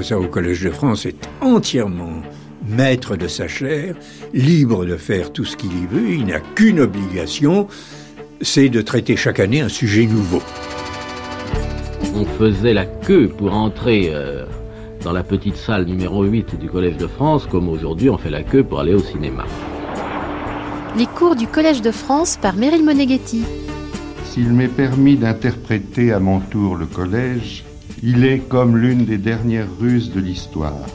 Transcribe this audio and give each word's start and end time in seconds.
professeur 0.00 0.22
au 0.22 0.28
Collège 0.28 0.62
de 0.62 0.70
France 0.70 1.04
est 1.04 1.28
entièrement 1.42 2.22
maître 2.66 3.16
de 3.16 3.28
sa 3.28 3.48
chair, 3.48 3.94
libre 4.32 4.86
de 4.86 4.96
faire 4.96 5.30
tout 5.30 5.44
ce 5.44 5.58
qu'il 5.58 5.72
y 5.74 5.84
veut, 5.84 6.08
il 6.12 6.24
n'a 6.24 6.40
qu'une 6.40 6.80
obligation, 6.80 7.68
c'est 8.40 8.70
de 8.70 8.80
traiter 8.80 9.14
chaque 9.14 9.40
année 9.40 9.60
un 9.60 9.68
sujet 9.68 10.06
nouveau. 10.06 10.40
On 12.14 12.24
faisait 12.24 12.72
la 12.72 12.86
queue 12.86 13.28
pour 13.28 13.52
entrer 13.52 14.08
euh, 14.08 14.46
dans 15.04 15.12
la 15.12 15.22
petite 15.22 15.56
salle 15.56 15.84
numéro 15.84 16.24
8 16.24 16.58
du 16.58 16.70
Collège 16.70 16.96
de 16.96 17.06
France, 17.06 17.46
comme 17.46 17.68
aujourd'hui 17.68 18.08
on 18.08 18.16
fait 18.16 18.30
la 18.30 18.42
queue 18.42 18.64
pour 18.64 18.80
aller 18.80 18.94
au 18.94 19.00
cinéma. 19.00 19.44
Les 20.96 21.04
cours 21.04 21.36
du 21.36 21.46
Collège 21.46 21.82
de 21.82 21.90
France 21.90 22.38
par 22.40 22.56
Meryl 22.56 22.82
Moneghetti. 22.82 23.42
S'il 24.24 24.50
m'est 24.54 24.68
permis 24.68 25.16
d'interpréter 25.16 26.10
à 26.10 26.20
mon 26.20 26.40
tour 26.40 26.76
le 26.76 26.86
collège, 26.86 27.64
il 28.02 28.24
est 28.24 28.38
comme 28.38 28.76
l'une 28.76 29.04
des 29.04 29.18
dernières 29.18 29.68
ruses 29.78 30.10
de 30.12 30.20
l'histoire. 30.20 30.86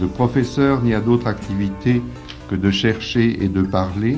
Le 0.00 0.06
professeur 0.06 0.82
n'y 0.82 0.94
a 0.94 1.00
d'autre 1.00 1.26
activité 1.26 2.02
que 2.48 2.54
de 2.54 2.70
chercher 2.70 3.42
et 3.42 3.48
de 3.48 3.62
parler, 3.62 4.16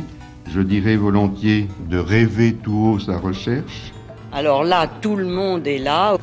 je 0.51 0.61
dirais 0.61 0.97
volontiers 0.97 1.67
de 1.91 1.99
rêver 1.99 2.55
tout 2.55 2.77
haut 2.77 2.99
sa 2.99 3.19
recherche. 3.19 3.93
Alors 4.33 4.63
là, 4.63 4.87
tout 5.01 5.17
le 5.17 5.27
monde 5.27 5.67
est 5.67 5.79
là, 5.79 6.17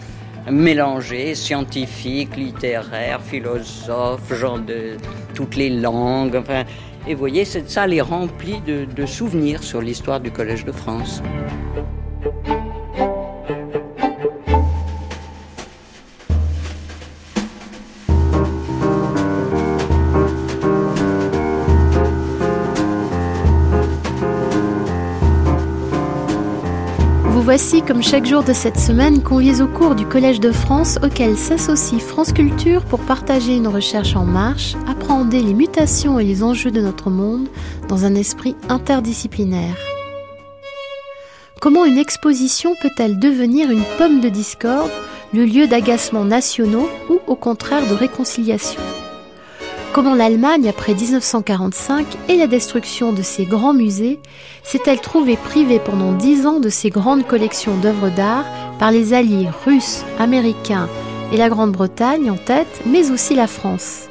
mélangé, 0.50 1.36
scientifique, 1.36 2.36
littéraire, 2.38 3.22
philosophe, 3.22 4.34
gens 4.34 4.60
de 4.60 4.98
toutes 5.34 5.56
les 5.56 5.70
langues. 5.70 6.36
Enfin, 6.36 6.64
et 7.08 7.14
vous 7.14 7.20
voyez, 7.20 7.46
cette 7.46 7.70
salle 7.70 7.94
est 7.94 8.02
remplie 8.02 8.62
de, 8.66 8.86
de 8.86 9.06
souvenirs 9.06 9.64
sur 9.64 9.82
l'histoire 9.82 10.20
du 10.20 10.32
Collège 10.32 10.66
de 10.66 10.72
France. 10.72 11.22
Voici, 27.46 27.84
comme 27.84 28.02
chaque 28.02 28.26
jour 28.26 28.44
de 28.44 28.54
cette 28.54 28.80
semaine, 28.80 29.22
conviés 29.22 29.62
au 29.62 29.68
cours 29.68 29.94
du 29.94 30.04
Collège 30.08 30.40
de 30.40 30.52
France 30.52 30.98
auquel 31.04 31.38
s'associe 31.38 32.02
France 32.02 32.34
Culture 32.34 32.84
pour 32.84 33.00
partager 33.02 33.56
une 33.56 33.68
recherche 33.68 34.16
en 34.16 34.26
marche, 34.26 34.74
appréhender 34.88 35.44
les 35.44 35.54
mutations 35.54 36.18
et 36.20 36.24
les 36.24 36.42
enjeux 36.42 36.72
de 36.72 36.82
notre 36.82 37.12
monde 37.12 37.48
dans 37.88 38.04
un 38.04 38.16
esprit 38.16 38.56
interdisciplinaire. 38.68 39.76
Comment 41.62 41.86
une 41.86 42.00
exposition 42.00 42.74
peut-elle 42.82 43.20
devenir 43.20 43.70
une 43.70 43.84
pomme 44.00 44.22
de 44.22 44.30
discorde, 44.30 44.90
le 45.32 45.46
lieu 45.46 45.68
d'agacements 45.68 46.26
nationaux 46.26 46.90
ou 47.12 47.20
au 47.28 47.36
contraire 47.36 47.88
de 47.88 47.94
réconciliation? 47.94 48.82
Comment 49.96 50.14
l'Allemagne, 50.14 50.68
après 50.68 50.94
1945 50.94 52.06
et 52.28 52.36
la 52.36 52.48
destruction 52.48 53.14
de 53.14 53.22
ses 53.22 53.46
grands 53.46 53.74
musées, 53.74 54.20
s'est-elle 54.62 55.00
trouvée 55.00 55.38
privée 55.38 55.80
pendant 55.80 56.12
dix 56.12 56.46
ans 56.46 56.60
de 56.60 56.68
ses 56.68 56.90
grandes 56.90 57.26
collections 57.26 57.78
d'œuvres 57.78 58.10
d'art 58.10 58.44
par 58.78 58.92
les 58.92 59.14
alliés 59.14 59.48
russes, 59.66 60.04
américains 60.20 60.90
et 61.32 61.38
la 61.38 61.48
Grande-Bretagne 61.48 62.30
en 62.30 62.36
tête, 62.36 62.82
mais 62.86 63.10
aussi 63.10 63.36
la 63.36 63.48
France? 63.48 64.10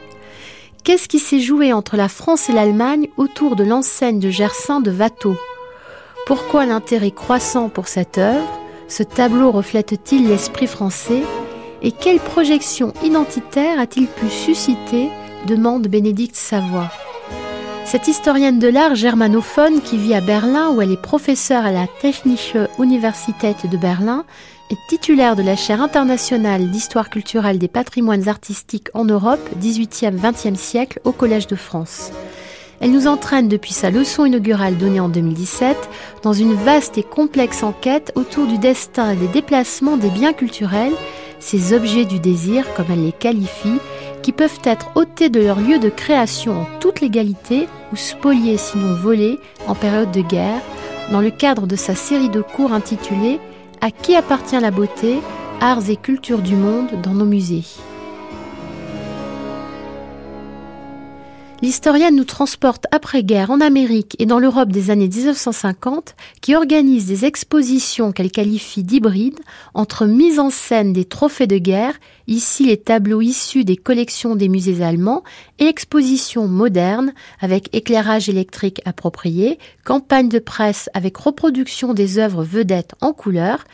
Qu'est-ce 0.84 1.06
qui 1.06 1.18
s'est 1.18 1.41
joué 1.41 1.74
entre 1.74 1.98
la 1.98 2.08
France 2.08 2.48
et 2.48 2.54
l'Allemagne 2.54 3.10
autour 3.19 3.54
de 3.54 3.64
l'enseigne 3.64 4.20
de 4.20 4.30
Gersaint 4.30 4.80
de 4.80 4.91
Watteau? 4.91 5.36
Pourquoi 6.26 6.64
l'intérêt 6.64 7.10
croissant 7.10 7.69
pour 7.69 7.88
cette 7.88 8.16
œuvre? 8.16 8.48
Ce 8.88 9.02
tableau 9.02 9.50
reflète-t-il 9.50 10.28
l'esprit 10.28 10.66
français? 10.66 11.22
Et 11.82 11.92
quelle 11.92 12.20
projection 12.20 12.94
identitaire 13.02 13.78
a-t-il 13.78 14.06
pu 14.06 14.30
susciter 14.30 15.10
demande 15.47 15.89
Bénédicte 15.89 16.37
Savoie. 16.37 16.91
Cette 17.84 18.09
historienne 18.09 18.59
de 18.59 18.69
l'art 18.69 18.94
germanophone 18.94 19.81
qui 19.82 19.99
vit 19.99 20.15
à 20.15 20.21
Berlin 20.21 20.71
où 20.71 20.81
elle 20.81 20.93
est 20.93 21.00
professeure 21.00 21.65
à 21.65 21.72
la 21.72 21.87
Technische 22.00 22.56
Universität 22.78 23.69
de 23.71 23.77
Berlin 23.77 24.25
est 24.71 24.78
titulaire 24.88 25.37
de 25.37 25.43
la 25.43 25.54
chaire 25.54 25.83
internationale 25.83 26.71
d'histoire 26.71 27.10
culturelle 27.10 27.59
des 27.59 27.69
patrimoines 27.69 28.28
artistiques 28.28 28.88
en 28.94 29.04
Europe 29.04 29.49
18e-20e 29.60 30.56
siècle 30.56 31.00
au 31.04 31.12
Collège 31.12 31.47
de 31.47 31.56
France. 31.56 32.10
Elle 32.81 32.91
nous 32.91 33.06
entraîne 33.06 33.49
depuis 33.49 33.72
sa 33.72 33.91
leçon 33.91 34.25
inaugurale 34.25 34.77
donnée 34.77 35.00
en 35.00 35.09
2017 35.09 35.77
dans 36.22 36.33
une 36.33 36.54
vaste 36.54 36.99
et 36.99 37.03
complexe 37.03 37.62
enquête 37.62 38.12
autour 38.15 38.47
du 38.47 38.59
destin 38.59 39.12
et 39.12 39.16
des 39.16 39.28
déplacements 39.28 39.97
des 39.97 40.10
biens 40.10 40.33
culturels, 40.33 40.94
ces 41.38 41.75
objets 41.75 42.06
du 42.06 42.19
désir 42.19 42.65
comme 42.75 42.87
elle 42.91 43.04
les 43.04 43.12
qualifie, 43.12 43.78
qui 44.24 44.32
peuvent 44.32 44.60
être 44.64 44.90
ôtés 44.94 45.28
de 45.28 45.38
leur 45.40 45.60
lieu 45.60 45.78
de 45.78 45.90
création 45.90 46.62
en 46.62 46.66
toute 46.80 47.02
légalité 47.02 47.68
ou 47.92 47.96
spoliés 47.96 48.56
sinon 48.56 48.94
volés 48.94 49.38
en 49.66 49.74
période 49.74 50.12
de 50.12 50.22
guerre, 50.22 50.62
dans 51.12 51.20
le 51.20 51.30
cadre 51.30 51.66
de 51.66 51.76
sa 51.76 51.94
série 51.94 52.30
de 52.30 52.40
cours 52.40 52.72
intitulée 52.72 53.38
À 53.82 53.90
qui 53.90 54.16
appartient 54.16 54.58
la 54.58 54.70
beauté 54.70 55.18
Arts 55.60 55.90
et 55.90 55.96
cultures 55.96 56.40
du 56.40 56.56
monde 56.56 56.88
dans 57.02 57.12
nos 57.12 57.26
musées? 57.26 57.64
L'historienne 61.64 62.14
nous 62.14 62.26
transporte 62.26 62.84
après-guerre 62.91 63.50
en 63.50 63.58
Amérique 63.58 64.16
et 64.19 64.26
dans 64.26 64.38
l'Europe 64.38 64.70
des 64.70 64.91
années 64.91 65.08
1950, 65.08 66.14
qui 66.42 66.54
organise 66.54 67.06
des 67.06 67.25
expositions 67.25 68.12
qu'elle 68.12 68.30
qualifie 68.30 68.82
d'hybrides 68.82 69.41
entre 69.72 70.04
mise 70.04 70.38
en 70.38 70.50
scène 70.50 70.92
des 70.92 71.06
trophées 71.06 71.47
de 71.47 71.56
guerre, 71.56 71.94
ici 72.26 72.66
les 72.66 72.76
tableaux 72.76 73.22
issus 73.22 73.64
des 73.64 73.78
collections 73.78 74.36
des 74.36 74.50
musées 74.50 74.84
allemands, 74.84 75.22
et 75.58 75.64
expositions 75.64 76.48
modernes 76.48 77.14
avec 77.41 77.74
éclairage 77.74 78.28
électrique 78.28 78.82
approprié, 78.84 79.58
campagne 79.86 80.28
de 80.28 80.41
presse 80.41 80.91
avec 80.92 81.16
reproduction 81.16 81.94
des 81.94 82.19
œuvres 82.19 82.44
vedettes 82.44 82.94
en 83.00 83.14
couleur 83.14 83.64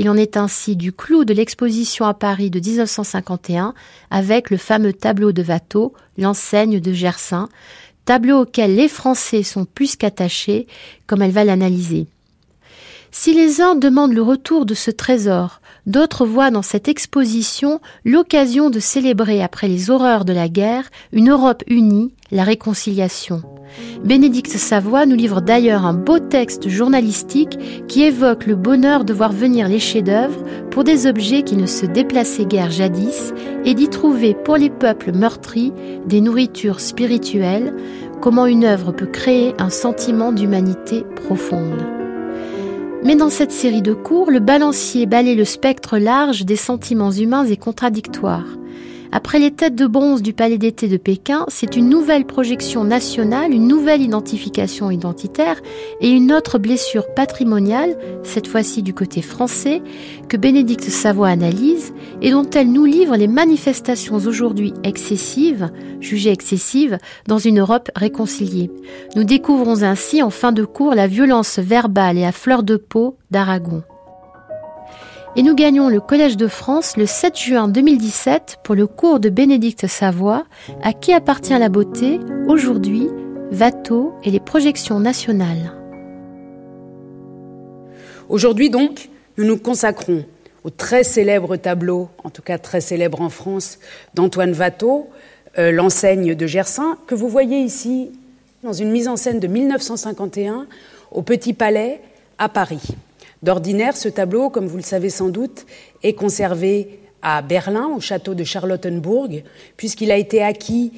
il 0.00 0.08
en 0.08 0.16
est 0.16 0.38
ainsi 0.38 0.76
du 0.76 0.94
clou 0.94 1.26
de 1.26 1.34
l'exposition 1.34 2.06
à 2.06 2.14
Paris 2.14 2.48
de 2.48 2.58
1951 2.58 3.74
avec 4.10 4.48
le 4.48 4.56
fameux 4.56 4.94
tableau 4.94 5.30
de 5.30 5.42
Watteau, 5.42 5.92
l'enseigne 6.16 6.80
de 6.80 6.90
Gersaint, 6.94 7.50
tableau 8.06 8.40
auquel 8.40 8.76
les 8.76 8.88
Français 8.88 9.42
sont 9.42 9.66
plus 9.66 9.96
qu'attachés, 9.96 10.66
comme 11.06 11.20
elle 11.20 11.32
va 11.32 11.44
l'analyser. 11.44 12.06
Si 13.10 13.34
les 13.34 13.60
uns 13.60 13.74
demandent 13.74 14.14
le 14.14 14.22
retour 14.22 14.64
de 14.64 14.72
ce 14.72 14.90
trésor, 14.90 15.60
d'autres 15.84 16.24
voient 16.24 16.50
dans 16.50 16.62
cette 16.62 16.88
exposition 16.88 17.78
l'occasion 18.06 18.70
de 18.70 18.80
célébrer 18.80 19.42
après 19.42 19.68
les 19.68 19.90
horreurs 19.90 20.24
de 20.24 20.32
la 20.32 20.48
guerre 20.48 20.88
une 21.12 21.28
Europe 21.28 21.62
unie, 21.66 22.14
la 22.30 22.44
réconciliation. 22.44 23.42
Bénédicte 24.04 24.52
Savoie 24.52 25.06
nous 25.06 25.16
livre 25.16 25.40
d'ailleurs 25.40 25.84
un 25.84 25.94
beau 25.94 26.18
texte 26.18 26.68
journalistique 26.68 27.58
qui 27.86 28.02
évoque 28.02 28.46
le 28.46 28.56
bonheur 28.56 29.04
de 29.04 29.12
voir 29.12 29.32
venir 29.32 29.68
les 29.68 29.78
chefs-d'œuvre 29.78 30.42
pour 30.70 30.84
des 30.84 31.06
objets 31.06 31.42
qui 31.42 31.56
ne 31.56 31.66
se 31.66 31.86
déplaçaient 31.86 32.46
guère 32.46 32.70
jadis 32.70 33.32
et 33.64 33.74
d'y 33.74 33.88
trouver 33.88 34.34
pour 34.34 34.56
les 34.56 34.70
peuples 34.70 35.12
meurtris 35.12 35.72
des 36.06 36.20
nourritures 36.20 36.80
spirituelles, 36.80 37.74
comment 38.20 38.46
une 38.46 38.64
œuvre 38.64 38.92
peut 38.92 39.06
créer 39.06 39.54
un 39.58 39.70
sentiment 39.70 40.32
d'humanité 40.32 41.04
profonde. 41.16 41.82
Mais 43.02 43.16
dans 43.16 43.30
cette 43.30 43.52
série 43.52 43.82
de 43.82 43.94
cours, 43.94 44.30
le 44.30 44.40
balancier 44.40 45.06
balaye 45.06 45.34
le 45.34 45.46
spectre 45.46 45.96
large 45.96 46.44
des 46.44 46.56
sentiments 46.56 47.12
humains 47.12 47.46
et 47.46 47.56
contradictoires. 47.56 48.59
Après 49.12 49.40
les 49.40 49.50
têtes 49.50 49.74
de 49.74 49.88
bronze 49.88 50.22
du 50.22 50.32
Palais 50.32 50.56
d'été 50.56 50.86
de 50.86 50.96
Pékin, 50.96 51.44
c'est 51.48 51.76
une 51.76 51.88
nouvelle 51.88 52.24
projection 52.24 52.84
nationale, 52.84 53.52
une 53.52 53.66
nouvelle 53.66 54.02
identification 54.02 54.88
identitaire 54.88 55.60
et 56.00 56.10
une 56.10 56.32
autre 56.32 56.58
blessure 56.58 57.12
patrimoniale, 57.14 57.96
cette 58.22 58.46
fois-ci 58.46 58.82
du 58.84 58.94
côté 58.94 59.20
français, 59.20 59.82
que 60.28 60.36
Bénédicte 60.36 60.88
Savoie 60.88 61.28
analyse 61.28 61.92
et 62.22 62.30
dont 62.30 62.48
elle 62.50 62.70
nous 62.70 62.84
livre 62.84 63.16
les 63.16 63.26
manifestations 63.26 64.14
aujourd'hui 64.14 64.74
excessives, 64.84 65.70
jugées 66.00 66.30
excessives, 66.30 66.98
dans 67.26 67.38
une 67.38 67.58
Europe 67.58 67.90
réconciliée. 67.96 68.70
Nous 69.16 69.24
découvrons 69.24 69.82
ainsi 69.82 70.22
en 70.22 70.30
fin 70.30 70.52
de 70.52 70.64
cours 70.64 70.94
la 70.94 71.08
violence 71.08 71.58
verbale 71.58 72.16
et 72.16 72.24
à 72.24 72.32
fleur 72.32 72.62
de 72.62 72.76
peau 72.76 73.16
d'Aragon 73.32 73.82
et 75.36 75.42
nous 75.42 75.54
gagnons 75.54 75.88
le 75.88 76.00
Collège 76.00 76.36
de 76.36 76.48
France 76.48 76.96
le 76.96 77.06
7 77.06 77.38
juin 77.38 77.68
2017 77.68 78.58
pour 78.64 78.74
le 78.74 78.86
cours 78.86 79.20
de 79.20 79.28
Bénédicte 79.28 79.86
Savoie 79.86 80.44
à 80.82 80.92
qui 80.92 81.12
appartient 81.12 81.56
la 81.56 81.68
beauté 81.68 82.18
aujourd'hui, 82.48 83.08
Watteau 83.52 84.12
et 84.24 84.30
les 84.30 84.40
projections 84.40 84.98
nationales. 84.98 85.72
Aujourd'hui 88.28 88.70
donc, 88.70 89.08
nous 89.38 89.44
nous 89.44 89.58
consacrons 89.58 90.24
au 90.64 90.70
très 90.70 91.04
célèbre 91.04 91.56
tableau, 91.56 92.08
en 92.22 92.30
tout 92.30 92.42
cas 92.42 92.58
très 92.58 92.80
célèbre 92.80 93.20
en 93.20 93.30
France, 93.30 93.78
d'Antoine 94.14 94.54
Watteau, 94.54 95.08
euh, 95.58 95.72
l'enseigne 95.72 96.34
de 96.34 96.46
Gersaint, 96.46 96.98
que 97.06 97.14
vous 97.14 97.28
voyez 97.28 97.60
ici 97.60 98.10
dans 98.62 98.72
une 98.72 98.90
mise 98.90 99.08
en 99.08 99.16
scène 99.16 99.40
de 99.40 99.46
1951 99.46 100.66
au 101.12 101.22
Petit 101.22 101.54
Palais 101.54 102.00
à 102.38 102.48
Paris. 102.48 102.94
D'ordinaire, 103.42 103.96
ce 103.96 104.08
tableau, 104.08 104.50
comme 104.50 104.66
vous 104.66 104.76
le 104.76 104.82
savez 104.82 105.10
sans 105.10 105.28
doute, 105.28 105.64
est 106.02 106.12
conservé 106.12 107.00
à 107.22 107.42
Berlin, 107.42 107.88
au 107.94 108.00
château 108.00 108.34
de 108.34 108.44
Charlottenburg, 108.44 109.42
puisqu'il 109.76 110.10
a 110.10 110.16
été 110.16 110.42
acquis 110.42 110.92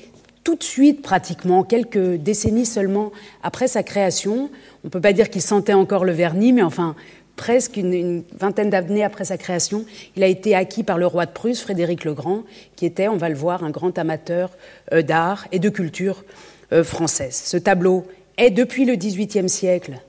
tout 0.44 0.56
de 0.56 0.62
suite, 0.62 1.02
pratiquement, 1.02 1.62
quelques 1.62 2.16
décennies 2.16 2.66
seulement 2.66 3.12
après 3.44 3.68
sa 3.68 3.84
création. 3.84 4.50
On 4.82 4.86
ne 4.86 4.90
peut 4.90 5.00
pas 5.00 5.12
dire 5.12 5.30
qu'il 5.30 5.42
sentait 5.42 5.72
encore 5.72 6.04
le 6.04 6.12
vernis, 6.12 6.52
mais 6.52 6.62
enfin, 6.62 6.96
presque 7.36 7.76
une, 7.76 8.24
vingtaine 8.36 8.70
d'années 8.70 9.04
après 9.04 9.24
sa 9.24 9.38
création, 9.38 9.84
il 10.16 10.24
a 10.24 10.26
été 10.26 10.56
acquis 10.56 10.82
par 10.82 10.98
le 10.98 11.06
roi 11.06 11.26
de 11.26 11.30
Prusse, 11.30 11.60
Frédéric 11.60 12.04
le 12.04 12.14
Grand, 12.14 12.42
qui 12.74 12.86
était, 12.86 13.06
on 13.06 13.16
va 13.16 13.28
le 13.28 13.36
voir, 13.36 13.62
un 13.62 13.70
grand 13.70 13.96
amateur 13.98 14.50
euh, 14.92 15.02
d'art 15.02 15.46
et 15.52 15.60
de 15.60 15.68
culture 15.68 16.24
euh, 16.72 16.82
française. 16.82 17.40
Ce 17.44 17.56
tableau 17.56 18.04
est 18.36 18.50
depuis 18.50 18.84
le 18.84 18.96
XVIIIe 18.96 19.48
siècle 19.48 20.00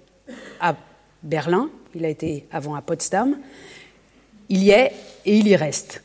à 0.60 0.76
Berlin, 1.22 1.70
il 1.96 2.06
a 2.06 2.10
été 2.10 2.46
avant 2.52 2.76
à 2.76 2.82
Potsdam, 2.82 3.38
il 4.50 4.64
y 4.64 4.72
est 4.72 4.92
et 5.26 5.38
il 5.38 5.48
y 5.48 5.56
reste. 5.56 6.02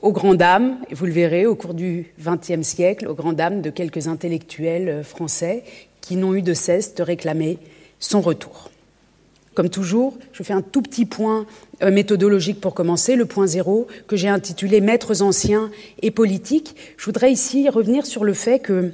Aux 0.00 0.12
grandes 0.12 0.36
dames, 0.36 0.78
vous 0.92 1.06
le 1.06 1.12
verrez 1.12 1.46
au 1.46 1.56
cours 1.56 1.74
du 1.74 2.12
XXe 2.20 2.62
siècle, 2.62 3.08
aux 3.08 3.14
grandes 3.14 3.36
dames 3.36 3.62
de 3.62 3.70
quelques 3.70 4.06
intellectuels 4.06 4.88
euh, 4.88 5.02
français 5.02 5.64
qui 6.00 6.16
n'ont 6.16 6.34
eu 6.34 6.42
de 6.42 6.54
cesse 6.54 6.94
de 6.94 7.02
réclamer 7.02 7.58
son 7.98 8.20
retour. 8.20 8.70
Comme 9.54 9.70
toujours, 9.70 10.16
je 10.32 10.44
fais 10.44 10.52
un 10.52 10.62
tout 10.62 10.82
petit 10.82 11.04
point 11.04 11.46
euh, 11.82 11.90
méthodologique 11.90 12.60
pour 12.60 12.74
commencer, 12.74 13.16
le 13.16 13.26
point 13.26 13.48
zéro, 13.48 13.88
que 14.06 14.16
j'ai 14.16 14.28
intitulé 14.28 14.80
Maîtres 14.80 15.20
anciens 15.20 15.70
et 16.00 16.12
politiques. 16.12 16.76
Je 16.96 17.04
voudrais 17.04 17.32
ici 17.32 17.68
revenir 17.68 18.06
sur 18.06 18.22
le 18.22 18.34
fait 18.34 18.60
que 18.60 18.92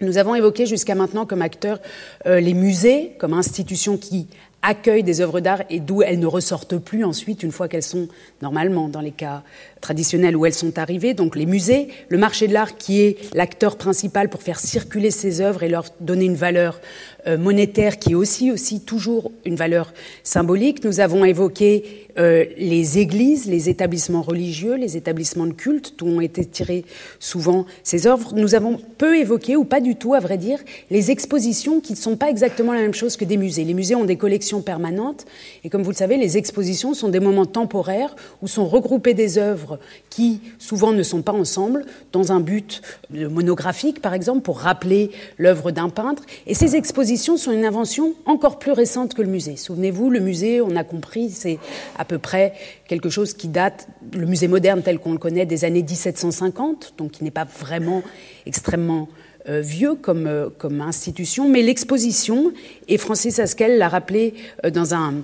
nous 0.00 0.18
avons 0.18 0.34
évoqué 0.34 0.66
jusqu'à 0.66 0.96
maintenant 0.96 1.26
comme 1.26 1.42
acteurs 1.42 1.80
euh, 2.26 2.40
les 2.40 2.54
musées, 2.54 3.12
comme 3.18 3.32
institutions 3.32 3.96
qui 3.96 4.26
accueillent 4.64 5.02
des 5.02 5.20
œuvres 5.20 5.40
d'art 5.40 5.62
et 5.70 5.78
d'où 5.78 6.02
elles 6.02 6.18
ne 6.18 6.26
ressortent 6.26 6.78
plus 6.78 7.04
ensuite 7.04 7.42
une 7.42 7.52
fois 7.52 7.68
qu'elles 7.68 7.82
sont 7.82 8.08
normalement 8.42 8.88
dans 8.88 9.00
les 9.00 9.10
cas 9.12 9.42
traditionnelles 9.84 10.34
où 10.34 10.46
elles 10.46 10.54
sont 10.54 10.78
arrivées. 10.78 11.12
Donc 11.12 11.36
les 11.36 11.44
musées, 11.44 11.88
le 12.08 12.16
marché 12.16 12.48
de 12.48 12.54
l'art 12.54 12.78
qui 12.78 13.02
est 13.02 13.34
l'acteur 13.34 13.76
principal 13.76 14.30
pour 14.30 14.42
faire 14.42 14.58
circuler 14.58 15.10
ces 15.10 15.42
œuvres 15.42 15.62
et 15.62 15.68
leur 15.68 15.84
donner 16.00 16.24
une 16.24 16.36
valeur 16.36 16.80
euh, 17.26 17.36
monétaire 17.36 17.98
qui 17.98 18.12
est 18.12 18.14
aussi 18.14 18.50
aussi 18.50 18.80
toujours 18.80 19.30
une 19.44 19.56
valeur 19.56 19.92
symbolique. 20.22 20.84
Nous 20.84 21.00
avons 21.00 21.24
évoqué 21.24 22.04
euh, 22.16 22.44
les 22.56 22.98
églises, 22.98 23.46
les 23.46 23.68
établissements 23.68 24.22
religieux, 24.22 24.76
les 24.76 24.96
établissements 24.96 25.46
de 25.46 25.52
culte, 25.52 25.94
d'où 25.98 26.06
ont 26.06 26.20
été 26.20 26.44
tirées 26.44 26.84
souvent 27.18 27.66
ces 27.82 28.06
œuvres. 28.06 28.34
Nous 28.34 28.54
avons 28.54 28.78
peu 28.98 29.18
évoqué, 29.18 29.56
ou 29.56 29.64
pas 29.64 29.80
du 29.80 29.96
tout, 29.96 30.14
à 30.14 30.20
vrai 30.20 30.38
dire, 30.38 30.60
les 30.90 31.10
expositions 31.10 31.80
qui 31.80 31.92
ne 31.92 31.98
sont 31.98 32.16
pas 32.16 32.30
exactement 32.30 32.72
la 32.72 32.80
même 32.80 32.94
chose 32.94 33.16
que 33.16 33.24
des 33.24 33.36
musées. 33.36 33.64
Les 33.64 33.74
musées 33.74 33.96
ont 33.96 34.04
des 34.04 34.16
collections 34.16 34.62
permanentes, 34.62 35.26
et 35.64 35.70
comme 35.70 35.82
vous 35.82 35.90
le 35.90 35.96
savez, 35.96 36.16
les 36.16 36.36
expositions 36.36 36.94
sont 36.94 37.08
des 37.08 37.20
moments 37.20 37.46
temporaires 37.46 38.14
où 38.42 38.48
sont 38.48 38.66
regroupées 38.66 39.14
des 39.14 39.38
œuvres 39.38 39.73
qui 40.10 40.40
souvent 40.58 40.92
ne 40.92 41.02
sont 41.02 41.22
pas 41.22 41.32
ensemble, 41.32 41.84
dans 42.12 42.32
un 42.32 42.40
but 42.40 42.82
monographique, 43.10 44.00
par 44.00 44.14
exemple, 44.14 44.42
pour 44.42 44.58
rappeler 44.58 45.10
l'œuvre 45.38 45.70
d'un 45.70 45.88
peintre. 45.88 46.22
Et 46.46 46.54
ces 46.54 46.76
expositions 46.76 47.36
sont 47.36 47.52
une 47.52 47.64
invention 47.64 48.14
encore 48.26 48.58
plus 48.58 48.72
récente 48.72 49.14
que 49.14 49.22
le 49.22 49.28
musée. 49.28 49.56
Souvenez-vous, 49.56 50.10
le 50.10 50.20
musée, 50.20 50.60
on 50.60 50.76
a 50.76 50.84
compris, 50.84 51.30
c'est 51.30 51.58
à 51.96 52.04
peu 52.04 52.18
près 52.18 52.54
quelque 52.88 53.08
chose 53.08 53.34
qui 53.34 53.48
date, 53.48 53.88
le 54.12 54.26
musée 54.26 54.48
moderne 54.48 54.82
tel 54.82 54.98
qu'on 54.98 55.12
le 55.12 55.18
connaît, 55.18 55.46
des 55.46 55.64
années 55.64 55.82
1750, 55.82 56.94
donc 56.98 57.12
qui 57.12 57.24
n'est 57.24 57.30
pas 57.30 57.44
vraiment 57.44 58.02
extrêmement 58.46 59.08
euh, 59.46 59.60
vieux 59.60 59.94
comme, 59.94 60.26
euh, 60.26 60.48
comme 60.56 60.80
institution, 60.80 61.50
mais 61.50 61.60
l'exposition, 61.60 62.50
et 62.88 62.96
Francis 62.96 63.38
Askel 63.38 63.76
l'a 63.76 63.90
rappelé 63.90 64.32
euh, 64.64 64.70
dans 64.70 64.94
un, 64.94 65.22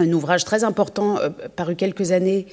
ouvrage 0.00 0.44
très 0.44 0.64
important 0.64 1.18
paru 1.54 1.76
quelques 1.76 2.10
années, 2.10 2.46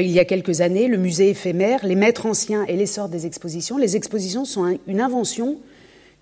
il 0.00 0.10
y 0.10 0.18
a 0.18 0.24
quelques 0.24 0.60
années, 0.60 0.88
le 0.88 0.96
musée 0.96 1.30
éphémère, 1.30 1.84
les 1.84 1.94
maîtres 1.94 2.26
anciens 2.26 2.64
et 2.66 2.76
l'essor 2.76 3.08
des 3.08 3.26
expositions. 3.26 3.76
Les 3.76 3.96
expositions 3.96 4.44
sont 4.44 4.78
une 4.86 5.00
invention 5.00 5.58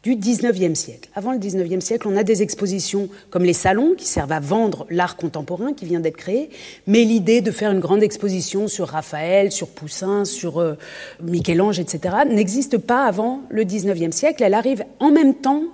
du 0.03 0.17
19e 0.17 0.75
siècle. 0.75 1.11
Avant 1.15 1.33
le 1.33 1.39
19e 1.39 1.81
siècle, 1.81 2.09
on 2.09 2.17
a 2.17 2.23
des 2.23 2.43
expositions 2.43 3.09
comme 3.29 3.45
les 3.45 3.53
salons 3.53 3.95
qui 3.97 4.07
servent 4.07 4.33
à 4.33 4.41
vendre 4.41 4.87
l'art 4.89 5.17
contemporain 5.17 5.75
qui 5.75 5.85
vient 5.85 6.01
d'être 6.01 6.17
créé, 6.17 6.49
mais 6.87 7.05
l'idée 7.05 7.43
de 7.43 7.51
faire 7.51 7.71
une 7.71 7.81
grande 7.81 8.03
exposition 8.03 8.67
sur 8.67 8.89
Raphaël, 8.89 9.53
sur 9.53 9.69
Poussin, 9.69 10.25
sur 10.25 10.59
euh, 10.59 10.77
Michel-Ange, 11.23 11.79
etc., 11.79 12.17
n'existe 12.29 12.79
pas 12.79 13.05
avant 13.05 13.43
le 13.51 13.65
19e 13.65 14.13
siècle. 14.13 14.43
Elle 14.43 14.55
arrive 14.55 14.85
en 15.01 15.11
même 15.11 15.35
temps 15.35 15.65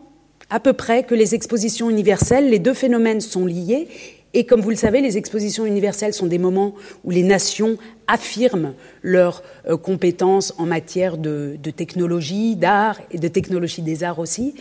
à 0.50 0.58
peu 0.58 0.72
près 0.72 1.04
que 1.04 1.14
les 1.14 1.34
expositions 1.34 1.88
universelles. 1.88 2.50
Les 2.50 2.58
deux 2.58 2.74
phénomènes 2.74 3.20
sont 3.20 3.46
liés 3.46 3.88
et 4.36 4.44
comme 4.44 4.60
vous 4.60 4.68
le 4.68 4.76
savez, 4.76 5.00
les 5.00 5.16
expositions 5.16 5.64
universelles 5.64 6.12
sont 6.12 6.26
des 6.26 6.36
moments 6.36 6.74
où 7.04 7.10
les 7.10 7.22
nations 7.22 7.78
affirment 8.06 8.74
leurs 9.00 9.42
euh, 9.66 9.78
compétences 9.78 10.52
en 10.58 10.66
matière 10.66 11.16
de, 11.16 11.56
technologie, 11.74 12.54
d'art 12.54 13.00
et 13.10 13.18
de 13.18 13.28
technologie 13.28 13.80
des 13.80 14.04
arts 14.04 14.18
aussi. 14.18 14.54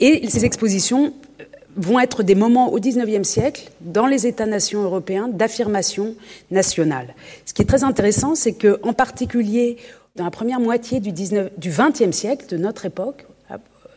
Et 0.00 0.28
ces 0.28 0.44
expositions 0.44 1.14
euh, 1.40 1.44
vont 1.76 2.00
être 2.00 2.24
des 2.24 2.34
moments 2.34 2.72
au 2.72 2.80
XIXe 2.80 3.22
siècle, 3.22 3.70
dans 3.80 4.08
les 4.08 4.26
États-nations 4.26 4.82
européens, 4.82 5.28
d'affirmation 5.28 6.16
nationale. 6.50 7.14
Ce 7.46 7.54
qui 7.54 7.62
est 7.62 7.66
très 7.66 7.84
intéressant, 7.84 8.34
c'est 8.34 8.54
que, 8.54 8.80
en 8.82 8.92
particulier, 8.92 9.76
dans 10.16 10.24
la 10.24 10.32
première 10.32 10.58
moitié 10.58 10.98
du, 10.98 11.12
19, 11.12 11.52
du 11.58 11.70
XXe 11.70 12.10
siècle, 12.10 12.46
de 12.48 12.56
notre 12.56 12.86
époque, 12.86 13.24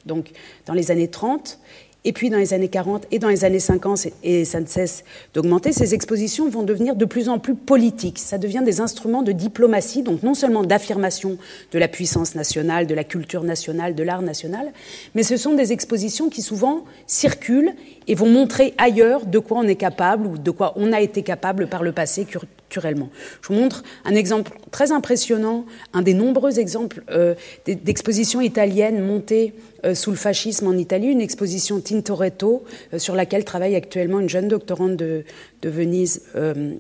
donc 0.06 0.32
dans 0.66 0.74
les 0.74 0.92
années 0.92 1.08
30, 1.08 1.60
et 2.06 2.14
puis 2.14 2.30
dans 2.30 2.38
les 2.38 2.54
années 2.54 2.70
40 2.70 3.08
et 3.12 3.20
dans 3.20 3.28
les 3.28 3.44
années 3.44 3.60
50, 3.60 4.08
et 4.24 4.46
ça 4.46 4.62
ne 4.62 4.68
cesse 4.68 5.04
d'augmenter, 5.34 5.74
ces 5.74 5.94
expositions 5.94 6.48
vont 6.48 6.64
devenir 6.64 6.96
de 6.96 7.06
plus 7.06 7.28
en 7.28 7.40
plus 7.40 7.56
politiques. 7.56 8.20
Ça 8.20 8.38
devient 8.38 8.62
des 8.64 8.80
instruments 8.80 9.24
de 9.24 9.32
diplomatie, 9.32 10.04
donc 10.04 10.24
non 10.24 10.36
seulement 10.36 10.64
d'affirmation 10.64 11.38
de 11.72 11.80
la 11.80 11.88
puissance 11.88 12.36
nationale, 12.36 12.88
de 12.88 12.94
la 12.94 13.04
culture 13.04 13.44
nationale, 13.44 13.96
de 13.96 14.04
l'art 14.04 14.22
national, 14.22 14.72
mais 15.16 15.24
ce 15.24 15.36
sont 15.36 15.56
des 15.56 15.74
expositions 15.74 16.30
qui 16.30 16.44
souvent 16.44 16.86
circulent 17.08 17.74
et 18.08 18.14
vont 18.14 18.30
montrer 18.30 18.76
ailleurs 18.78 19.26
de 19.26 19.40
quoi 19.40 19.58
on 19.58 19.68
est 19.68 19.76
capable 19.76 20.28
ou 20.28 20.38
de 20.38 20.52
quoi 20.52 20.74
on 20.76 20.94
a 20.94 21.02
été 21.02 21.24
capable 21.24 21.68
par 21.68 21.82
le 21.82 21.92
passé 21.92 22.26
culturellement. 22.26 23.10
Je 23.42 23.48
vous 23.48 23.60
montre 23.60 23.84
un 24.06 24.14
exemple 24.14 24.52
très 24.70 24.92
impressionnant, 24.92 25.66
un 25.94 26.04
des 26.04 26.14
nombreux 26.14 26.60
exemples 26.60 27.04
euh, 27.10 27.34
d'expositions 27.66 28.42
italiennes 28.42 29.04
montées 29.04 29.54
sous 29.94 30.12
le 30.12 30.18
fascisme 30.18 30.68
en 30.68 30.74
Italie, 30.74 31.08
une 31.08 31.22
exposition 31.22 31.80
Tintoretto 31.80 32.64
euh, 32.94 33.00
sur 33.00 33.16
laquelle 33.16 33.46
travaille 33.46 33.76
actuellement 33.76 34.20
une 34.20 34.30
jeune 34.30 34.48
doctorante 34.48 34.96
de, 34.96 35.24
Venise. 35.64 36.24
Euh, 36.36 36.74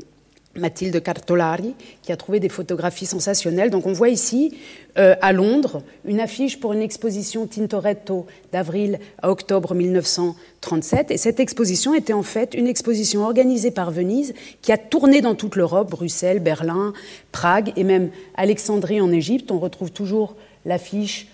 Mathilde 0.57 1.04
Cartolari, 1.04 1.74
qui 2.01 2.13
a 2.13 2.15
trouvé 2.15 2.39
des 2.39 2.48
photographies 2.48 3.06
sensationnelles. 3.06 3.70
Donc 3.72 3.86
on 3.88 3.91
voit 3.91 4.08
ici, 4.08 4.58
à 4.96 5.34
Londres, 5.34 5.84
une 6.06 6.22
affiche 6.22 6.62
pour 6.62 6.72
une 6.72 6.82
exposition 6.82 7.46
Tintoretto 7.46 8.25
d'avril 8.53 9.00
à 9.22 9.32
octobre 9.32 9.75
1937. 9.75 11.12
Et 11.12 11.18
cette 11.18 11.41
exposition 11.41 11.94
était 11.94 12.13
en 12.13 12.24
fait 12.24 12.53
une 12.53 12.68
exposition 12.68 13.25
organisée 13.25 13.70
par 13.70 13.91
Venise 13.91 14.34
qui 14.62 14.72
a 14.72 14.77
tourné 14.77 15.20
dans 15.20 15.36
toute 15.36 15.58
l'Europe, 15.58 15.91
Bruxelles, 15.91 16.39
Berlin, 16.39 16.94
Prague 17.34 17.74
et 17.75 17.84
même 17.84 18.10
Alexandrie 18.36 19.01
en 19.01 19.12
Égypte. 19.12 19.51
On 19.51 19.60
retrouve 19.60 19.91
toujours 19.91 20.38
l'affiche 20.63 21.27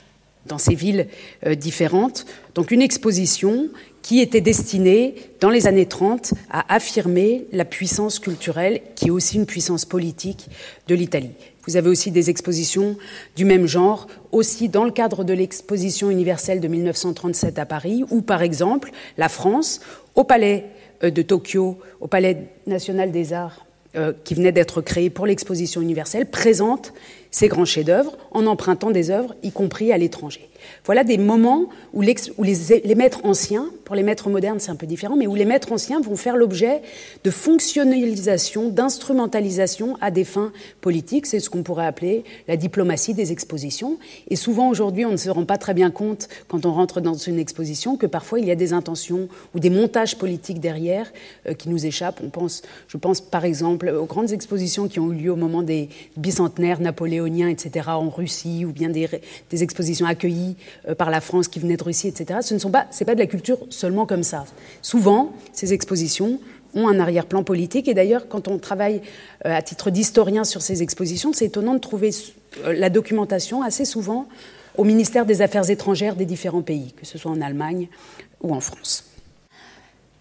dans 0.45 0.57
ces 0.57 0.75
villes 0.75 1.07
euh, 1.45 1.55
différentes. 1.55 2.25
Donc 2.55 2.71
une 2.71 2.81
exposition 2.81 3.69
qui 4.01 4.19
était 4.19 4.41
destinée, 4.41 5.15
dans 5.39 5.50
les 5.50 5.67
années 5.67 5.86
30, 5.86 6.33
à 6.50 6.74
affirmer 6.74 7.45
la 7.51 7.65
puissance 7.65 8.19
culturelle, 8.19 8.81
qui 8.95 9.07
est 9.07 9.12
aussi 9.12 9.38
une 9.38 9.45
puissance 9.45 9.86
politique 9.86 10.48
de 10.88 10.95
l'Italie. 10.95 11.31
Vous 11.67 11.77
avez 11.77 11.89
aussi 11.89 12.10
des 12.10 12.31
expositions 12.31 12.98
du 13.36 13.45
même 13.45 13.67
genre, 13.67 14.07
aussi 14.31 14.69
dans 14.69 14.83
le 14.83 14.91
cadre 14.91 15.24
de 15.24 15.33
l'exposition 15.33 16.10
universelle 16.10 16.60
de 16.60 16.67
1937 16.67 17.60
à 17.60 17.65
Paris, 17.65 18.03
où 18.10 18.21
par 18.21 18.41
exemple 18.41 18.91
la 19.17 19.29
France, 19.29 19.81
au 20.15 20.24
palais 20.24 20.65
euh, 21.03 21.12
de 21.12 21.21
Tokyo, 21.21 21.77
au 22.00 22.07
palais 22.07 22.48
national 22.65 23.12
des 23.12 23.33
arts, 23.33 23.65
euh, 23.95 24.13
qui 24.24 24.36
venait 24.36 24.51
d'être 24.51 24.81
créé 24.81 25.10
pour 25.10 25.25
l'exposition 25.25 25.81
universelle, 25.81 26.29
présente 26.29 26.93
ces 27.31 27.48
grands 27.48 27.65
chefs-d'œuvre 27.65 28.17
en 28.31 28.45
empruntant 28.45 28.91
des 28.91 29.10
œuvres, 29.10 29.36
y 29.43 29.51
compris 29.51 29.91
à 29.91 29.98
l'étranger. 29.98 30.50
Voilà 30.86 31.03
des 31.03 31.18
moments 31.18 31.68
où, 31.94 32.01
les, 32.01 32.15
maîtres 32.96 33.22
anciens, 33.24 33.70
pour 33.86 33.96
les 33.96 34.03
maîtres 34.03 34.30
modernes 34.30 34.60
c'est 34.60 34.72
un 34.72 34.75
peu 34.75 34.88
différent, 34.88 35.15
mais 35.15 35.27
où 35.27 35.36
les 35.36 35.46
maîtres 35.46 35.72
anciens 35.72 36.01
vont 36.01 36.15
faire 36.15 36.38
l'objet 36.38 36.82
de 37.24 37.32
fonctionnalisation, 37.32 38.70
d'instrumentalisation 38.70 39.98
à 40.01 40.12
des 40.12 40.24
fins 40.24 40.51
politiques. 40.82 41.25
C'est 41.25 41.39
ce 41.39 41.50
qu'on 41.50 41.63
pourrait 41.63 41.86
appeler 41.86 42.24
la 42.48 42.58
diplomatie 42.58 43.13
des 43.13 43.32
expositions. 43.32 43.98
Et 44.30 44.36
souvent 44.36 44.70
aujourd'hui, 44.70 45.06
on 45.06 45.12
ne 45.12 45.18
se 45.18 45.30
rend 45.30 45.46
pas 45.46 45.58
très 45.58 45.74
bien 45.74 45.91
compte 45.91 46.27
quand 46.48 46.65
on 46.65 46.74
rentre 46.74 47.01
dans 47.01 47.13
une 47.13 47.39
exposition 47.39 47.98
que 47.98 48.06
parfois 48.06 48.39
il 48.39 48.46
y 48.46 48.51
a 48.51 48.56
des 48.56 48.74
intentions 48.74 49.27
ou 49.53 49.60
des 49.60 49.70
montages 49.70 50.18
politiques 50.18 50.60
derrière 50.60 51.12
euh, 51.48 51.53
qui 51.53 51.70
nous 51.70 51.86
échappent. 51.86 52.22
On 52.24 52.30
pense, 52.30 52.62
je 52.88 52.98
pense 52.98 53.22
par 53.22 53.46
exemple 53.46 53.89
aux 53.89 54.06
grandes 54.06 54.32
expositions 54.32 54.88
qui 54.88 55.00
ont 55.00 55.12
eu 55.12 55.15
lieu 55.15 55.32
au 55.32 55.36
moment 55.36 55.63
des 55.63 55.89
bicentenaires 56.18 56.80
napoléoniens, 56.80 57.50
etc., 57.50 57.89
en 57.89 58.10
Russie, 58.10 58.65
ou 58.65 58.72
bien 58.72 58.89
des, 58.89 59.08
des 59.50 59.63
expositions 59.63 60.06
accueillies 60.06 60.50
euh, 60.88 60.96
par 60.96 61.10
la 61.10 61.22
France 61.22 61.48
qui 61.48 61.60
venait 61.60 61.77
de 61.77 61.84
Russie, 61.84 62.08
etc. 62.08 62.39
Ce 62.41 62.53
ne 62.53 62.60
sont 62.60 62.72
pas, 62.72 62.88
c'est 62.91 63.05
pas 63.05 63.15
de 63.15 63.20
la 63.20 63.27
culture 63.27 63.60
seulement 63.70 64.05
comme 64.05 64.24
ça. 64.24 64.46
Souvent, 64.81 65.34
ces 65.53 65.74
expositions 65.74 66.39
ont 66.74 66.88
un 66.88 67.00
arrière-plan 67.00 67.43
politique. 67.43 67.88
Et 67.88 67.93
d'ailleurs, 67.93 68.27
quand 68.27 68.48
on 68.48 68.58
travaille 68.58 69.01
euh, 69.46 69.55
à 69.55 69.62
titre 69.62 69.89
d'historien 69.89 70.43
sur 70.43 70.62
ces 70.62 70.81
expositions, 70.84 71.34
c'est 71.34 71.46
étonnant 71.46 71.74
de 71.74 71.79
trouver 71.79 72.12
euh, 72.65 72.74
la 72.74 72.89
documentation 72.89 73.62
assez 73.62 73.86
souvent 73.86 74.27
au 74.77 74.84
ministère 74.84 75.25
des 75.25 75.41
Affaires 75.41 75.70
étrangères 75.70 76.15
des 76.15 76.25
différents 76.25 76.62
pays, 76.62 76.93
que 76.93 77.05
ce 77.05 77.17
soit 77.17 77.31
en 77.31 77.41
Allemagne 77.41 77.89
ou 78.41 78.53
en 78.53 78.62
France. 78.62 79.11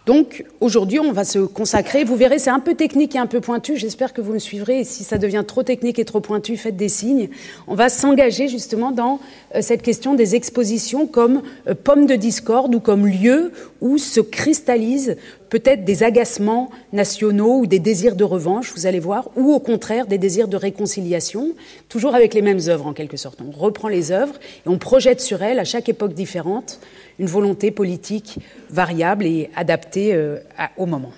Donc 0.06 0.44
aujourd'hui, 0.60 0.98
on 0.98 1.12
va 1.12 1.24
se 1.24 1.38
consacrer. 1.38 2.04
Vous 2.04 2.16
verrez, 2.16 2.38
c'est 2.38 2.50
un 2.50 2.58
peu 2.58 2.74
technique 2.74 3.14
et 3.14 3.18
un 3.18 3.26
peu 3.26 3.40
pointu. 3.40 3.76
J'espère 3.76 4.12
que 4.14 4.20
vous 4.20 4.32
me 4.32 4.38
suivrez. 4.38 4.80
Et 4.80 4.84
si 4.84 5.04
ça 5.04 5.18
devient 5.18 5.44
trop 5.46 5.62
technique 5.62 5.98
et 5.98 6.04
trop 6.04 6.20
pointu, 6.20 6.56
faites 6.56 6.76
des 6.76 6.88
signes. 6.88 7.28
On 7.66 7.74
va 7.74 7.88
s'engager 7.90 8.48
justement 8.48 8.92
dans 8.92 9.20
euh, 9.54 9.60
cette 9.60 9.82
question 9.82 10.14
des 10.14 10.34
expositions 10.34 11.06
comme 11.06 11.42
euh, 11.68 11.74
pomme 11.74 12.06
de 12.06 12.14
discorde 12.14 12.74
ou 12.74 12.80
comme 12.80 13.06
lieu 13.06 13.52
où 13.82 13.98
se 13.98 14.20
cristallisent 14.20 15.16
peut-être 15.50 15.84
des 15.84 16.02
agacements 16.02 16.70
nationaux 16.92 17.58
ou 17.58 17.66
des 17.66 17.80
désirs 17.80 18.16
de 18.16 18.24
revanche, 18.24 18.72
vous 18.74 18.86
allez 18.86 19.00
voir, 19.00 19.28
ou 19.36 19.52
au 19.52 19.60
contraire 19.60 20.06
des 20.06 20.16
désirs 20.16 20.48
de 20.48 20.56
réconciliation, 20.56 21.52
toujours 21.88 22.14
avec 22.14 22.32
les 22.32 22.40
mêmes 22.40 22.60
œuvres 22.68 22.86
en 22.86 22.92
quelque 22.92 23.16
sorte. 23.16 23.40
On 23.46 23.50
reprend 23.50 23.88
les 23.88 24.12
œuvres 24.12 24.36
et 24.64 24.68
on 24.68 24.78
projette 24.78 25.20
sur 25.20 25.42
elles, 25.42 25.58
à 25.58 25.64
chaque 25.64 25.88
époque 25.88 26.14
différente, 26.14 26.80
une 27.18 27.26
volonté 27.26 27.70
politique 27.70 28.38
variable 28.70 29.26
et 29.26 29.50
adaptée 29.56 30.14
euh, 30.14 30.38
au 30.78 30.86
moment. 30.86 31.12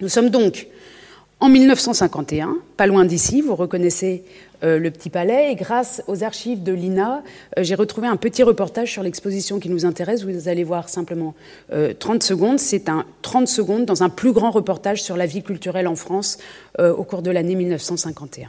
Nous 0.00 0.08
sommes 0.08 0.30
donc 0.30 0.68
en 1.40 1.48
1951, 1.48 2.56
pas 2.76 2.86
loin 2.86 3.04
d'ici, 3.04 3.40
vous 3.40 3.54
reconnaissez 3.54 4.24
euh, 4.62 4.78
le 4.78 4.90
Petit 4.90 5.10
Palais, 5.10 5.52
et 5.52 5.54
grâce 5.54 6.02
aux 6.06 6.22
archives 6.22 6.62
de 6.62 6.72
l'INA, 6.72 7.22
euh, 7.58 7.62
j'ai 7.62 7.74
retrouvé 7.74 8.08
un 8.08 8.16
petit 8.16 8.42
reportage 8.42 8.92
sur 8.92 9.02
l'exposition 9.02 9.58
qui 9.58 9.70
nous 9.70 9.86
intéresse. 9.86 10.24
Vous 10.24 10.48
allez 10.48 10.64
voir 10.64 10.88
simplement 10.88 11.34
30 11.98 12.22
secondes. 12.22 12.58
C'est 12.58 12.88
un 12.88 13.04
30 13.22 13.48
secondes 13.48 13.84
dans 13.86 14.02
un 14.02 14.08
plus 14.08 14.32
grand 14.32 14.50
reportage 14.50 15.02
sur 15.02 15.16
la 15.16 15.26
vie 15.26 15.42
culturelle 15.42 15.88
en 15.88 15.96
France 15.96 16.38
au 16.78 17.04
cours 17.04 17.22
de 17.22 17.30
l'année 17.30 17.54
1951. 17.54 18.48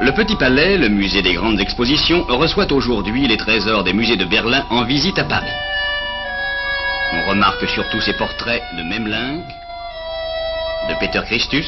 Le 0.00 0.12
Petit 0.12 0.36
Palais, 0.36 0.78
le 0.78 0.88
musée 0.88 1.22
des 1.22 1.34
grandes 1.34 1.60
expositions, 1.60 2.24
reçoit 2.28 2.70
aujourd'hui 2.72 3.26
les 3.26 3.36
trésors 3.36 3.82
des 3.82 3.92
musées 3.92 4.16
de 4.16 4.24
Berlin 4.24 4.64
en 4.70 4.84
visite 4.84 5.18
à 5.18 5.24
Paris. 5.24 5.50
On 7.14 7.30
remarque 7.30 7.66
surtout 7.68 8.00
ces 8.00 8.12
portraits 8.12 8.62
de 8.76 8.82
Memling, 8.82 9.42
de 10.86 10.94
Peter 11.00 11.22
Christus, 11.24 11.66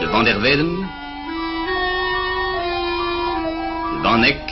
de 0.00 0.06
Van 0.06 0.24
der 0.24 0.40
Weyden, 0.40 0.86
de 3.92 4.02
Van 4.02 4.22
Eyck 4.22 4.44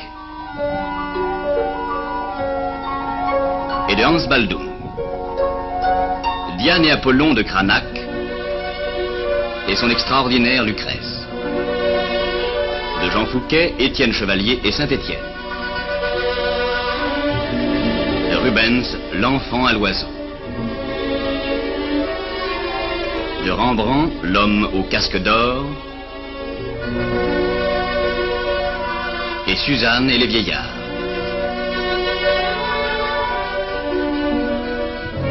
et 3.88 3.97
de 3.97 4.05
Hans 4.05 4.26
Baldung. 4.29 4.69
Diane 6.59 6.87
et 6.87 6.93
Apollon 6.93 7.35
de 7.35 7.43
Cranach 7.43 7.83
et 9.69 9.76
son 9.76 9.91
extraordinaire 9.91 10.62
Lucrèce 10.64 11.26
de 13.02 13.11
Jean 13.11 13.26
Fouquet, 13.26 13.75
Étienne 13.79 14.12
Chevalier 14.12 14.61
et 14.64 14.71
Saint-Étienne. 14.71 15.19
De 18.31 18.37
Rubens, 18.37 18.97
L'enfant 19.14 19.67
à 19.67 19.73
l'oiseau. 19.73 20.22
De 23.44 23.50
Rembrandt, 23.50 24.12
L'homme 24.22 24.68
au 24.72 24.84
casque 24.84 25.16
d'or. 25.16 25.64
Et 29.49 29.56
Suzanne 29.56 30.08
et 30.11 30.18
les 30.18 30.28
vieillards. 30.28 30.76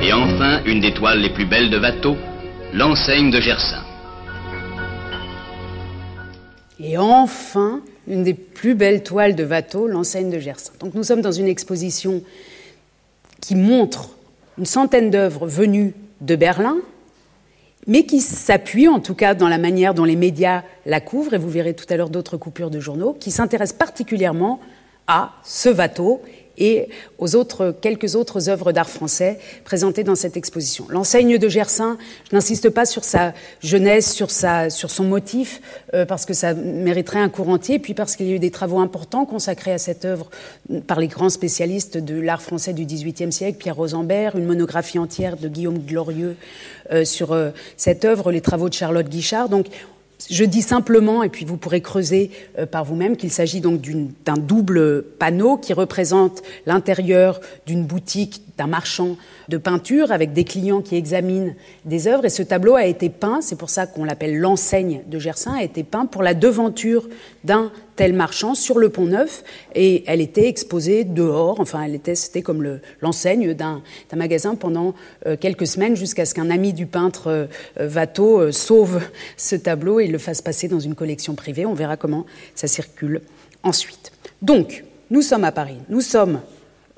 Et 0.04 0.12
enfin, 0.12 0.62
une 0.66 0.82
des 0.82 0.94
toiles 0.94 1.22
les 1.22 1.30
plus 1.30 1.46
belles 1.46 1.70
de 1.70 1.80
Watteau, 1.80 2.18
l'enseigne 2.74 3.32
de 3.32 3.40
Gersain. 3.40 3.84
Et 6.82 6.98
enfin, 6.98 7.80
une 8.08 8.24
des 8.24 8.34
plus 8.34 8.76
belles 8.76 9.04
toiles 9.04 9.36
de 9.36 9.46
Watteau, 9.46 9.88
l'enseigne 9.88 10.30
de 10.30 10.40
Gersain. 10.40 10.74
Donc 10.82 10.96
nous 10.96 11.04
sommes 11.04 11.22
dans 11.22 11.32
une 11.32 11.48
exposition 11.48 12.22
qui 13.40 13.56
montre 13.56 14.10
une 14.58 14.66
centaine 14.66 15.12
d'œuvres 15.12 15.48
venues 15.48 15.94
de 16.20 16.36
Berlin, 16.36 16.76
mais 17.88 18.04
qui 18.04 18.22
s'appuie, 18.22 18.88
en 18.88 19.00
tout 19.00 19.16
cas 19.16 19.34
dans 19.34 19.48
la 19.48 19.58
manière 19.58 19.94
dont 19.94 20.04
les 20.04 20.16
médias 20.16 20.64
la 20.86 21.02
couvrent, 21.02 21.34
et 21.34 21.38
vous 21.38 21.50
verrez 21.50 21.74
tout 21.74 21.86
à 21.90 21.98
l'heure 21.98 22.10
d'autres 22.10 22.38
coupures 22.38 22.70
de 22.70 22.80
journaux, 22.80 23.16
qui 23.20 23.32
s'intéressent 23.32 23.78
particulièrement 23.78 24.60
à 25.08 25.34
ce 25.44 25.70
Watteau 25.70 26.22
et 26.58 26.88
aux 27.18 27.36
autres, 27.36 27.76
quelques 27.82 28.16
autres 28.16 28.50
œuvres 28.50 28.72
d'art 28.72 28.90
français 28.90 29.40
présentées 29.64 30.04
dans 30.04 30.16
cette 30.16 30.38
exposition. 30.38 30.86
L'enseigne 30.90 31.38
de 31.38 31.50
Gersain, 31.50 31.98
je 32.30 32.36
n'insiste 32.36 32.70
pas 32.70 32.86
sur 32.86 33.04
sa 33.04 33.34
jeunesse, 33.62 34.14
sur, 34.14 34.30
son 34.32 35.04
motif, 35.04 35.62
euh, 35.94 36.06
parce 36.06 36.26
que 36.26 36.34
ça 36.34 36.54
mériterait 36.54 37.20
un 37.20 37.30
cours 37.30 37.50
entier, 37.50 37.80
puis 37.80 37.94
parce 37.94 38.16
qu'il 38.16 38.28
y 38.28 38.32
a 38.32 38.36
eu 38.36 38.40
des 38.40 38.52
travaux 38.52 38.80
importants 38.80 39.26
consacrés 39.26 39.74
à 39.74 39.78
cette 39.78 40.06
œuvre 40.06 40.30
par 40.88 41.00
les 41.00 41.08
grands 41.08 41.30
spécialistes 41.30 41.98
de 41.98 42.20
l'art 42.20 42.42
français 42.42 42.74
du 42.74 42.86
XVIIIe 42.86 43.32
siècle, 43.32 43.58
Pierre 43.58 43.76
Rosembert, 43.76 44.36
une 44.36 44.46
monographie 44.46 45.00
entière 45.00 45.38
de 45.38 45.48
Guillaume 45.48 45.80
Glorieux 45.80 46.36
euh, 46.92 47.06
sur 47.06 47.32
euh, 47.32 47.52
cette 47.78 48.06
œuvre, 48.06 48.32
les 48.32 48.42
travaux 48.42 48.70
de 48.70 48.74
Charlotte 48.74 49.08
Guichard. 49.08 49.50
Donc 49.50 49.68
je 50.30 50.44
dis 50.44 50.62
simplement, 50.62 51.24
et 51.24 51.30
puis 51.30 51.46
vous 51.46 51.58
pourrez 51.58 51.82
creuser 51.82 52.32
euh, 52.58 52.66
par 52.66 52.86
vous-même, 52.86 53.18
qu'il 53.18 53.32
s'agit 53.32 53.62
donc 53.62 53.82
d'un 54.26 54.38
double 54.38 55.04
panneau 55.04 55.58
qui 55.58 55.74
représente 55.74 56.42
l'intérieur 56.66 57.40
d'une 57.66 57.86
boutique 57.86 58.42
d'un 58.58 58.68
marchand 58.68 59.18
de 59.50 59.58
peinture 59.58 60.12
avec 60.12 60.34
des 60.34 60.44
clients 60.44 60.82
qui 60.82 60.96
examinent 60.96 61.56
des 61.86 62.08
œuvres. 62.08 62.26
Et 62.26 62.30
ce 62.30 62.44
tableau 62.44 62.76
a 62.76 62.86
été 62.86 63.10
peint, 63.10 63.42
c'est 63.42 63.58
pour 63.58 63.70
ça 63.70 63.88
qu'on 63.88 64.04
l'appelle 64.04 64.38
l'enseigne 64.38 65.02
de 65.08 65.20
Gersain, 65.20 65.54
a 65.54 65.64
été 65.64 65.84
peint 65.84 66.06
pour 66.06 66.24
la 66.24 66.34
devanture 66.34 67.08
d'un 67.44 67.72
tel 68.02 68.14
marchand 68.14 68.56
sur 68.56 68.80
le 68.80 68.90
pont 68.90 69.06
Neuf. 69.06 69.44
Et 69.76 70.04
elle 70.08 70.22
était 70.22 70.48
exposée 70.48 71.04
dehors, 71.04 71.60
enfin, 71.60 71.84
elle 71.84 71.94
était, 71.94 72.16
c'était 72.16 72.42
comme 72.42 72.80
l'enseigne 73.00 73.54
d'un 73.54 73.84
magasin 74.16 74.56
pendant 74.56 74.96
euh, 75.28 75.38
quelques 75.40 75.68
semaines 75.68 75.96
jusqu'à 75.96 76.26
ce 76.26 76.34
qu'un 76.34 76.50
ami 76.50 76.74
du 76.74 76.88
peintre 76.88 77.28
euh, 77.28 77.90
Watteau 77.96 78.40
euh, 78.40 78.52
sauve 78.52 79.02
ce 79.38 79.56
tableau 79.56 80.00
et 80.00 80.08
le 80.08 80.18
fasse 80.18 80.42
passer 80.42 80.68
dans 80.68 80.80
une 80.80 80.96
collection 80.96 81.36
privée. 81.36 81.68
On 81.68 81.76
verra 81.76 81.96
comment 81.96 82.26
ça 82.56 82.68
circule 82.68 83.22
ensuite. 83.62 84.12
Donc, 84.42 84.84
nous 85.12 85.22
sommes 85.22 85.44
à 85.44 85.52
Paris. 85.52 85.78
Nous 85.88 86.02
sommes 86.02 86.40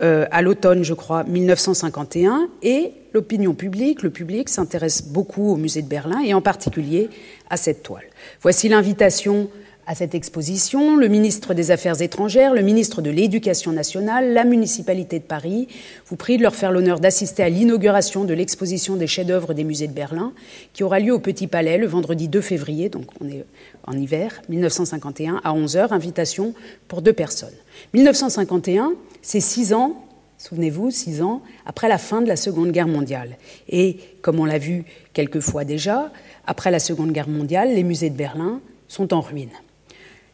euh, 0.02 0.26
à 0.32 0.42
l'automne, 0.42 0.84
je 0.84 0.94
crois, 0.94 1.24
1951, 1.24 2.50
et 2.62 2.92
l'opinion 3.14 3.54
publique, 3.54 4.02
le 4.02 4.10
public 4.10 4.50
s'intéresse 4.50 5.04
beaucoup 5.04 5.52
au 5.52 5.56
musée 5.56 5.82
de 5.82 5.88
Berlin 5.88 6.22
et 6.26 6.34
en 6.34 6.42
particulier 6.42 7.10
à 7.50 7.58
cette 7.58 7.84
toile. 7.84 8.06
Voici 8.42 8.70
l'invitation 8.70 9.50
à 9.88 9.96
cette 9.96 10.16
exposition. 10.16 10.96
Le 10.96 11.08
ministre 11.08 11.54
des 11.54 11.72
Affaires 11.72 12.02
étrangères, 12.02 12.54
le 12.54 12.62
ministre 12.62 13.02
de 13.02 13.10
l'Éducation 13.10 13.72
nationale, 13.72 14.34
la 14.34 14.44
municipalité 14.44 15.20
de 15.20 15.24
Paris 15.24 15.68
vous 16.08 16.16
prient 16.16 16.38
de 16.38 16.44
leur 16.44 16.56
faire 16.56 16.72
l'honneur 16.72 17.00
d'assister 17.00 17.44
à 17.44 17.50
l'inauguration 17.50 18.24
de 18.24 18.34
l'exposition 18.34 18.96
des 18.96 19.08
chefs-d'œuvre 19.08 19.54
des 19.54 19.64
musées 19.64 19.88
de 19.88 19.94
Berlin, 19.94 20.34
qui 20.74 20.84
aura 20.84 21.00
lieu 21.00 21.14
au 21.14 21.20
Petit 21.20 21.48
Palais 21.48 21.78
le 21.78 21.88
vendredi 21.88 22.28
2 22.28 22.42
février, 22.42 22.90
donc 22.90 23.06
on 23.22 23.28
est 23.28 23.46
en 23.86 23.94
hiver, 23.94 24.42
1951, 24.50 25.42
à 25.44 25.54
11h. 25.54 25.92
Invitation 25.92 26.54
pour 26.88 27.02
deux 27.02 27.14
personnes. 27.14 27.54
1951, 27.94 28.94
c'est 29.22 29.40
six 29.40 29.74
ans, 29.74 30.06
souvenez-vous, 30.38 30.92
six 30.92 31.22
ans 31.22 31.42
après 31.66 31.88
la 31.88 31.98
fin 31.98 32.22
de 32.22 32.28
la 32.28 32.36
Seconde 32.36 32.72
Guerre 32.72 32.88
mondiale. 32.88 33.38
Et 33.70 33.98
comme 34.22 34.40
on 34.40 34.46
l'a 34.46 34.58
vu 34.58 34.86
quelques 35.14 35.40
fois 35.40 35.66
déjà, 35.66 36.12
après 36.46 36.72
la 36.72 36.80
Seconde 36.80 37.12
Guerre 37.12 37.30
mondiale, 37.30 37.74
les 37.74 37.84
musées 37.84 38.10
de 38.10 38.18
Berlin 38.18 38.62
sont 38.88 39.14
en 39.14 39.22
ruine. 39.22 39.50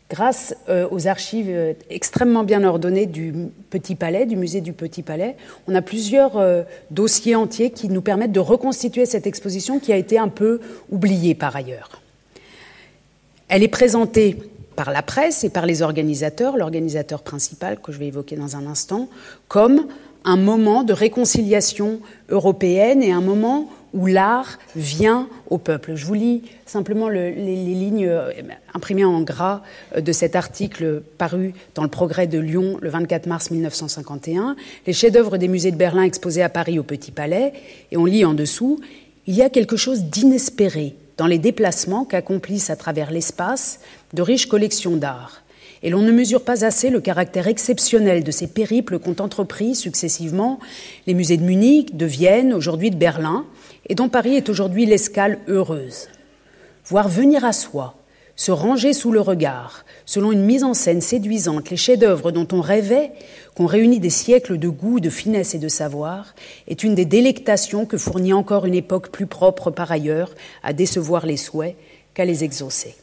Grâce 0.09 0.55
euh, 0.69 0.87
aux 0.89 1.07
archives 1.07 1.49
euh, 1.49 1.73
extrêmement 1.91 2.43
bien 2.43 2.63
ordonnées 2.63 3.05
du 3.05 3.31
Petit 3.69 3.93
Palais, 3.93 4.25
du 4.25 4.35
musée 4.35 4.59
du 4.59 4.73
Petit 4.73 5.03
Palais, 5.03 5.37
on 5.67 5.75
a 5.75 5.83
plusieurs 5.83 6.37
euh, 6.37 6.63
dossiers 6.89 7.35
entiers 7.35 7.69
qui 7.69 7.89
nous 7.89 8.01
permettent 8.01 8.31
de 8.31 8.39
reconstituer 8.39 9.05
cette 9.05 9.27
exposition 9.27 9.79
qui 9.79 9.93
a 9.93 9.97
été 9.97 10.17
un 10.17 10.27
peu 10.27 10.61
oubliée 10.89 11.35
par 11.35 11.55
ailleurs. 11.55 12.01
Elle 13.49 13.61
est 13.61 13.67
présentée 13.67 14.37
par 14.75 14.91
la 14.91 15.03
presse 15.03 15.43
et 15.43 15.49
par 15.49 15.67
les 15.67 15.83
organisateurs, 15.83 16.57
l'organisateur 16.57 17.21
principal 17.21 17.79
que 17.79 17.91
je 17.91 17.99
vais 17.99 18.07
évoquer 18.07 18.35
dans 18.35 18.55
un 18.55 18.65
instant, 18.65 19.09
comme 19.47 19.85
un 20.25 20.37
moment 20.37 20.83
de 20.83 20.93
réconciliation 20.93 21.99
européenne 22.29 23.03
et 23.03 23.11
un 23.11 23.21
moment 23.21 23.69
où 23.93 24.05
l'art 24.05 24.59
vient 24.75 25.27
au 25.49 25.57
peuple. 25.57 25.95
Je 25.95 26.05
vous 26.05 26.13
lis 26.13 26.43
simplement 26.65 27.09
les, 27.09 27.31
lignes 27.33 28.07
euh, 28.07 28.31
imprimées 28.73 29.05
en 29.05 29.21
gras 29.21 29.61
euh, 29.95 30.01
de 30.01 30.11
cet 30.11 30.35
article 30.35 31.01
paru 31.17 31.53
dans 31.75 31.83
le 31.83 31.89
Progrès 31.89 32.27
de 32.27 32.39
Lyon 32.39 32.77
le 32.81 32.89
24 32.89 33.25
mars 33.27 33.51
1951. 33.51 34.55
Les 34.85 34.93
chefs-d'œuvre 34.93 35.37
des 35.37 35.47
musées 35.47 35.71
de 35.71 35.77
Berlin 35.77 36.03
exposés 36.03 36.43
à 36.43 36.49
Paris 36.49 36.79
au 36.79 36.83
Petit 36.83 37.11
Palais. 37.11 37.53
Et 37.91 37.97
on 37.97 38.05
lit 38.05 38.25
en 38.25 38.33
dessous 38.33 38.79
Il 39.27 39.35
y 39.35 39.41
a 39.41 39.49
quelque 39.49 39.77
chose 39.77 40.03
d'inespéré 40.05 40.95
dans 41.17 41.27
les 41.27 41.39
déplacements 41.39 42.05
qu'accomplissent 42.05 42.69
à 42.69 42.75
travers 42.75 43.11
l'espace 43.11 43.79
de 44.13 44.21
riches 44.21 44.47
collections 44.47 44.95
d'art. 44.95 45.43
Et 45.81 45.89
l'on 45.89 46.01
ne 46.01 46.11
mesure 46.11 46.43
pas 46.43 46.65
assez 46.65 46.89
le 46.89 46.99
caractère 46.99 47.47
exceptionnel 47.47 48.23
de 48.23 48.31
ces 48.31 48.47
périples 48.47 48.99
qu'ont 48.99 49.15
entrepris 49.19 49.75
successivement 49.75 50.59
les 51.07 51.13
musées 51.13 51.37
de 51.37 51.43
Munich, 51.43 51.95
de 51.95 52.05
Vienne, 52.05 52.53
aujourd'hui 52.53 52.91
de 52.91 52.97
Berlin, 52.97 53.45
et 53.87 53.95
dont 53.95 54.09
Paris 54.09 54.35
est 54.35 54.49
aujourd'hui 54.49 54.85
l'escale 54.85 55.39
heureuse. 55.47 56.09
Voir 56.85 57.07
venir 57.07 57.45
à 57.45 57.53
soi, 57.53 57.95
se 58.35 58.51
ranger 58.51 58.93
sous 58.93 59.11
le 59.11 59.21
regard, 59.21 59.85
selon 60.05 60.31
une 60.31 60.43
mise 60.43 60.63
en 60.63 60.73
scène 60.73 61.01
séduisante, 61.01 61.69
les 61.69 61.77
chefs-d'œuvre 61.77 62.31
dont 62.31 62.47
on 62.51 62.61
rêvait, 62.61 63.11
qu'on 63.53 63.65
réunit 63.65 63.99
des 63.99 64.09
siècles 64.09 64.57
de 64.57 64.69
goût, 64.69 64.99
de 64.99 65.09
finesse 65.09 65.55
et 65.55 65.59
de 65.59 65.67
savoir, 65.67 66.33
est 66.67 66.83
une 66.83 66.95
des 66.95 67.05
délectations 67.05 67.85
que 67.85 67.97
fournit 67.97 68.33
encore 68.33 68.65
une 68.65 68.75
époque 68.75 69.11
plus 69.11 69.27
propre 69.27 69.71
par 69.71 69.91
ailleurs 69.91 70.33
à 70.63 70.73
décevoir 70.73 71.25
les 71.25 71.37
souhaits 71.37 71.75
qu'à 72.13 72.25
les 72.25 72.43
exaucer. 72.43 72.95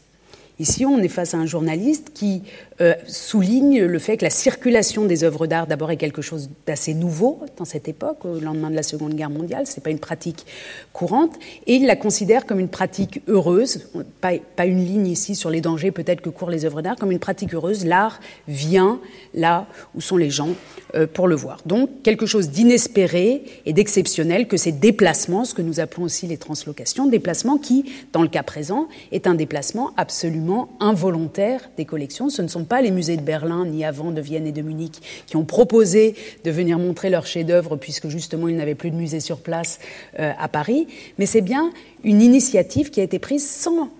Ici, 0.59 0.87
on 0.87 0.99
est 0.99 1.09
face 1.09 1.35
à 1.35 1.39
un 1.39 1.47
journaliste 1.47 2.13
qui 2.15 2.43
euh, 2.81 2.95
souligne 3.07 3.85
le 3.85 3.99
fait 3.99 4.17
que 4.17 4.25
la 4.25 4.31
circulation 4.31 5.05
des 5.07 5.25
œuvres 5.25 5.47
d'art, 5.47 5.67
d'abord, 5.67 5.91
est 5.91 5.97
quelque 5.97 6.23
chose 6.23 6.51
d'assez 6.67 6.95
nouveau 6.95 7.41
dans 7.57 7.65
cette 7.65 7.89
époque, 7.89 8.25
au 8.25 8.39
lendemain 8.39 8.71
de 8.71 8.77
la 8.77 8.83
Seconde 8.83 9.15
Guerre 9.15 9.31
mondiale. 9.31 9.67
Ce 9.67 9.77
n'est 9.77 9.83
pas 9.83 9.91
une 9.91 9.99
pratique 9.99 10.45
courante. 10.93 11.35
Et 11.67 11.77
il 11.77 11.87
la 11.87 11.97
considère 11.97 12.47
comme 12.47 12.61
une 12.61 12.69
pratique 12.69 13.23
heureuse, 13.29 13.89
pas, 14.21 14.33
pas 14.57 14.67
une 14.67 14.85
ligne 14.85 15.07
ici 15.07 15.35
sur 15.35 15.51
les 15.51 15.61
dangers 15.61 15.91
peut-être 15.91 16.21
que 16.21 16.29
courent 16.29 16.51
les 16.51 16.65
œuvres 16.65 16.83
d'art, 16.83 16.97
comme 16.97 17.13
une 17.13 17.19
pratique 17.19 17.55
heureuse. 17.55 17.85
L'art 17.85 18.21
vient 18.47 19.01
là 19.35 19.67
où 19.95 20.01
sont 20.01 20.17
les 20.17 20.31
gens 20.31 20.51
euh, 20.95 21.07
pour 21.07 21.29
le 21.29 21.35
voir. 21.35 21.61
Donc, 21.67 22.03
quelque 22.03 22.27
chose 22.27 22.51
d'inespéré 22.51 23.43
et 23.65 23.73
d'exceptionnel 23.73 24.49
que 24.49 24.57
ces 24.57 24.73
déplacements, 24.73 25.45
ce 25.45 25.55
que 25.55 25.63
nous 25.63 25.81
appelons 25.81 26.05
aussi 26.05 26.27
les 26.27 26.37
translocations, 26.37 27.07
déplacements 27.07 27.59
qui, 27.59 27.85
dans 28.13 28.23
le 28.23 28.29
cas 28.29 28.43
présent, 28.43 28.89
est 29.13 29.27
un 29.27 29.35
déplacement 29.35 29.93
absolument 29.97 30.69
involontaire 30.81 31.71
des 31.77 31.85
collections. 31.85 32.29
Ce 32.29 32.43
ne 32.43 32.49
sont 32.49 32.66
pas 32.67 32.83
les 32.83 32.91
musées 32.91 33.17
de 33.17 33.23
Berlin, 33.23 33.65
ni 33.65 33.85
avant 33.85 34.11
de 34.11 34.21
Vienne 34.21 34.47
et 34.47 34.53
de 34.53 34.63
Munich, 34.63 35.01
qui 35.27 35.37
ont 35.37 35.45
proposé 35.45 36.15
de 36.45 36.51
venir 36.51 36.79
montrer 36.79 37.11
leurs 37.11 37.27
chefs-d'œuvre, 37.27 37.77
puisque 37.77 38.09
justement 38.09 38.49
ils 38.49 38.57
n'avaient 38.57 38.75
plus 38.75 38.91
de 38.91 38.97
musée 38.97 39.21
sur 39.21 39.39
place 39.39 39.79
euh, 40.19 40.33
à 40.39 40.49
Paris, 40.49 40.87
mais 41.19 41.27
c'est 41.27 41.41
bien 41.41 41.73
une 42.05 42.21
initiative 42.21 42.91
qui 42.91 43.01
a 43.01 43.05
été 43.05 43.19
prise 43.19 43.49
sans 43.49 43.91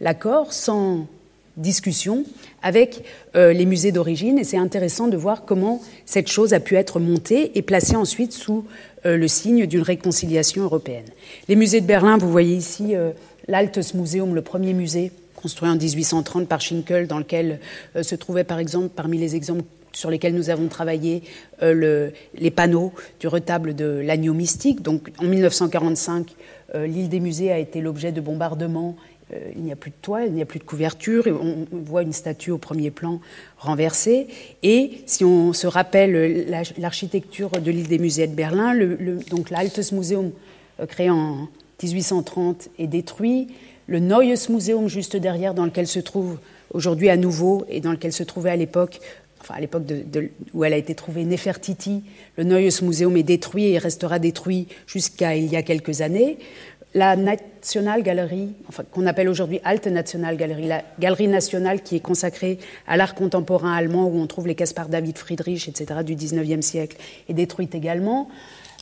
l'accord, 0.00 0.52
sans 0.52 1.06
discussion 1.56 2.24
avec 2.62 3.02
euh, 3.34 3.52
les 3.52 3.66
musées 3.66 3.90
d'origine 3.90 4.38
et 4.38 4.44
c'est 4.44 4.58
intéressant 4.58 5.08
de 5.08 5.16
voir 5.16 5.44
comment 5.44 5.82
cette 6.06 6.28
chose 6.28 6.54
a 6.54 6.60
pu 6.60 6.76
être 6.76 7.00
montée 7.00 7.58
et 7.58 7.62
placée 7.62 7.96
ensuite 7.96 8.32
sous 8.32 8.64
euh, 9.06 9.16
le 9.16 9.26
signe 9.26 9.66
d'une 9.66 9.82
réconciliation 9.82 10.62
européenne. 10.62 11.06
Les 11.48 11.56
musées 11.56 11.80
de 11.80 11.86
Berlin, 11.86 12.16
vous 12.16 12.30
voyez 12.30 12.54
ici 12.54 12.94
l'Altes 13.48 13.94
Museum, 13.94 14.36
le 14.36 14.42
premier 14.42 14.72
musée 14.72 15.10
construit 15.40 15.68
en 15.68 15.76
1830 15.76 16.48
par 16.48 16.60
Schinkel, 16.60 17.06
dans 17.06 17.18
lequel 17.18 17.60
euh, 17.96 18.02
se 18.02 18.14
trouvait 18.14 18.44
par 18.44 18.58
exemple, 18.58 18.88
parmi 18.94 19.18
les 19.18 19.36
exemples 19.36 19.64
sur 19.92 20.10
lesquels 20.10 20.34
nous 20.34 20.50
avons 20.50 20.68
travaillé, 20.68 21.22
euh, 21.62 22.10
les 22.34 22.50
panneaux 22.50 22.92
du 23.20 23.26
retable 23.26 23.74
de 23.74 24.02
l'agneau 24.04 24.34
mystique. 24.34 24.82
Donc 24.82 25.10
en 25.18 25.24
1945, 25.24 26.34
euh, 26.74 26.86
l'île 26.86 27.08
des 27.08 27.20
musées 27.20 27.50
a 27.50 27.58
été 27.58 27.80
l'objet 27.80 28.12
de 28.12 28.20
bombardements. 28.20 28.96
il 29.56 29.62
n'y 29.62 29.72
a 29.72 29.76
plus 29.76 29.90
de 29.90 29.96
toit, 30.00 30.24
il 30.24 30.32
n'y 30.32 30.42
a 30.42 30.46
plus 30.46 30.58
de 30.58 30.64
couverture, 30.64 31.26
et 31.26 31.32
on, 31.32 31.66
voit 31.70 32.02
une 32.02 32.14
statue 32.14 32.50
au 32.50 32.58
premier 32.58 32.90
plan 32.90 33.20
renversée. 33.58 34.26
Et 34.62 35.02
si 35.06 35.22
on 35.24 35.52
se 35.52 35.66
rappelle 35.66 36.46
l'architecture 36.78 37.50
de 37.50 37.70
l'île 37.70 37.88
des 37.88 37.98
musées 37.98 38.26
de 38.26 38.34
Berlin, 38.34 38.72
le, 38.72 39.18
donc 39.30 39.50
l'Altes 39.50 39.92
Museum, 39.92 40.30
créé 40.88 41.10
en 41.10 41.48
1830, 41.82 42.70
est 42.78 42.86
détruit. 42.86 43.48
Le 43.88 44.00
Neues 44.00 44.50
Museum 44.50 44.86
juste 44.86 45.16
derrière, 45.16 45.54
dans 45.54 45.64
lequel 45.64 45.86
se 45.86 45.98
trouve 45.98 46.38
aujourd'hui 46.74 47.08
à 47.08 47.16
nouveau 47.16 47.64
et 47.70 47.80
dans 47.80 47.90
lequel 47.90 48.12
se 48.12 48.22
trouvait 48.22 48.50
à 48.50 48.56
l'époque, 48.56 49.00
enfin 49.40 49.54
à 49.54 49.60
l'époque 49.60 49.84
où 50.52 50.62
elle 50.62 50.74
a 50.74 50.76
été 50.76 50.94
trouvée 50.94 51.24
Nefertiti, 51.24 52.04
le 52.36 52.44
Neues 52.44 52.82
Museum 52.82 53.16
est 53.16 53.22
détruit 53.22 53.70
et 53.70 53.78
restera 53.78 54.18
détruit 54.18 54.68
jusqu'à 54.86 55.36
il 55.36 55.46
y 55.46 55.56
a 55.56 55.62
quelques 55.62 56.02
années. 56.02 56.36
La 56.92 57.16
National 57.16 58.02
Gallery, 58.02 58.50
enfin, 58.68 58.82
qu'on 58.90 59.06
appelle 59.06 59.30
aujourd'hui 59.30 59.58
Alte 59.64 59.86
National 59.86 60.36
Gallery, 60.36 60.66
la 60.66 60.82
galerie 60.98 61.28
nationale 61.28 61.82
qui 61.82 61.96
est 61.96 62.00
consacrée 62.00 62.58
à 62.86 62.98
l'art 62.98 63.14
contemporain 63.14 63.72
allemand 63.72 64.06
où 64.06 64.20
on 64.20 64.26
trouve 64.26 64.48
les 64.48 64.54
Caspar 64.54 64.90
David 64.90 65.16
Friedrich, 65.16 65.66
etc., 65.66 66.00
du 66.04 66.14
19e 66.14 66.60
siècle, 66.60 66.98
est 67.30 67.34
détruite 67.34 67.74
également. 67.74 68.28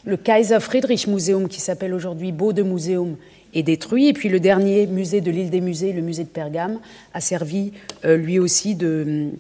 Le 0.05 0.17
Kaiser 0.17 0.61
Friedrich 0.61 1.07
Museum, 1.07 1.49
qui 1.49 1.61
s'appelle 1.61 1.95
aujourd'hui 1.95 2.31
Bode 2.31 2.61
Museum, 2.61 3.17
détruit. 3.63 4.09
Et 4.09 4.13
puis 4.13 4.29
le 4.29 4.41
dernier 4.41 4.87
musée 4.87 5.21
de 5.21 5.31
l'île 5.31 5.51
des 5.51 5.61
musées, 5.61 5.93
le 5.93 6.03
musée 6.03 6.25
de 6.25 6.29
Pergame, 6.29 6.81
a 7.15 7.21
servi 7.21 7.73
euh, 8.05 8.17
lui 8.17 8.39
aussi 8.39 8.75
de, 8.75 9.31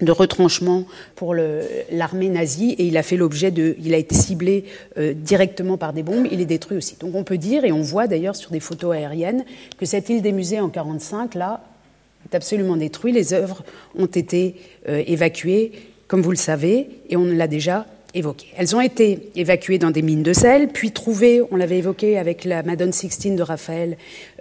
de 0.00 0.12
retranchement 0.12 0.84
pour 1.14 1.34
l'armée 1.34 2.28
nazie 2.28 2.72
et 2.72 2.86
il 2.86 2.96
a 2.96 3.02
fait 3.02 3.16
l'objet 3.16 3.50
de, 3.50 3.76
il 3.82 3.94
a 3.94 3.98
été 3.98 4.14
ciblé 4.14 4.64
euh, 4.98 5.14
directement 5.14 5.76
par 5.76 5.92
des 5.92 6.02
bombes, 6.02 6.26
il 6.30 6.40
est 6.40 6.46
détruit 6.46 6.76
aussi. 6.76 6.96
Donc 6.98 7.14
on 7.14 7.24
peut 7.24 7.38
dire, 7.38 7.64
et 7.64 7.72
on 7.72 7.82
voit 7.82 8.06
d'ailleurs 8.06 8.36
sur 8.36 8.50
des 8.50 8.60
photos 8.60 8.94
aériennes, 8.94 9.44
que 9.78 9.86
cette 9.86 10.08
île 10.08 10.22
des 10.22 10.32
musées 10.32 10.60
en 10.60 10.68
45 10.68 11.34
là 11.34 11.64
est 12.30 12.34
absolument 12.34 12.76
détruite. 12.76 13.14
Les 13.14 13.34
œuvres 13.34 13.62
ont 13.96 14.06
été 14.06 14.56
euh, 14.88 15.02
évacuées, 15.06 15.72
comme 16.08 16.22
vous 16.22 16.30
le 16.30 16.36
savez, 16.36 16.88
et 17.08 17.16
on 17.16 17.24
l'a 17.24 17.46
déjà 17.46 17.86
elles 18.56 18.76
ont 18.76 18.80
été 18.80 19.30
évacuées 19.34 19.78
dans 19.78 19.90
des 19.90 20.02
mines 20.02 20.22
de 20.22 20.32
sel, 20.32 20.68
puis 20.68 20.92
trouvées, 20.92 21.42
on 21.50 21.56
l'avait 21.56 21.78
évoqué 21.78 22.18
avec 22.18 22.44
la 22.44 22.62
Madone 22.62 22.92
Sixtine 22.92 23.36
de 23.36 23.42
Raphaël, 23.42 23.96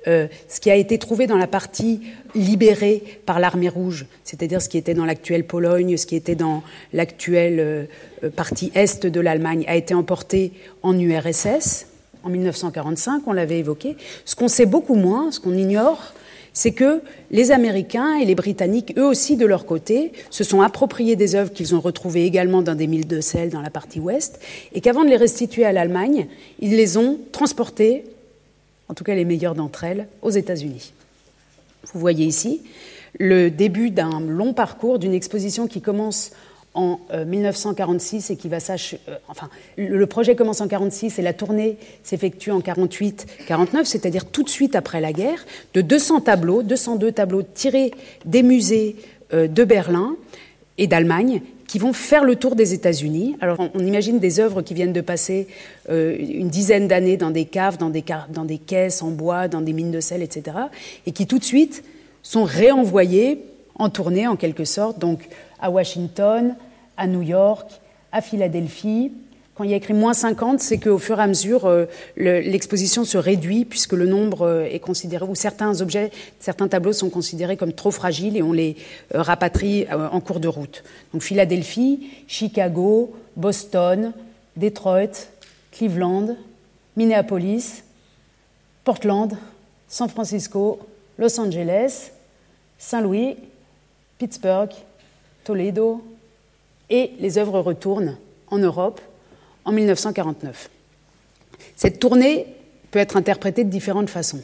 euh, 0.07 0.27
ce 0.47 0.59
qui 0.59 0.69
a 0.69 0.75
été 0.75 0.97
trouvé 0.97 1.27
dans 1.27 1.37
la 1.37 1.47
partie 1.47 2.01
libérée 2.35 3.03
par 3.25 3.39
l'armée 3.39 3.69
rouge, 3.69 4.05
c'est-à-dire 4.23 4.61
ce 4.61 4.69
qui 4.69 4.77
était 4.77 4.93
dans 4.93 5.05
l'actuelle 5.05 5.45
Pologne, 5.45 5.97
ce 5.97 6.05
qui 6.05 6.15
était 6.15 6.35
dans 6.35 6.61
l'actuelle 6.91 7.59
euh, 7.59 8.29
partie 8.35 8.71
est 8.75 9.05
de 9.05 9.19
l'Allemagne, 9.19 9.65
a 9.67 9.75
été 9.75 9.93
emporté 9.93 10.51
en 10.81 10.97
URSS 10.97 11.87
en 12.23 12.29
1945, 12.29 13.23
on 13.27 13.33
l'avait 13.33 13.59
évoqué. 13.59 13.97
Ce 14.25 14.35
qu'on 14.35 14.47
sait 14.47 14.65
beaucoup 14.65 14.95
moins, 14.95 15.31
ce 15.31 15.39
qu'on 15.39 15.53
ignore, 15.53 16.13
c'est 16.53 16.71
que 16.71 17.01
les 17.31 17.51
Américains 17.51 18.15
et 18.15 18.25
les 18.25 18.35
Britanniques, 18.35 18.93
eux 18.97 19.05
aussi 19.05 19.37
de 19.37 19.45
leur 19.45 19.65
côté, 19.65 20.13
se 20.29 20.43
sont 20.43 20.61
appropriés 20.61 21.15
des 21.15 21.35
œuvres 21.35 21.51
qu'ils 21.51 21.75
ont 21.75 21.81
retrouvées 21.81 22.25
également 22.25 22.61
dans 22.61 22.75
des 22.75 22.87
milles 22.87 23.07
de 23.07 23.21
sel 23.21 23.49
dans 23.49 23.61
la 23.61 23.71
partie 23.71 23.99
ouest, 23.99 24.39
et 24.73 24.81
qu'avant 24.81 25.03
de 25.03 25.09
les 25.09 25.17
restituer 25.17 25.65
à 25.65 25.71
l'Allemagne, 25.71 26.27
ils 26.59 26.75
les 26.75 26.97
ont 26.97 27.19
transportées, 27.31 28.05
en 28.87 28.93
tout 28.93 29.03
cas 29.03 29.15
les 29.15 29.25
meilleures 29.25 29.55
d'entre 29.55 29.83
elles, 29.83 30.07
aux 30.21 30.29
États-Unis. 30.29 30.93
Vous 31.93 31.99
voyez 31.99 32.25
ici 32.25 32.61
le 33.19 33.49
début 33.49 33.91
d'un 33.91 34.19
long 34.21 34.53
parcours 34.53 34.97
d'une 34.99 35.13
exposition 35.13 35.67
qui 35.67 35.81
commence 35.81 36.31
en 36.73 36.99
1946 37.25 38.29
euh, 38.29 38.33
et 38.33 38.37
qui 38.37 38.49
va 38.49 38.59
s'achever. 38.59 39.01
Euh, 39.09 39.15
enfin, 39.27 39.49
le 39.77 40.05
projet 40.07 40.35
commence 40.35 40.61
en 40.61 40.67
46 40.67 41.19
et 41.19 41.21
la 41.21 41.33
tournée 41.33 41.77
s'effectue 42.03 42.51
en 42.51 42.59
48-49, 42.59 43.85
c'est-à-dire 43.85 44.25
tout 44.25 44.43
de 44.43 44.49
suite 44.49 44.75
après 44.75 45.01
la 45.01 45.13
guerre, 45.13 45.45
de 45.73 45.81
200 45.81 46.21
tableaux, 46.21 46.63
202 46.63 47.11
tableaux 47.11 47.43
tirés 47.43 47.91
des 48.25 48.43
musées 48.43 48.95
euh, 49.33 49.47
de 49.47 49.63
Berlin 49.63 50.15
et 50.77 50.87
d'Allemagne 50.87 51.41
qui 51.67 51.79
vont 51.79 51.93
faire 51.93 52.23
le 52.23 52.35
tour 52.35 52.55
des 52.55 52.73
États-Unis. 52.73 53.35
Alors 53.41 53.57
on, 53.73 53.79
imagine 53.79 54.19
des 54.19 54.39
œuvres 54.39 54.61
qui 54.61 54.75
viennent 54.75 54.93
de 54.93 55.01
passer 55.01 55.47
une 55.89 56.49
dizaine 56.49 56.87
d'années 56.87 57.17
dans 57.17 57.31
des 57.31 57.45
caves, 57.45 57.77
dans 57.77 57.89
des, 57.89 58.03
dans 58.29 58.45
des 58.45 58.59
caisses 58.59 59.01
en 59.01 59.09
bois, 59.09 59.47
dans 59.47 59.61
des 59.61 59.73
mines 59.73 59.89
de 59.89 59.99
sel, 59.99 60.21
etc. 60.21 60.57
Et 61.07 61.13
qui 61.13 61.25
tout 61.25 61.39
de 61.39 61.43
suite 61.43 61.83
sont 62.21 62.43
réenvoyées 62.43 63.43
en 63.75 63.89
tournée 63.89 64.27
en 64.27 64.35
quelque 64.35 64.65
sorte. 64.65 64.99
Donc 64.99 65.27
à 65.63 65.71
Washington, 65.71 66.55
à 66.97 67.07
New 67.07 67.23
York, 67.23 67.71
à 68.11 68.21
Philadelphie. 68.21 69.13
Quand 69.55 69.63
il 69.63 69.69
y 69.69 69.73
a 69.73 69.77
écrit 69.77 69.93
moins 69.93 70.13
50, 70.13 70.59
c'est 70.59 70.77
qu'au 70.77 70.97
fur 70.97 71.19
et 71.19 71.23
à 71.23 71.27
mesure, 71.27 71.65
euh, 71.65 71.85
l'exposition 72.17 73.05
se 73.05 73.17
réduit 73.17 73.63
puisque 73.65 73.93
le 73.93 74.05
nombre 74.05 74.41
euh, 74.41 74.65
est 74.65 74.79
considéré, 74.79 75.25
ou 75.25 75.35
certains 75.35 75.79
objets, 75.79 76.11
certains 76.39 76.67
tableaux 76.67 76.91
sont 76.91 77.09
considérés 77.09 77.55
comme 77.55 77.71
trop 77.71 77.91
fragiles 77.91 78.35
et 78.35 78.43
on 78.43 78.51
les 78.51 78.75
euh, 79.15 79.21
rapatrie 79.21 79.87
en 79.89 80.19
cours 80.19 80.41
de 80.41 80.49
route. 80.49 80.83
Donc 81.13 81.23
Philadelphie, 81.23 82.09
Chicago, 82.27 83.13
Boston, 83.37 84.11
Detroit, 84.57 85.29
Cleveland, 85.71 86.35
Minneapolis, 86.97 87.83
Portland, 88.83 89.37
San 89.87 90.09
Francisco, 90.09 90.79
Los 91.17 91.39
Angeles, 91.39 92.11
Saint-Louis, 92.77 93.37
Pittsburgh, 94.17 94.71
Toledo, 95.43 96.03
et 96.89 97.11
les 97.19 97.37
œuvres 97.37 97.59
retournent 97.59 98.17
en 98.47 98.57
Europe 98.59 99.01
en 99.65 99.71
1949. 99.71 100.69
Cette 101.75 101.99
tournée 101.99 102.47
peut 102.91 102.99
être 102.99 103.17
interprétée 103.17 103.63
de 103.63 103.69
différentes 103.69 104.09
façons. 104.09 104.41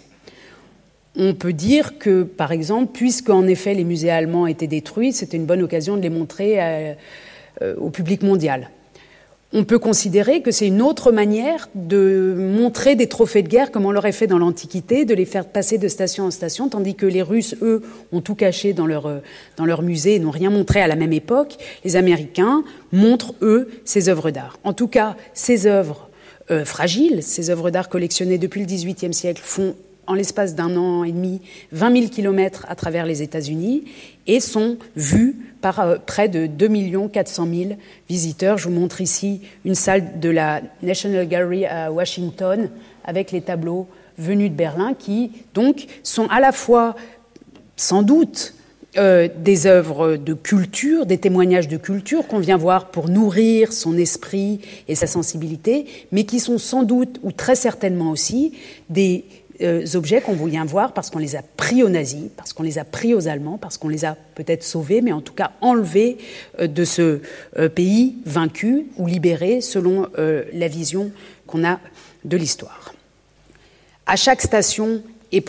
On 1.15 1.33
peut 1.33 1.53
dire 1.53 1.97
que, 1.97 2.23
par 2.23 2.51
exemple, 2.51 2.91
puisque 2.93 3.29
en 3.29 3.47
effet 3.47 3.73
les 3.73 3.83
musées 3.83 4.11
allemands 4.11 4.47
étaient 4.47 4.67
détruits, 4.67 5.13
c'était 5.13 5.37
une 5.37 5.45
bonne 5.45 5.61
occasion 5.61 5.97
de 5.97 6.01
les 6.01 6.09
montrer 6.09 6.55
euh, 6.59 7.75
au 7.77 7.89
public 7.89 8.23
mondial. 8.23 8.69
On 9.51 9.63
peut 9.63 9.79
considérer 9.79 10.41
que 10.41 10.51
c'est 10.51 10.67
une 10.67 10.81
autre 10.81 11.11
manière 11.11 11.69
de 11.73 12.35
montrer 12.37 12.95
des 12.95 13.07
trophées 13.07 13.41
de 13.41 13.47
guerre 13.47 13.71
comme 13.71 13.85
on 13.85 13.91
l'aurait 13.91 14.11
fait 14.11 14.27
dans 14.27 14.37
l'Antiquité, 14.37 15.05
de 15.05 15.15
les 15.15 15.25
faire 15.25 15.45
passer 15.45 15.79
de 15.79 15.87
station 15.87 16.25
en 16.25 16.31
station, 16.31 16.69
tandis 16.69 16.93
que 16.93 17.07
les 17.07 17.23
Russes, 17.23 17.55
eux, 17.61 17.81
ont 18.11 18.21
tout 18.21 18.35
caché 18.35 18.73
dans 18.73 18.85
leur, 18.85 19.21
dans 19.57 19.65
leur 19.65 19.81
musée 19.81 20.15
et 20.15 20.19
n'ont 20.19 20.29
rien 20.29 20.51
montré 20.51 20.81
à 20.81 20.87
la 20.87 20.95
même 20.95 21.13
époque. 21.13 21.57
Les 21.83 21.95
Américains 21.95 22.63
montrent, 22.91 23.33
eux, 23.41 23.69
ces 23.85 24.07
œuvres 24.07 24.29
d'art. 24.29 24.59
En 24.63 24.73
tout 24.73 24.87
cas, 24.87 25.15
ces 25.33 25.65
œuvres 25.65 26.09
euh, 26.51 26.63
fragiles, 26.63 27.23
ces 27.23 27.49
œuvres 27.49 27.71
d'art 27.71 27.89
collectionnées 27.89 28.37
depuis 28.37 28.61
le 28.61 28.67
XVIIIe 28.67 29.13
siècle, 29.13 29.41
font 29.43 29.75
en 30.09 30.15
l'espace 30.15 30.55
d'un 30.55 30.75
an 30.75 31.03
et 31.03 31.11
demi 31.11 31.39
20 31.71 31.93
000 31.93 32.07
kilomètres 32.09 32.65
à 32.67 32.75
travers 32.75 33.05
les 33.05 33.21
États-Unis 33.21 33.83
et 34.27 34.39
sont 34.39 34.77
vues 34.95 35.37
par 35.61 35.79
euh, 35.79 35.97
près 36.03 36.27
de 36.27 36.47
2 36.47 37.07
400 37.07 37.47
000 37.47 37.69
visiteurs. 38.09 38.57
Je 38.57 38.67
vous 38.67 38.73
montre 38.73 39.01
ici 39.01 39.41
une 39.65 39.75
salle 39.75 40.19
de 40.19 40.29
la 40.29 40.61
National 40.81 41.27
Gallery 41.27 41.65
à 41.65 41.91
Washington 41.91 42.69
avec 43.05 43.31
les 43.31 43.41
tableaux 43.41 43.87
venus 44.17 44.49
de 44.49 44.55
Berlin 44.55 44.93
qui 44.97 45.31
donc 45.53 45.85
sont 46.03 46.27
à 46.27 46.39
la 46.39 46.51
fois 46.51 46.95
sans 47.77 48.01
doute 48.01 48.55
euh, 48.97 49.29
des 49.37 49.67
œuvres 49.67 50.15
de 50.15 50.33
culture, 50.33 51.05
des 51.05 51.19
témoignages 51.19 51.67
de 51.67 51.77
culture 51.77 52.25
qu'on 52.25 52.39
vient 52.39 52.57
voir 52.57 52.89
pour 52.89 53.09
nourrir 53.09 53.71
son 53.71 53.95
esprit 53.95 54.61
et 54.87 54.95
sa 54.95 55.05
sensibilité, 55.05 55.85
mais 56.11 56.23
qui 56.23 56.39
sont 56.39 56.57
sans 56.57 56.81
doute 56.81 57.19
ou 57.21 57.31
très 57.31 57.55
certainement 57.55 58.09
aussi 58.09 58.53
des 58.89 59.25
euh, 59.61 59.85
objets 59.95 60.21
qu'on 60.21 60.33
vient 60.33 60.63
voir 60.63 60.93
parce 60.93 61.09
qu'on 61.09 61.19
les 61.19 61.35
a 61.35 61.41
pris 61.57 61.83
aux 61.83 61.89
nazis, 61.89 62.29
parce 62.37 62.53
qu'on 62.53 62.63
les 62.63 62.77
a 62.77 62.85
pris 62.85 63.13
aux 63.13 63.27
Allemands, 63.27 63.57
parce 63.57 63.77
qu'on 63.77 63.89
les 63.89 64.05
a 64.05 64.15
peut-être 64.35 64.63
sauvés, 64.63 65.01
mais 65.01 65.11
en 65.11 65.21
tout 65.21 65.33
cas 65.33 65.51
enlevés 65.59 66.17
euh, 66.59 66.67
de 66.67 66.85
ce 66.85 67.19
euh, 67.57 67.67
pays 67.67 68.15
vaincu 68.25 68.87
ou 68.97 69.07
libéré 69.07 69.61
selon 69.61 70.07
la 70.17 70.67
vision 70.67 71.11
qu'on 71.47 71.63
a 71.63 71.79
de 72.25 72.37
l'histoire. 72.37 72.93
À 74.05 74.15
chaque 74.15 74.41
station 74.41 75.01
est 75.31 75.41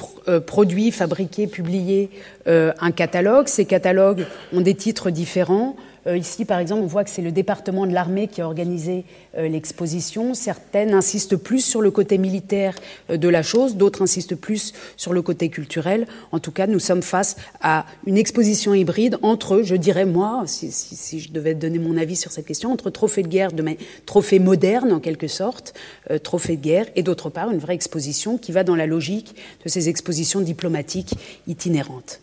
produit, 0.47 0.91
fabriqué, 0.91 1.47
publié 1.47 2.11
un 2.47 2.91
catalogue. 2.91 3.49
Ces 3.49 3.65
catalogues 3.65 4.27
ont 4.53 4.61
des 4.61 4.75
titres 4.75 5.11
différents. 5.11 5.77
Euh, 6.07 6.17
ici, 6.17 6.45
par 6.45 6.59
exemple, 6.59 6.83
on 6.83 6.87
voit 6.87 7.05
que 7.05 7.11
c'est 7.11 7.23
le 7.23 7.33
département 7.33 7.87
de 7.87 7.93
l'armée 7.93 8.29
qui 8.29 8.41
a 8.41 8.47
organisé 8.47 9.05
euh, 9.37 9.49
l'exposition. 9.49 10.35
Certaines 10.35 10.95
insistent 10.95 11.37
plus 11.37 11.65
sur 11.65 11.83
le 11.83 11.91
côté 11.91 12.19
militaire 12.19 12.75
euh, 13.11 13.17
de 13.17 13.29
la 13.29 13.43
chose, 13.43 13.77
d'autres 13.77 14.03
insistent 14.03 14.35
plus 14.35 14.73
sur 14.97 15.13
le 15.13 15.23
côté 15.23 15.49
culturel. 15.49 16.07
En 16.33 16.39
tout 16.39 16.53
cas, 16.53 16.67
nous 16.67 16.79
sommes 16.79 17.03
face 17.03 17.37
à 17.61 17.87
une 18.07 18.17
exposition 18.17 18.75
hybride 18.75 19.19
entre, 19.23 19.63
je 19.63 19.77
dirais 19.77 20.07
moi, 20.07 20.45
si, 20.47 21.21
je 21.21 21.33
devais 21.33 21.55
donner 21.55 21.79
mon 21.79 21.97
avis 21.97 22.17
sur 22.17 22.33
cette 22.33 22.47
question, 22.47 22.73
entre 22.73 22.91
trophée 22.91 23.23
de 23.23 23.29
guerre, 23.29 23.53
de 23.53 23.65
trophée 24.07 24.39
moderne 24.39 24.93
en 24.93 25.01
quelque 25.01 25.29
sorte, 25.29 25.75
trophée 26.23 26.57
de 26.57 26.63
guerre, 26.63 26.87
et 26.97 27.03
d'autre 27.03 27.29
part 27.29 27.51
une 27.51 27.59
vraie 27.59 27.75
exposition 27.75 28.39
qui 28.39 28.53
va 28.53 28.65
dans 28.65 28.77
la 28.77 28.87
logique 28.87 29.37
de 29.65 29.69
ces 29.69 29.89
expositions 29.89 30.41
diplomatiques 30.41 31.15
itinérantes. 31.47 32.21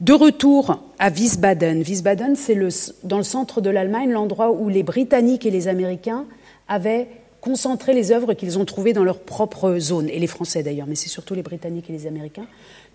De 0.00 0.14
retour 0.14 0.82
à 0.98 1.10
Wiesbaden. 1.10 1.82
Wiesbaden, 1.82 2.34
c'est 2.34 2.58
dans 3.04 3.18
le 3.18 3.22
centre 3.22 3.60
de 3.60 3.68
l'Allemagne 3.68 4.10
l'endroit 4.10 4.50
où 4.50 4.70
les 4.70 4.82
Britanniques 4.82 5.44
et 5.44 5.50
les 5.50 5.68
Américains 5.68 6.24
avaient 6.68 7.06
concentré 7.42 7.92
les 7.92 8.10
œuvres 8.10 8.32
qu'ils 8.32 8.58
ont 8.58 8.64
trouvées 8.64 8.94
dans 8.94 9.04
leur 9.04 9.20
propre 9.20 9.78
zone, 9.78 10.08
et 10.08 10.18
les 10.18 10.26
Français 10.26 10.62
d'ailleurs, 10.62 10.86
mais 10.86 10.94
c'est 10.94 11.10
surtout 11.10 11.34
les 11.34 11.42
Britanniques 11.42 11.90
et 11.90 11.92
les 11.92 12.06
Américains. 12.06 12.46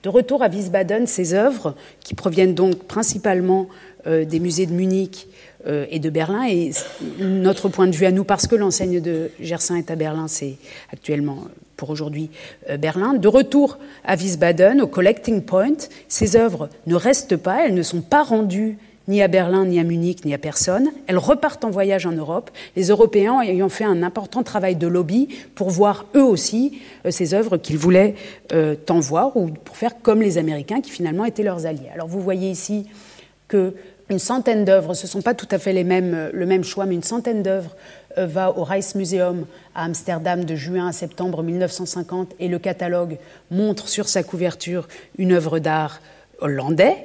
De 0.01 0.09
retour 0.09 0.41
à 0.41 0.49
Wiesbaden, 0.49 1.05
ces 1.05 1.35
œuvres, 1.35 1.75
qui 1.99 2.15
proviennent 2.15 2.55
donc 2.55 2.83
principalement 2.85 3.67
euh, 4.07 4.25
des 4.25 4.39
musées 4.39 4.65
de 4.65 4.73
Munich 4.73 5.27
euh, 5.67 5.85
et 5.91 5.99
de 5.99 6.09
Berlin, 6.09 6.47
et 6.47 6.71
notre 7.19 7.69
point 7.69 7.85
de 7.85 7.95
vue 7.95 8.05
à 8.05 8.11
nous, 8.11 8.23
parce 8.23 8.47
que 8.47 8.55
l'enseigne 8.55 8.99
de 8.99 9.29
Gersin 9.39 9.75
est 9.75 9.91
à 9.91 9.95
Berlin, 9.95 10.27
c'est 10.27 10.55
actuellement 10.91 11.45
pour 11.75 11.89
aujourd'hui 11.89 12.29
euh, 12.69 12.77
Berlin. 12.77 13.13
De 13.13 13.27
retour 13.27 13.77
à 14.03 14.15
Wiesbaden, 14.15 14.81
au 14.81 14.87
Collecting 14.87 15.41
Point, 15.41 15.77
ces 16.07 16.35
œuvres 16.35 16.69
ne 16.87 16.95
restent 16.95 17.37
pas, 17.37 17.65
elles 17.65 17.73
ne 17.73 17.83
sont 17.83 18.01
pas 18.01 18.23
rendues 18.23 18.77
ni 19.07 19.21
à 19.21 19.27
Berlin, 19.27 19.65
ni 19.65 19.79
à 19.79 19.83
Munich, 19.83 20.25
ni 20.25 20.33
à 20.33 20.37
personne. 20.37 20.91
Elles 21.07 21.17
repartent 21.17 21.63
en 21.63 21.69
voyage 21.69 22.05
en 22.05 22.11
Europe, 22.11 22.49
les 22.75 22.87
Européens 22.87 23.39
ayant 23.41 23.69
fait 23.69 23.83
un 23.83 24.03
important 24.03 24.43
travail 24.43 24.75
de 24.75 24.87
lobby 24.87 25.29
pour 25.53 25.69
voir 25.69 26.05
eux 26.15 26.23
aussi 26.23 26.79
euh, 27.05 27.11
ces 27.11 27.33
œuvres 27.33 27.57
qu'ils 27.57 27.77
voulaient 27.77 28.15
euh, 28.51 28.75
tant 28.75 28.99
voir, 28.99 29.37
ou 29.37 29.47
pour 29.47 29.77
faire 29.77 30.01
comme 30.01 30.21
les 30.21 30.37
Américains 30.37 30.81
qui 30.81 30.91
finalement 30.91 31.25
étaient 31.25 31.43
leurs 31.43 31.65
alliés. 31.65 31.89
Alors 31.93 32.07
vous 32.07 32.21
voyez 32.21 32.49
ici 32.49 32.87
que 33.47 33.75
une 34.09 34.19
centaine 34.19 34.65
d'œuvres, 34.65 34.93
ce 34.93 35.07
ne 35.07 35.09
sont 35.09 35.21
pas 35.21 35.33
tout 35.33 35.47
à 35.49 35.57
fait 35.57 35.73
les 35.73 35.83
mêmes, 35.83 36.29
le 36.31 36.45
même 36.45 36.63
choix, 36.63 36.85
mais 36.85 36.95
une 36.95 37.03
centaine 37.03 37.41
d'œuvres 37.41 37.75
euh, 38.17 38.27
va 38.27 38.55
au 38.55 38.63
Rijksmuseum 38.63 39.45
à 39.73 39.85
Amsterdam 39.85 40.45
de 40.45 40.55
juin 40.55 40.87
à 40.87 40.91
septembre 40.91 41.41
1950 41.41 42.33
et 42.39 42.47
le 42.47 42.59
catalogue 42.59 43.17
montre 43.49 43.87
sur 43.87 44.07
sa 44.07 44.21
couverture 44.21 44.87
une 45.17 45.31
œuvre 45.31 45.59
d'art 45.59 46.01
hollandais. 46.39 46.97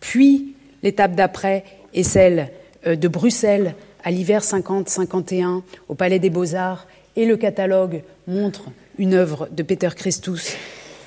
Puis 0.00 0.54
l'étape 0.82 1.14
d'après 1.14 1.64
est 1.92 2.02
celle 2.02 2.48
euh, 2.86 2.96
de 2.96 3.08
Bruxelles 3.08 3.74
à 4.02 4.10
l'hiver 4.10 4.40
50-51 4.40 5.62
au 5.88 5.94
Palais 5.94 6.18
des 6.18 6.30
Beaux-Arts 6.30 6.86
et 7.14 7.26
le 7.26 7.36
catalogue 7.36 8.02
montre 8.26 8.70
une 8.96 9.12
œuvre 9.14 9.48
de 9.50 9.62
Peter 9.62 9.90
Christus 9.94 10.56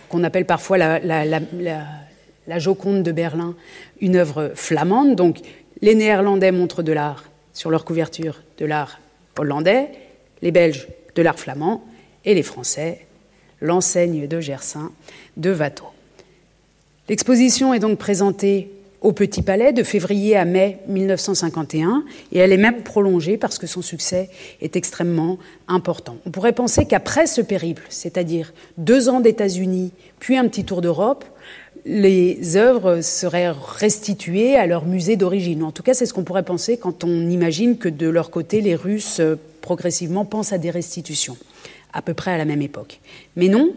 qu'on 0.08 0.24
appelle 0.24 0.46
parfois 0.46 0.78
la 0.78 1.00
Joconde 2.58 3.04
de 3.04 3.12
Berlin, 3.12 3.56
une 4.02 4.16
œuvre 4.16 4.52
flamande. 4.56 5.16
Donc 5.16 5.40
les 5.82 5.96
Néerlandais 5.96 6.52
montrent 6.52 6.84
de 6.84 6.92
l'art 6.92 7.26
sur 7.54 7.70
leur 7.70 7.86
couverture, 7.86 8.42
de 8.58 8.66
l'art 8.66 9.00
hollandais, 9.38 9.90
les 10.42 10.52
Belges 10.52 10.88
de 11.16 11.22
l'art 11.22 11.40
flamand 11.40 11.84
et 12.24 12.34
les 12.34 12.44
Français 12.44 13.06
l'enseigne 13.62 14.28
de 14.28 14.40
Gersin 14.40 14.92
de 15.38 15.54
Watteau. 15.54 15.86
L'exposition 17.08 17.74
est 17.74 17.80
donc 17.80 17.98
présentée 17.98 18.72
au 19.02 19.12
Petit 19.12 19.44
Palais 19.44 19.72
de 19.72 19.84
février 19.84 20.36
à 20.36 20.46
mai 20.46 20.80
1951 20.88 22.04
et 22.32 22.40
elle 22.40 22.52
est 22.52 22.58
même 22.58 22.82
prolongée 22.82 23.38
parce 23.38 23.60
que 23.60 23.68
son 23.68 23.84
succès 23.84 24.30
est 24.62 24.76
extrêmement 24.76 25.38
important. 25.68 26.18
On 26.26 26.32
pourrait 26.32 26.54
penser 26.54 26.86
qu'après 26.86 27.28
ce 27.28 27.42
périple, 27.42 27.84
c'est-à-dire 27.90 28.54
deux 28.78 29.08
ans 29.08 29.20
d'États-Unis 29.20 29.92
puis 30.20 30.38
un 30.38 30.48
petit 30.48 30.66
tour 30.66 30.82
d'Europe, 30.82 31.24
les 31.86 32.58
œuvres 32.58 33.02
seraient 33.02 33.52
restituées 33.52 34.56
à 34.56 34.66
leur 34.66 34.86
musée 34.86 35.16
d'origine. 35.16 35.64
En 35.64 35.72
tout 35.72 35.84
cas, 35.84 35.94
c'est 35.94 36.08
ce 36.08 36.14
qu'on 36.14 36.24
pourrait 36.24 36.44
penser 36.44 36.78
quand 36.78 37.04
on 37.04 37.30
imagine 37.30 37.78
que 37.78 37.90
de 37.90 38.10
leur 38.10 38.32
côté, 38.32 38.62
les 38.62 38.76
Russes 38.76 39.20
euh, 39.20 39.36
progressivement 39.62 40.26
pensent 40.26 40.52
à 40.52 40.58
des 40.58 40.72
restitutions, 40.72 41.38
à 41.94 42.02
peu 42.02 42.16
près 42.16 42.32
à 42.32 42.38
la 42.38 42.46
même 42.46 42.64
époque. 42.64 43.00
Mais 43.36 43.50
non, 43.50 43.72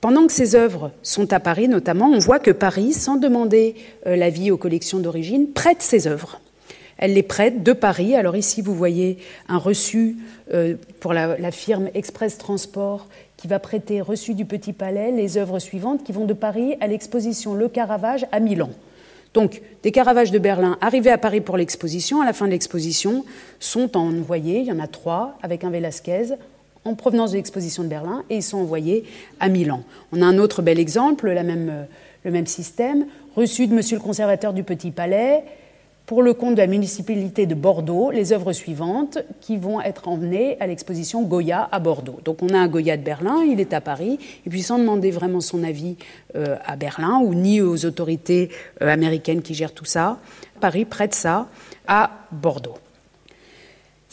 pendant 0.00 0.26
que 0.26 0.32
ces 0.32 0.54
œuvres 0.54 0.92
sont 1.02 1.32
à 1.34 1.40
Paris 1.40 1.68
notamment, 1.68 2.06
on 2.06 2.18
voit 2.18 2.38
que 2.38 2.50
Paris, 2.50 2.94
sans 2.94 3.16
demander 3.16 3.74
euh, 4.06 4.16
l'avis 4.16 4.50
aux 4.50 4.56
collections 4.56 4.98
d'origine, 4.98 5.48
prête 5.52 5.82
ces 5.82 6.06
œuvres. 6.06 6.40
Elle 6.96 7.12
les 7.12 7.22
prête 7.22 7.62
de 7.62 7.74
Paris. 7.74 8.14
Alors 8.14 8.36
ici, 8.36 8.62
vous 8.62 8.74
voyez 8.74 9.18
un 9.48 9.58
reçu 9.58 10.16
euh, 10.54 10.76
pour 11.00 11.12
la, 11.12 11.36
la 11.36 11.50
firme 11.50 11.90
Express 11.92 12.38
Transport 12.38 13.08
qui 13.36 13.48
va 13.48 13.58
prêter, 13.58 14.00
reçu 14.00 14.34
du 14.34 14.44
Petit 14.44 14.72
Palais, 14.72 15.12
les 15.12 15.36
œuvres 15.36 15.58
suivantes 15.58 16.04
qui 16.04 16.12
vont 16.12 16.24
de 16.24 16.32
Paris 16.32 16.76
à 16.80 16.86
l'exposition 16.86 17.54
Le 17.54 17.68
Caravage 17.68 18.26
à 18.32 18.40
Milan. 18.40 18.70
Donc, 19.34 19.60
des 19.82 19.92
Caravages 19.92 20.30
de 20.30 20.38
Berlin 20.38 20.78
arrivés 20.80 21.10
à 21.10 21.18
Paris 21.18 21.42
pour 21.42 21.58
l'exposition, 21.58 22.22
à 22.22 22.24
la 22.24 22.32
fin 22.32 22.46
de 22.46 22.52
l'exposition, 22.52 23.24
sont 23.60 23.96
envoyés, 23.96 24.60
il 24.60 24.66
y 24.66 24.72
en 24.72 24.78
a 24.78 24.86
trois, 24.86 25.36
avec 25.42 25.62
un 25.62 25.70
Velasquez, 25.70 26.36
en 26.86 26.94
provenance 26.94 27.32
de 27.32 27.36
l'exposition 27.36 27.82
de 27.82 27.88
Berlin, 27.88 28.24
et 28.30 28.36
ils 28.36 28.42
sont 28.42 28.58
envoyés 28.58 29.04
à 29.40 29.48
Milan. 29.48 29.82
On 30.12 30.22
a 30.22 30.24
un 30.24 30.38
autre 30.38 30.62
bel 30.62 30.78
exemple, 30.78 31.28
même, 31.28 31.86
le 32.24 32.30
même 32.30 32.46
système, 32.46 33.06
reçu 33.34 33.66
de 33.66 33.74
monsieur 33.74 33.98
le 33.98 34.02
conservateur 34.02 34.54
du 34.54 34.62
Petit 34.62 34.90
Palais, 34.90 35.44
pour 36.06 36.22
le 36.22 36.34
compte 36.34 36.54
de 36.54 36.60
la 36.60 36.68
municipalité 36.68 37.46
de 37.46 37.54
Bordeaux 37.54 38.10
les 38.10 38.32
œuvres 38.32 38.52
suivantes 38.52 39.18
qui 39.40 39.56
vont 39.56 39.80
être 39.80 40.08
emmenées 40.08 40.56
à 40.60 40.66
l'exposition 40.66 41.22
Goya 41.22 41.68
à 41.70 41.80
Bordeaux. 41.80 42.20
Donc 42.24 42.42
on 42.42 42.48
a 42.50 42.58
un 42.58 42.68
Goya 42.68 42.96
de 42.96 43.02
Berlin, 43.02 43.42
il 43.42 43.60
est 43.60 43.74
à 43.74 43.80
Paris, 43.80 44.18
et 44.46 44.50
puis 44.50 44.62
sans 44.62 44.78
demander 44.78 45.10
vraiment 45.10 45.40
son 45.40 45.64
avis 45.64 45.96
euh, 46.36 46.56
à 46.64 46.76
Berlin 46.76 47.20
ou 47.22 47.34
ni 47.34 47.60
aux 47.60 47.84
autorités 47.84 48.50
euh, 48.82 48.88
américaines 48.88 49.42
qui 49.42 49.54
gèrent 49.54 49.74
tout 49.74 49.84
ça, 49.84 50.18
Paris 50.60 50.84
prête 50.84 51.14
ça 51.14 51.48
à 51.86 52.10
Bordeaux. 52.30 52.76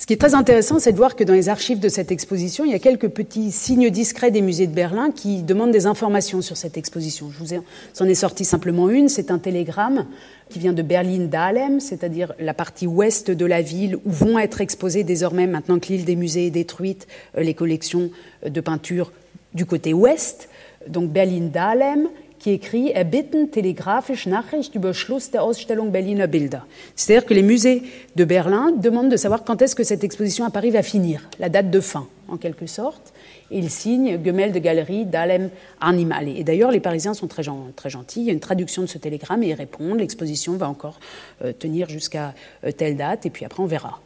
Ce 0.03 0.05
qui 0.05 0.11
est 0.11 0.17
très 0.17 0.35
intéressant, 0.35 0.79
c'est 0.79 0.91
de 0.91 0.97
voir 0.97 1.15
que 1.15 1.23
dans 1.23 1.31
les 1.31 1.47
archives 1.47 1.79
de 1.79 1.87
cette 1.87 2.11
exposition, 2.11 2.65
il 2.65 2.71
y 2.71 2.75
a 2.75 2.79
quelques 2.79 3.07
petits 3.07 3.53
signes 3.53 3.89
discrets 3.89 4.31
des 4.31 4.41
musées 4.41 4.67
de 4.67 4.73
Berlin 4.73 5.11
qui 5.11 5.43
demandent 5.43 5.71
des 5.71 5.85
informations 5.85 6.41
sur 6.41 6.57
cette 6.57 6.75
exposition. 6.75 7.31
Je 7.31 7.39
vous 7.39 7.63
en 8.01 8.05
ai 8.09 8.13
sorti 8.13 8.43
simplement 8.43 8.89
une, 8.89 9.07
c'est 9.07 9.31
un 9.31 9.39
télégramme 9.39 10.05
qui 10.49 10.59
vient 10.59 10.73
de 10.73 10.81
Berlin-Dahlem, 10.81 11.79
c'est-à-dire 11.79 12.33
la 12.37 12.53
partie 12.53 12.85
ouest 12.85 13.31
de 13.31 13.45
la 13.45 13.61
ville 13.61 13.95
où 13.95 14.11
vont 14.11 14.37
être 14.37 14.59
exposées 14.59 15.05
désormais, 15.05 15.47
maintenant 15.47 15.79
que 15.79 15.87
l'île 15.87 16.03
des 16.03 16.17
musées 16.17 16.47
est 16.47 16.51
détruite, 16.51 17.07
euh, 17.37 17.41
les 17.41 17.53
collections 17.53 18.11
de 18.45 18.59
peinture 18.59 19.13
du 19.53 19.65
côté 19.65 19.93
ouest. 19.93 20.49
Donc 20.85 21.11
Berlin-Dahlem, 21.11 22.09
qui 22.43 22.49
écrit 22.49 22.91
Erbitten 22.93 23.51
telegraphisch 23.51 24.25
Nachricht 24.25 24.75
über 24.75 24.93
Schluss 24.93 25.31
der 25.31 25.43
Ausstellung 25.43 25.91
Berliner 25.91 26.27
Bilder. 26.27 26.63
C'est-à-dire 26.93 27.25
que 27.25 27.33
les 27.33 27.41
musées 27.41 27.83
de 28.17 28.25
Berlin 28.25 28.73
demandent 28.75 29.09
de 29.09 29.15
savoir 29.15 29.45
quand 29.45 29.61
est-ce 29.61 29.77
que 29.77 29.85
cette 29.85 30.03
exposition 30.03 30.43
à 30.43 30.49
Paris 30.49 30.69
va 30.69 30.83
finir, 30.83 31.29
la 31.39 31.47
date 31.47 31.71
de 31.71 31.79
fin, 31.79 32.05
en 32.27 32.35
quelque 32.35 32.67
sorte. 32.67 33.13
Et 33.49 33.59
ils 33.59 33.69
signent 33.69 34.19
Gemälde 34.21 34.57
Galerie 34.57 35.05
d'Alem 35.05 35.51
Animale. 35.79 36.27
Et 36.37 36.43
d'ailleurs, 36.43 36.71
les 36.71 36.81
Parisiens 36.81 37.13
sont 37.13 37.27
très, 37.27 37.43
très, 37.77 37.89
gentils. 37.89 38.19
Il 38.19 38.25
y 38.25 38.29
a 38.29 38.33
une 38.33 38.41
traduction 38.41 38.81
de 38.81 38.87
ce 38.87 38.97
télégramme 38.97 39.41
et 39.43 39.47
ils 39.47 39.53
répondent 39.53 39.99
l'exposition 39.99 40.57
va 40.57 40.67
encore 40.67 40.99
euh, 41.45 41.53
tenir 41.53 41.87
jusqu'à 41.87 42.33
euh, 42.65 42.73
telle 42.73 42.97
date, 42.97 43.25
et 43.25 43.29
puis 43.29 43.45
après 43.45 43.63
on 43.63 43.67
verra. 43.67 44.01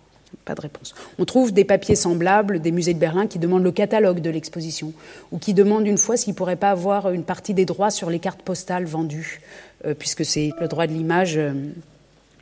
Pas 0.45 0.55
de 0.55 0.61
réponse. 0.61 0.93
On 1.19 1.25
trouve 1.25 1.53
des 1.53 1.63
papiers 1.63 1.95
semblables 1.95 2.59
des 2.59 2.71
musées 2.71 2.93
de 2.93 2.99
Berlin 2.99 3.27
qui 3.27 3.39
demandent 3.39 3.63
le 3.63 3.71
catalogue 3.71 4.19
de 4.19 4.29
l'exposition 4.29 4.93
ou 5.31 5.37
qui 5.37 5.53
demandent 5.53 5.87
une 5.87 5.97
fois 5.97 6.17
s'ils 6.17 6.33
ne 6.33 6.37
pourraient 6.37 6.55
pas 6.55 6.71
avoir 6.71 7.11
une 7.11 7.23
partie 7.23 7.53
des 7.53 7.65
droits 7.65 7.91
sur 7.91 8.09
les 8.09 8.19
cartes 8.19 8.41
postales 8.41 8.85
vendues, 8.85 9.41
euh, 9.85 9.93
puisque 9.93 10.25
c'est 10.25 10.51
le 10.59 10.67
droit 10.67 10.87
de 10.87 10.93
l'image 10.93 11.37
euh, 11.37 11.53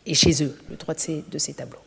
est 0.06 0.14
chez 0.14 0.44
eux, 0.44 0.56
le 0.70 0.76
droit 0.76 0.94
de 0.94 1.00
ces, 1.00 1.24
de 1.32 1.38
ces 1.38 1.54
tableaux. 1.54 1.80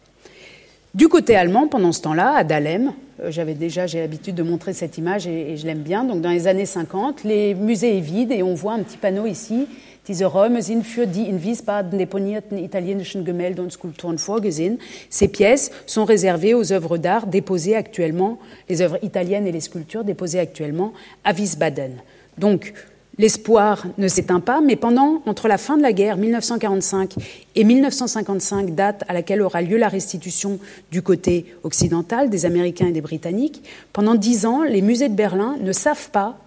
Du 0.95 1.09
côté 1.09 1.37
allemand, 1.37 1.69
pendant 1.69 1.93
ce 1.93 2.01
temps-là, 2.03 2.35
à 2.37 2.45
Dahlem, 2.45 2.93
euh, 3.21 3.31
j'avais 3.31 3.55
déjà 3.55 3.87
j'ai 3.87 4.01
l'habitude 4.01 4.35
de 4.35 4.43
montrer 4.43 4.73
cette 4.73 4.99
image 4.99 5.27
et, 5.27 5.53
et 5.53 5.57
je 5.57 5.67
l'aime 5.67 5.83
bien. 5.83 6.05
Donc 6.05 6.21
dans 6.21 6.31
les 6.31 6.47
années 6.47 6.67
50, 6.67 7.25
les 7.25 7.55
musées 7.55 7.99
est 7.99 8.01
vide 8.01 8.33
et 8.33 8.43
on 8.43 8.55
voit 8.55 8.73
un 8.73 8.83
petit 8.83 8.97
panneau 8.97 9.27
ici 9.27 9.67
Diese 10.09 10.25
Räume 10.25 10.63
sind 10.63 10.87
für 10.87 11.07
die 11.07 11.29
in 11.29 11.43
Wiesbaden 11.43 11.99
deponierten 11.99 12.57
italienischen 12.57 13.27
Gemälde 13.27 13.61
und 13.61 13.71
Skulpturen 13.71 14.17
vorgesehen. 14.17 14.79
Ces 15.11 15.29
pièces 15.29 15.71
sont 15.85 16.07
réservées 16.07 16.55
aux 16.55 16.73
œuvres 16.73 16.97
d'art 16.97 17.27
déposées 17.27 17.77
actuellement, 17.77 18.39
les 18.71 18.81
œuvres 18.81 18.99
italiennes 19.03 19.47
et 19.47 19.53
les 19.53 19.61
sculptures 19.61 20.05
déposées 20.05 20.41
actuellement 20.41 20.95
à 21.25 21.35
Wiesbaden. 21.35 22.01
Donc, 22.39 22.73
L'espoir 23.21 23.85
ne 23.99 24.07
s'éteint 24.07 24.39
pas, 24.39 24.61
mais 24.61 24.77
pendant, 24.77 25.23
entre 25.27 25.49
la 25.49 25.59
fin 25.59 25.77
de 25.77 25.83
la 25.83 25.93
guerre, 25.93 26.17
1945, 26.17 27.17
et 27.57 27.65
1955, 27.65 28.77
date 28.77 29.03
à 29.09 29.13
laquelle 29.13 29.43
aura 29.43 29.61
lieu 29.61 29.77
la 29.77 29.89
restitution 29.89 30.61
du 30.93 31.03
côté 31.03 31.47
occidental 31.65 32.31
des 32.31 32.47
Américains 32.47 32.87
et 32.87 32.93
des 32.93 33.01
Britanniques, 33.01 33.65
pendant 33.93 34.15
dix 34.15 34.47
ans, 34.47 34.63
les 34.63 34.83
musées 34.83 35.09
de 35.09 35.17
Berlin 35.17 35.57
ne 35.61 35.73
savent 35.73 36.11
pas 36.13 36.39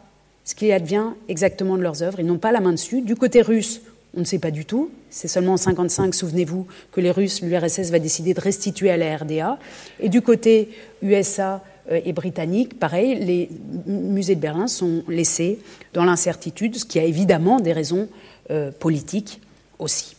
ce 0.44 0.56
qui 0.56 0.72
advient 0.72 1.12
exactement 1.28 1.78
de 1.78 1.84
leurs 1.84 2.04
œuvres. 2.04 2.20
Ils 2.20 2.26
n'ont 2.26 2.38
pas 2.38 2.52
la 2.52 2.60
main 2.60 2.72
dessus. 2.72 3.02
Du 3.02 3.16
côté 3.16 3.42
russe, 3.42 3.82
on 4.16 4.22
ne 4.22 4.26
sait 4.26 4.40
pas 4.40 4.52
du 4.52 4.66
tout. 4.66 4.92
C'est 5.10 5.28
seulement 5.28 5.54
en 5.54 5.56
1955, 5.56 6.16
souvenez-vous, 6.16 6.68
que 6.92 7.02
les 7.02 7.12
Russes, 7.12 7.42
l'URSS 7.42 7.92
va 7.92 8.00
décider 8.00 8.34
de 8.34 8.42
restituer 8.42 8.90
à 8.90 8.98
la 8.98 9.18
RDA. 9.18 9.60
Et 10.00 10.10
du 10.10 10.22
côté 10.22 10.70
USA 11.02 11.64
euh, 11.92 12.00
et 12.04 12.14
britannique, 12.14 12.80
pareil, 12.80 13.16
les 13.16 13.50
musées 13.86 14.36
de 14.36 14.42
Berlin 14.42 14.68
sont 14.68 15.04
laissés 15.08 15.60
dans 15.94 16.04
l'incertitude, 16.04 16.76
ce 16.78 16.86
qui 16.86 17.00
a 17.00 17.04
évidemment 17.04 17.60
des 17.60 17.74
raisons 17.74 18.10
euh, 18.52 18.72
politiques 18.72 19.42
aussi. 19.80 20.16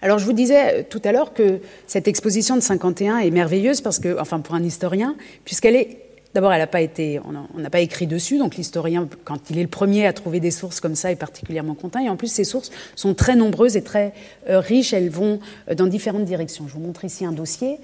Alors 0.00 0.18
je 0.18 0.24
vous 0.24 0.32
disais 0.32 0.80
euh, 0.80 0.82
tout 0.88 1.02
à 1.04 1.12
l'heure 1.12 1.34
que 1.34 1.60
cette 1.86 2.08
exposition 2.08 2.56
de 2.56 2.60
51 2.60 3.18
est 3.18 3.30
merveilleuse 3.30 3.80
parce 3.80 3.98
que, 3.98 4.18
enfin 4.20 4.40
pour 4.40 4.54
un 4.54 4.62
historien, 4.62 5.16
puisqu'elle 5.44 5.76
est 5.76 6.07
D'abord, 6.34 6.52
elle 6.52 6.60
n'a 6.60 6.66
pas 6.66 6.82
été, 6.82 7.20
on 7.24 7.58
n'a 7.58 7.70
pas 7.70 7.80
écrit 7.80 8.06
dessus, 8.06 8.36
donc 8.36 8.56
l'historien, 8.56 9.08
quand 9.24 9.48
il 9.50 9.58
est 9.58 9.62
le 9.62 9.68
premier 9.68 10.06
à 10.06 10.12
trouver 10.12 10.40
des 10.40 10.50
sources 10.50 10.78
comme 10.78 10.94
ça, 10.94 11.10
est 11.10 11.16
particulièrement 11.16 11.74
content. 11.74 12.00
Et 12.00 12.08
en 12.10 12.16
plus, 12.16 12.30
ces 12.30 12.44
sources 12.44 12.70
sont 12.96 13.14
très 13.14 13.34
nombreuses 13.34 13.76
et 13.76 13.82
très 13.82 14.12
euh, 14.48 14.60
riches. 14.60 14.92
Elles 14.92 15.08
vont 15.08 15.40
euh, 15.70 15.74
dans 15.74 15.86
différentes 15.86 16.26
directions. 16.26 16.68
Je 16.68 16.74
vous 16.74 16.80
montre 16.80 17.04
ici 17.04 17.24
un 17.24 17.32
dossier 17.32 17.78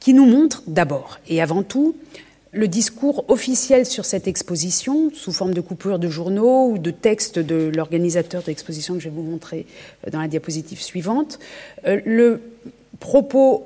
qui 0.00 0.12
nous 0.12 0.26
montre 0.26 0.62
d'abord 0.66 1.18
et 1.28 1.40
avant 1.40 1.62
tout 1.62 1.96
le 2.52 2.68
discours 2.68 3.24
officiel 3.28 3.84
sur 3.84 4.04
cette 4.04 4.28
exposition, 4.28 5.10
sous 5.12 5.32
forme 5.32 5.52
de 5.52 5.60
coupures 5.60 5.98
de 5.98 6.08
journaux 6.08 6.70
ou 6.70 6.78
de 6.78 6.90
textes 6.90 7.38
de 7.38 7.70
l'organisateur 7.74 8.42
de 8.42 8.46
l'exposition 8.46 8.94
que 8.94 9.00
je 9.00 9.08
vais 9.08 9.14
vous 9.14 9.22
montrer 9.22 9.66
euh, 10.06 10.10
dans 10.10 10.20
la 10.20 10.28
diapositive 10.28 10.82
suivante. 10.82 11.38
Le 11.84 12.40
propos 13.00 13.64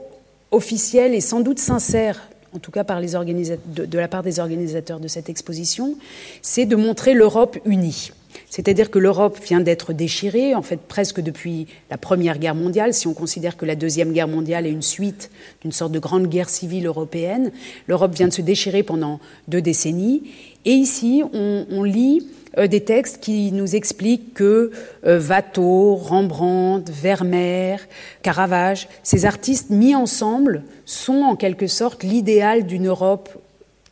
officiel 0.52 1.14
est 1.14 1.20
sans 1.20 1.40
doute 1.40 1.58
sincère 1.58 2.28
en 2.54 2.58
tout 2.58 2.70
cas 2.70 2.84
de, 2.84 3.98
la 3.98 4.08
part 4.08 4.22
des 4.22 4.38
organisateurs 4.38 5.00
de 5.00 5.08
cette 5.08 5.28
exposition, 5.28 5.96
c'est 6.42 6.66
de 6.66 6.76
montrer 6.76 7.14
l'Europe 7.14 7.58
unie. 7.64 8.12
C'est-à-dire 8.48 8.90
que 8.90 8.98
l'Europe 8.98 9.38
vient 9.42 9.60
d'être 9.60 9.92
déchirée, 9.92 10.54
en 10.54 10.62
fait 10.62 10.80
presque 10.80 11.20
depuis 11.20 11.66
la 11.90 11.98
Première 11.98 12.38
Guerre 12.38 12.54
mondiale, 12.54 12.94
si 12.94 13.06
on 13.06 13.14
considère 13.14 13.56
que 13.56 13.66
la 13.66 13.76
Deuxième 13.76 14.12
Guerre 14.12 14.28
mondiale 14.28 14.66
est 14.66 14.70
une 14.70 14.82
suite 14.82 15.30
d'une 15.62 15.72
sorte 15.72 15.92
de 15.92 15.98
grande 15.98 16.28
guerre 16.28 16.48
civile 16.48 16.86
européenne. 16.86 17.52
L'Europe 17.88 18.14
vient 18.14 18.28
de 18.28 18.32
se 18.32 18.42
déchirer 18.42 18.82
pendant 18.82 19.20
deux 19.48 19.60
décennies. 19.60 20.22
Et 20.64 20.72
ici, 20.72 21.22
on, 21.32 21.66
on 21.70 21.82
lit 21.82 22.26
euh, 22.58 22.66
des 22.66 22.82
textes 22.82 23.20
qui 23.20 23.52
nous 23.52 23.74
expliquent 23.74 24.34
que 24.34 24.70
euh, 25.06 25.20
Watteau, 25.20 25.94
Rembrandt, 25.94 26.92
Vermeer, 26.92 27.78
Caravage, 28.22 28.88
ces 29.02 29.24
artistes 29.24 29.70
mis 29.70 29.94
ensemble 29.94 30.62
sont 30.92 31.22
en 31.22 31.36
quelque 31.36 31.66
sorte 31.66 32.02
l'idéal 32.02 32.66
d'une 32.66 32.86
Europe 32.86 33.28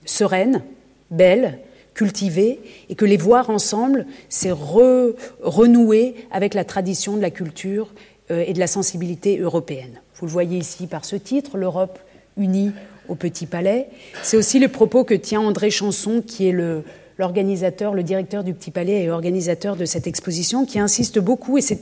sereine, 0.04 0.62
belle, 1.10 1.58
cultivée, 1.94 2.60
et 2.88 2.94
que 2.94 3.04
les 3.04 3.16
voir 3.16 3.50
ensemble, 3.50 4.06
c'est 4.28 4.52
renouer 4.52 6.14
avec 6.30 6.54
la 6.54 6.64
tradition 6.64 7.16
de 7.16 7.22
la 7.22 7.30
culture 7.30 7.88
euh, 8.30 8.44
et 8.46 8.52
de 8.52 8.58
la 8.58 8.66
sensibilité 8.66 9.38
européenne. 9.38 10.00
Vous 10.16 10.26
le 10.26 10.32
voyez 10.32 10.58
ici 10.58 10.86
par 10.86 11.04
ce 11.04 11.16
titre, 11.16 11.56
l'Europe 11.56 11.98
unie 12.36 12.72
au 13.08 13.16
Petit 13.16 13.46
Palais. 13.46 13.88
C'est 14.22 14.36
aussi 14.36 14.58
le 14.58 14.68
propos 14.68 15.04
que 15.04 15.14
tient 15.14 15.40
André 15.40 15.70
Chanson, 15.70 16.22
qui 16.24 16.48
est 16.48 16.52
le, 16.52 16.84
l'organisateur, 17.20 17.94
le 17.94 18.02
directeur 18.02 18.42
du 18.42 18.54
Petit 18.54 18.70
Palais 18.70 19.04
et 19.04 19.10
organisateur 19.10 19.76
de 19.76 19.84
cette 19.84 20.06
exposition, 20.06 20.64
qui 20.64 20.80
insiste 20.80 21.18
beaucoup, 21.18 21.58
et 21.58 21.60
ce 21.60 21.74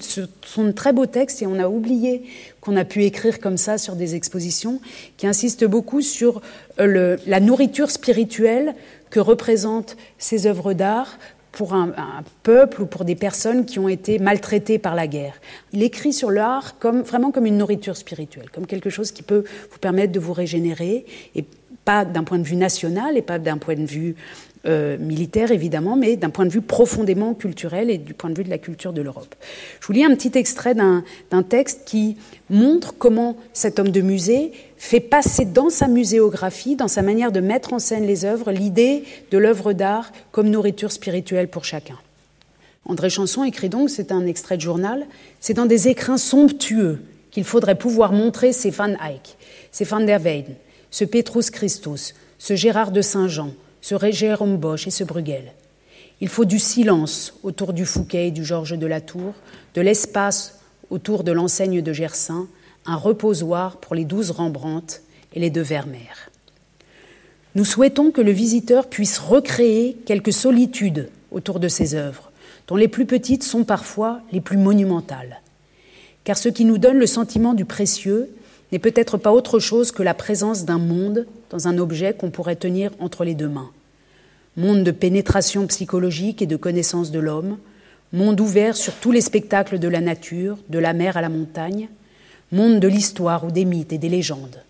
sont 0.44 0.64
de 0.64 0.72
très 0.72 0.92
beaux 0.92 1.06
textes, 1.06 1.40
et 1.40 1.46
on 1.46 1.58
a 1.58 1.68
oublié 1.68 2.24
qu'on 2.60 2.76
a 2.76 2.84
pu 2.84 3.04
écrire 3.04 3.40
comme 3.40 3.56
ça 3.56 3.78
sur 3.78 3.94
des 3.94 4.16
expositions, 4.16 4.80
qui 5.16 5.26
insiste 5.26 5.64
beaucoup 5.64 6.02
sur 6.02 6.42
euh, 6.80 7.16
la 7.26 7.40
nourriture 7.40 7.90
spirituelle 7.90 8.74
que 9.10 9.20
représentent 9.20 9.96
ces 10.18 10.46
œuvres 10.46 10.74
d'art 10.74 11.18
pour 11.52 11.72
un, 11.72 11.92
peuple 12.42 12.82
ou 12.82 12.86
pour 12.86 13.04
des 13.04 13.16
personnes 13.16 13.64
qui 13.64 13.78
ont 13.78 13.88
été 13.88 14.18
maltraitées 14.18 14.78
par 14.78 14.94
la 14.94 15.06
guerre. 15.06 15.34
Il 15.72 15.82
écrit 15.82 16.12
sur 16.12 16.30
l'art 16.30 16.78
comme, 16.78 17.02
vraiment 17.02 17.30
comme 17.30 17.46
une 17.46 17.58
nourriture 17.58 17.96
spirituelle, 17.96 18.50
comme 18.52 18.66
quelque 18.66 18.90
chose 18.90 19.12
qui 19.12 19.22
peut 19.22 19.44
vous 19.70 19.78
permettre 19.78 20.12
de 20.12 20.20
vous 20.20 20.32
régénérer, 20.32 21.06
et 21.34 21.44
pas 21.88 22.04
d'un 22.04 22.22
point 22.22 22.38
de 22.38 22.44
vue 22.44 22.56
national 22.56 23.16
et 23.16 23.22
pas 23.22 23.38
d'un 23.38 23.56
point 23.56 23.74
de 23.74 23.86
vue 23.86 24.14
euh, 24.66 24.98
militaire 24.98 25.52
évidemment, 25.52 25.96
mais 25.96 26.16
d'un 26.16 26.30
point 26.30 26.44
de 26.44 26.50
vue 26.50 26.60
profondément 26.60 27.34
culturel 27.34 27.90
et 27.90 27.98
du 27.98 28.12
point 28.12 28.28
de 28.28 28.36
vue 28.36 28.44
de 28.44 28.50
la 28.50 28.58
culture 28.58 28.92
de 28.92 29.00
l'Europe. 29.00 29.34
Je 29.80 29.86
vous 29.86 29.92
lis 29.92 30.04
un 30.04 30.14
petit 30.14 30.36
extrait 30.36 30.74
d'un 30.74 31.42
texte 31.48 31.82
qui 31.84 32.16
montre 32.50 32.94
comment 32.98 33.36
cet 33.52 33.78
homme 33.78 33.90
de 33.90 34.00
musée 34.00 34.52
fait 34.76 35.00
passer 35.00 35.44
dans 35.44 35.70
sa 35.70 35.86
muséographie, 35.86 36.76
dans 36.76 36.88
sa 36.88 37.02
manière 37.02 37.30
de 37.30 37.40
mettre 37.40 37.72
en 37.72 37.78
scène 37.78 38.06
les 38.06 38.24
œuvres, 38.24 38.50
l'idée 38.50 39.04
de 39.30 39.38
l'œuvre 39.38 39.72
d'art 39.72 40.12
comme 40.32 40.50
nourriture 40.50 40.90
spirituelle 40.92 41.48
pour 41.48 41.64
chacun. 41.64 41.98
André 42.84 43.10
Chanson 43.10 43.44
écrit 43.44 43.68
donc, 43.68 43.90
c'est 43.90 44.12
un 44.12 44.26
extrait 44.26 44.56
de 44.56 44.62
journal, 44.62 45.06
c'est 45.40 45.54
dans 45.54 45.66
des 45.66 45.88
écrins 45.88 46.18
somptueux 46.18 47.00
qu'il 47.30 47.44
faudrait 47.44 47.78
pouvoir 47.78 48.12
montrer 48.12 48.52
ces 48.52 48.70
Van 48.70 48.88
Eyck, 48.88 49.36
ces 49.70 49.84
Van 49.84 50.00
der 50.00 50.18
Weyden, 50.18 50.54
ce 50.90 51.04
Petrus 51.04 51.50
Christus, 51.50 52.14
ce 52.38 52.56
Gérard 52.56 52.90
de 52.90 53.02
Saint-Jean, 53.02 53.52
ce 53.80 53.94
Jérôme 54.10 54.56
Bosch 54.56 54.86
et 54.86 54.90
ce 54.90 55.04
Bruegel. 55.04 55.52
Il 56.20 56.28
faut 56.28 56.44
du 56.44 56.58
silence 56.58 57.34
autour 57.42 57.72
du 57.72 57.86
Fouquet 57.86 58.28
et 58.28 58.30
du 58.32 58.44
Georges 58.44 58.76
de 58.76 58.86
la 58.86 59.00
Tour, 59.00 59.34
de 59.74 59.80
l'espace 59.80 60.58
autour 60.90 61.22
de 61.22 61.32
l'enseigne 61.32 61.80
de 61.80 61.92
Gersain, 61.92 62.48
un 62.86 62.96
reposoir 62.96 63.76
pour 63.76 63.94
les 63.94 64.04
douze 64.04 64.30
Rembrandt 64.30 65.02
et 65.34 65.40
les 65.40 65.50
deux 65.50 65.62
Vermeer. 65.62 66.30
Nous 67.54 67.64
souhaitons 67.64 68.10
que 68.10 68.20
le 68.20 68.32
visiteur 68.32 68.88
puisse 68.88 69.18
recréer 69.18 69.96
quelques 70.06 70.32
solitudes 70.32 71.08
autour 71.30 71.60
de 71.60 71.68
ces 71.68 71.94
œuvres, 71.94 72.30
dont 72.66 72.76
les 72.76 72.88
plus 72.88 73.06
petites 73.06 73.42
sont 73.42 73.64
parfois 73.64 74.20
les 74.32 74.40
plus 74.40 74.56
monumentales. 74.56 75.40
Car 76.24 76.36
ce 76.36 76.48
qui 76.48 76.64
nous 76.64 76.78
donne 76.78 76.98
le 76.98 77.06
sentiment 77.06 77.54
du 77.54 77.64
précieux 77.64 78.30
n'est 78.70 78.78
peut-être 78.78 79.16
pas 79.16 79.32
autre 79.32 79.58
chose 79.58 79.92
que 79.92 80.02
la 80.02 80.14
présence 80.14 80.64
d'un 80.64 80.78
monde 80.78 81.26
dans 81.50 81.68
un 81.68 81.78
objet 81.78 82.14
qu'on 82.14 82.30
pourrait 82.30 82.56
tenir 82.56 82.90
entre 83.00 83.24
les 83.24 83.34
deux 83.34 83.48
mains. 83.48 83.70
Monde 84.56 84.84
de 84.84 84.90
pénétration 84.90 85.66
psychologique 85.66 86.42
et 86.42 86.46
de 86.46 86.56
connaissance 86.56 87.10
de 87.10 87.18
l'homme, 87.18 87.58
monde 88.12 88.40
ouvert 88.40 88.76
sur 88.76 88.94
tous 88.94 89.12
les 89.12 89.20
spectacles 89.20 89.78
de 89.78 89.88
la 89.88 90.00
nature, 90.00 90.58
de 90.68 90.78
la 90.78 90.92
mer 90.92 91.16
à 91.16 91.22
la 91.22 91.28
montagne, 91.28 91.88
monde 92.52 92.80
de 92.80 92.88
l'histoire 92.88 93.44
ou 93.44 93.50
des 93.50 93.64
mythes 93.64 93.92
et 93.92 93.98
des 93.98 94.08
légendes. 94.08 94.62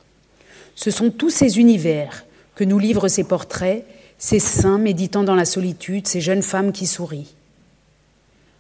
Ce 0.75 0.91
sont 0.91 1.11
tous 1.11 1.31
ces 1.31 1.59
univers 1.59 2.25
que 2.55 2.65
nous 2.65 2.79
livrent 2.79 3.09
ces 3.09 3.25
portraits, 3.25 3.85
ces 4.19 4.41
saints 4.41 4.79
méditant 4.79 5.23
dans 5.23 5.37
la 5.37 5.45
solitude, 5.45 6.07
ces 6.07 6.21
jeunes 6.21 6.43
femmes 6.43 6.73
qui 6.73 6.87
sourient. 6.87 7.35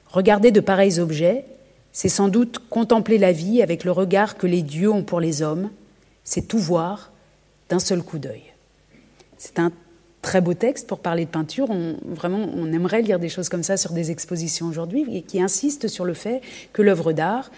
Regarder 0.08 0.50
de 0.50 0.60
pareils 0.60 1.00
objets, 1.00 1.44
c'est 1.92 2.08
sans 2.08 2.28
doute 2.28 2.60
contempler 2.70 3.18
la 3.18 3.32
vie 3.32 3.60
avec 3.60 3.84
le 3.84 3.90
regard 3.90 4.38
que 4.38 4.46
les 4.46 4.62
dieux 4.62 4.90
ont 4.90 5.02
pour 5.02 5.20
les 5.20 5.42
hommes, 5.42 5.70
c'est 6.24 6.46
tout 6.46 6.58
voir 6.58 7.10
d'un 7.68 7.78
seul 7.78 8.02
coup 8.02 8.18
d'œil. 8.18 8.42
C'est 9.36 9.58
un 9.58 9.72
très 10.22 10.40
beau 10.40 10.54
texte 10.54 10.86
pour 10.86 11.00
parler 11.00 11.24
de 11.24 11.30
peinture. 11.30 11.70
On, 11.70 11.96
vraiment, 12.04 12.48
on 12.54 12.72
aimerait 12.72 13.02
lire 13.02 13.18
des 13.18 13.28
choses 13.28 13.48
comme 13.48 13.62
ça 13.62 13.76
sur 13.76 13.92
des 13.92 14.10
expositions 14.10 14.66
aujourd'hui 14.66 15.22
qui 15.22 15.40
insistent 15.40 15.88
sur 15.88 16.04
le 16.04 16.14
fait 16.14 16.40
que 16.72 16.82
l'œuvre 16.82 17.12
d'art 17.12 17.50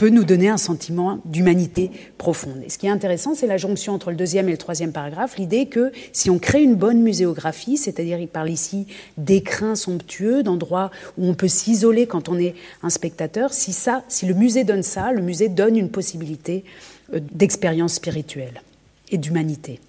peut 0.00 0.08
nous 0.08 0.24
donner 0.24 0.48
un 0.48 0.56
sentiment 0.56 1.20
d'humanité 1.26 1.90
profonde. 2.16 2.62
Et 2.64 2.70
ce 2.70 2.78
qui 2.78 2.86
est 2.86 2.90
intéressant, 2.90 3.34
c'est 3.34 3.46
la 3.46 3.58
jonction 3.58 3.92
entre 3.92 4.10
le 4.10 4.16
deuxième 4.16 4.48
et 4.48 4.52
le 4.52 4.56
troisième 4.56 4.92
paragraphe, 4.92 5.36
l'idée 5.36 5.66
que 5.66 5.92
si 6.14 6.30
on 6.30 6.38
crée 6.38 6.62
une 6.62 6.74
bonne 6.74 7.02
muséographie, 7.02 7.76
c'est-à-dire 7.76 8.18
il 8.18 8.28
parle 8.28 8.48
ici 8.48 8.86
d'écrins 9.18 9.74
somptueux, 9.74 10.42
d'endroits 10.42 10.90
où 11.18 11.28
on 11.28 11.34
peut 11.34 11.48
s'isoler 11.48 12.06
quand 12.06 12.30
on 12.30 12.38
est 12.38 12.54
un 12.82 12.88
spectateur, 12.88 13.52
si 13.52 13.74
ça, 13.74 14.02
si 14.08 14.24
le 14.24 14.32
musée 14.32 14.64
donne 14.64 14.82
ça, 14.82 15.12
le 15.12 15.20
musée 15.20 15.50
donne 15.50 15.76
une 15.76 15.90
possibilité 15.90 16.64
euh, 17.12 17.20
d'expérience 17.34 17.92
spirituelle 17.92 18.62
et 19.10 19.18
d'humanité. 19.18 19.80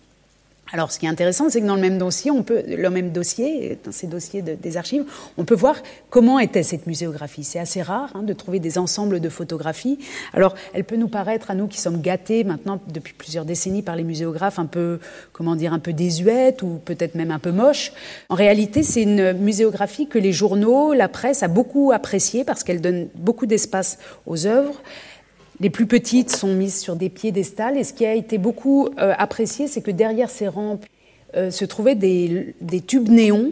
Alors, 0.74 0.92
ce 0.92 1.00
qui 1.00 1.06
est 1.06 1.10
intéressant, 1.10 1.50
c'est 1.50 1.60
que 1.60 1.66
dans 1.66 1.76
le 1.76 1.82
même 1.82 1.98
dossier, 1.98 2.32
on 2.32 2.44
peut, 2.44 2.64
dans 2.64 3.92
ces 3.92 4.08
dossiers 4.08 4.42
des 4.42 4.78
archives, 4.78 5.04
on 5.38 5.44
peut 5.44 5.56
voir 5.56 5.76
comment 6.10 6.40
était 6.40 6.64
cette 6.64 6.88
muséographie. 6.88 7.44
C'est 7.44 7.60
assez 7.60 7.82
rare 7.82 8.10
hein, 8.16 8.24
de 8.24 8.32
trouver 8.32 8.60
des 8.60 8.78
ensembles 8.78 9.20
de 9.20 9.28
photographies. 9.30 10.00
Alors, 10.34 10.56
elle 10.74 10.86
peut 10.86 10.96
nous 10.96 11.10
paraître 11.10 11.52
à 11.52 11.56
nous 11.56 11.68
qui 11.68 11.78
sommes 11.78 12.00
gâtés 12.00 12.46
maintenant 12.46 12.80
depuis 12.88 13.14
plusieurs 13.14 13.44
décennies 13.44 13.82
par 13.82 13.98
les 13.98 14.06
muséographes 14.06 14.60
un 14.60 14.66
peu, 14.66 15.00
comment 15.34 15.58
dire, 15.58 15.74
un 15.74 15.80
peu 15.80 15.92
désuète 15.92 16.64
ou 16.64 16.80
peut-être 16.86 17.16
même 17.16 17.32
un 17.32 17.40
peu 17.40 17.52
moche. 17.52 17.92
En 18.30 18.36
réalité, 18.36 18.82
c'est 18.82 19.04
une 19.04 19.34
muséographie 19.34 20.08
que 20.08 20.20
les 20.20 20.32
journaux, 20.32 20.94
la 20.94 21.10
presse 21.10 21.44
a 21.44 21.50
beaucoup 21.50 21.92
appréciée 21.92 22.46
parce 22.46 22.64
qu'elle 22.64 22.80
donne 22.80 23.10
beaucoup 23.16 23.46
d'espace 23.46 23.98
aux 24.26 24.48
œuvres. 24.48 24.82
Les 25.62 25.70
plus 25.70 25.86
petites 25.86 26.32
sont 26.32 26.56
mises 26.56 26.80
sur 26.80 26.96
des 26.96 27.10
piédestals 27.10 27.78
et 27.78 27.84
ce 27.84 27.94
qui 27.94 28.04
a 28.04 28.16
été 28.16 28.40
beaucoup 28.40 28.90
euh, 28.98 29.14
apprécié, 29.16 29.68
c'est 29.68 29.82
que 29.82 29.92
derrière 29.92 30.32
ces 30.32 30.48
rampes 30.48 30.86
euh, 31.36 31.52
se 31.52 31.66
trouvaient 31.66 31.94
des, 31.94 32.56
tubes 32.88 33.10
néons 33.10 33.52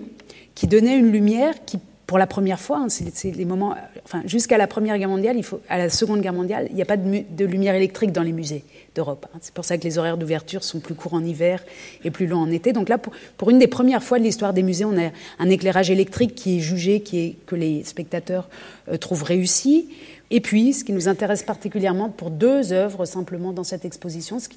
qui 0.55 0.65
donnaient 0.65 0.97
une 0.97 1.11
lumière 1.11 1.53
qui, 1.67 1.77
pour 2.07 2.17
la 2.17 2.25
première 2.25 2.59
fois, 2.59 2.79
hein, 2.79 2.87
c'est 2.89 3.35
les 3.35 3.45
moments, 3.45 3.75
enfin 4.03 4.23
jusqu'à 4.25 4.57
la 4.57 4.65
Première 4.65 4.97
Guerre 4.97 5.09
mondiale, 5.09 5.39
à 5.69 5.77
la 5.77 5.91
Seconde 5.91 6.21
Guerre 6.21 6.33
mondiale, 6.33 6.65
il 6.71 6.75
n'y 6.75 6.81
a 6.81 6.85
pas 6.85 6.97
de, 6.97 7.45
lumière 7.45 7.75
électrique 7.75 8.11
dans 8.11 8.23
les 8.23 8.31
musées 8.31 8.63
d'Europe. 8.95 9.27
Hein. 9.31 9.37
C'est 9.41 9.53
pour 9.53 9.63
ça 9.63 9.77
que 9.77 9.83
les 9.83 9.99
horaires 9.99 10.17
d'ouverture 10.17 10.63
sont 10.63 10.79
plus 10.79 10.95
courts 10.95 11.13
en 11.13 11.23
hiver 11.23 11.63
et 12.03 12.09
plus 12.09 12.25
longs 12.25 12.41
en 12.41 12.49
été. 12.49 12.73
Donc 12.73 12.89
là, 12.89 12.97
pour, 12.97 13.51
une 13.51 13.59
des 13.59 13.67
premières 13.67 14.01
fois 14.01 14.17
de 14.17 14.23
l'histoire 14.23 14.53
des 14.53 14.63
musées, 14.63 14.85
on 14.85 14.97
a 14.97 15.11
un 15.37 15.49
éclairage 15.51 15.91
électrique 15.91 16.33
qui 16.33 16.57
est 16.57 16.59
jugé, 16.59 17.01
qui 17.01 17.19
est, 17.19 17.35
que 17.45 17.55
les 17.55 17.83
spectateurs 17.83 18.49
euh, 18.91 18.97
trouvent 18.97 19.23
réussi. 19.23 19.89
Et 20.31 20.41
puis, 20.41 20.73
ce 20.73 20.83
qui 20.83 20.93
nous 20.93 21.07
intéresse 21.07 21.43
particulièrement 21.43 22.09
pour 22.09 22.29
deux 22.29 22.71
œuvres 22.71 23.05
simplement 23.05 23.51
dans 23.51 23.63
cette 23.63 23.83
exposition, 23.85 24.39
ce, 24.39 24.47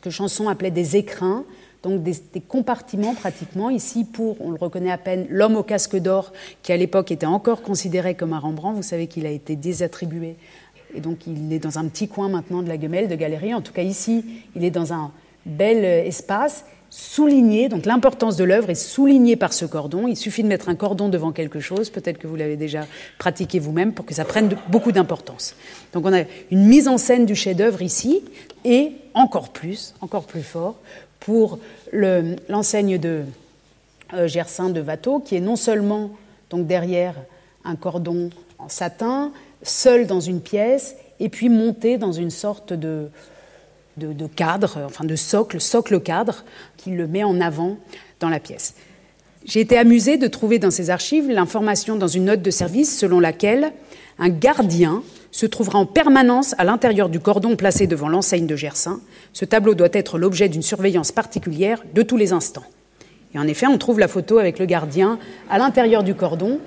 que 0.00 0.10
Chanson 0.10 0.48
appelait 0.48 0.70
des 0.70 0.96
écrins, 0.96 1.44
donc 1.82 2.02
des, 2.02 2.14
compartiments 2.40 3.14
pratiquement. 3.14 3.68
Ici, 3.68 4.04
pour, 4.04 4.40
on 4.40 4.50
le 4.50 4.56
reconnaît 4.56 4.90
à 4.90 4.98
peine, 4.98 5.26
l'homme 5.28 5.56
au 5.56 5.62
casque 5.62 5.96
d'or, 5.96 6.32
qui 6.62 6.72
à 6.72 6.76
l'époque 6.76 7.10
était 7.10 7.26
encore 7.26 7.62
considéré 7.62 8.14
comme 8.14 8.32
un 8.32 8.38
Rembrandt. 8.38 8.76
Vous 8.76 8.82
savez 8.82 9.06
qu'il 9.06 9.26
a 9.26 9.30
été 9.30 9.54
désattribué. 9.54 10.36
Et 10.94 11.00
donc, 11.00 11.26
il 11.26 11.52
est 11.52 11.58
dans 11.58 11.78
un 11.78 11.86
petit 11.88 12.08
coin 12.08 12.30
maintenant 12.30 12.62
de 12.62 12.68
la 12.68 12.80
Gemelle, 12.80 13.08
de 13.08 13.14
galerie. 13.14 13.54
En 13.54 13.60
tout 13.60 13.74
cas, 13.74 13.82
ici, 13.82 14.24
il 14.56 14.64
est 14.64 14.70
dans 14.70 14.94
un 14.94 15.12
bel 15.44 15.84
espace 15.84 16.64
souligné, 16.90 17.68
donc 17.68 17.86
l'importance 17.86 18.36
de 18.36 18.44
l'œuvre 18.44 18.70
est 18.70 18.74
soulignée 18.74 19.36
par 19.36 19.52
ce 19.52 19.64
cordon. 19.64 20.08
Il 20.08 20.16
suffit 20.16 20.42
de 20.42 20.48
mettre 20.48 20.68
un 20.68 20.74
cordon 20.74 21.08
devant 21.08 21.32
quelque 21.32 21.60
chose, 21.60 21.90
peut-être 21.90 22.18
que 22.18 22.26
vous 22.26 22.36
l'avez 22.36 22.56
déjà 22.56 22.86
pratiqué 23.18 23.58
vous-même, 23.58 23.92
pour 23.92 24.06
que 24.06 24.14
ça 24.14 24.24
prenne 24.24 24.56
beaucoup 24.68 24.92
d'importance. 24.92 25.54
Donc 25.92 26.06
on 26.06 26.12
a 26.12 26.22
une 26.50 26.64
mise 26.64 26.88
en 26.88 26.98
scène 26.98 27.26
du 27.26 27.34
chef-d'œuvre 27.34 27.82
ici, 27.82 28.22
et 28.64 28.92
encore 29.14 29.50
plus, 29.50 29.94
encore 30.00 30.24
plus 30.24 30.42
fort, 30.42 30.76
pour 31.20 31.58
l'enseigne 31.92 32.98
de 32.98 33.24
euh, 34.14 34.26
Gersin 34.26 34.70
de 34.70 34.80
Watteau, 34.80 35.20
qui 35.20 35.36
est 35.36 35.40
non 35.40 35.56
seulement 35.56 36.10
donc 36.50 36.66
derrière 36.66 37.14
un 37.64 37.76
cordon 37.76 38.30
en 38.58 38.68
satin, 38.68 39.32
seul 39.62 40.06
dans 40.06 40.20
une 40.20 40.40
pièce, 40.40 40.96
et 41.20 41.28
puis 41.28 41.48
monté 41.48 41.98
dans 41.98 42.12
une 42.12 42.30
sorte 42.30 42.72
de 42.72 43.10
de, 43.98 44.26
cadre, 44.26 44.78
enfin 44.84 45.04
de 45.04 45.16
socle, 45.16 45.60
socle 45.60 46.00
cadre, 46.00 46.44
qui 46.88 46.94
le 46.94 47.06
met 47.06 47.24
en 47.24 47.40
avant 47.40 47.76
dans 48.20 48.28
la 48.28 48.40
pièce. 48.40 48.74
J'ai 49.44 49.60
été 49.60 49.78
amusée 49.78 50.16
de 50.16 50.26
trouver 50.26 50.58
dans 50.58 50.70
ces 50.70 50.90
archives 50.90 51.28
l'information 51.28 51.96
dans 51.96 52.08
une 52.08 52.24
note 52.24 52.42
de 52.42 52.50
service 52.50 52.98
selon 52.98 53.20
laquelle 53.20 53.72
un 54.18 54.30
gardien 54.30 55.02
se 55.30 55.46
trouvera 55.46 55.78
en 55.78 55.86
permanence 55.86 56.54
à 56.58 56.64
l'intérieur 56.64 57.08
du 57.08 57.20
cordon 57.20 57.56
placé 57.56 57.86
devant 57.86 58.08
l'enseigne 58.08 58.46
de 58.46 58.56
Gersin. 58.56 59.00
Ce 59.32 59.44
tableau 59.44 59.74
doit 59.74 59.88
être 59.92 60.18
l'objet 60.18 60.48
d'une 60.48 60.62
surveillance 60.62 61.12
particulière 61.12 61.82
de 61.94 62.02
tous 62.02 62.16
les 62.16 62.32
instants. 62.32 62.64
Et 63.34 63.38
en 63.38 63.46
effet, 63.46 63.66
on 63.66 63.78
trouve 63.78 63.98
la 63.98 64.08
photo 64.08 64.38
avec 64.38 64.58
le 64.58 64.64
gardien 64.64 65.18
à 65.50 65.58
l'intérieur 65.58 66.02
du 66.02 66.14
cordon. 66.14 66.58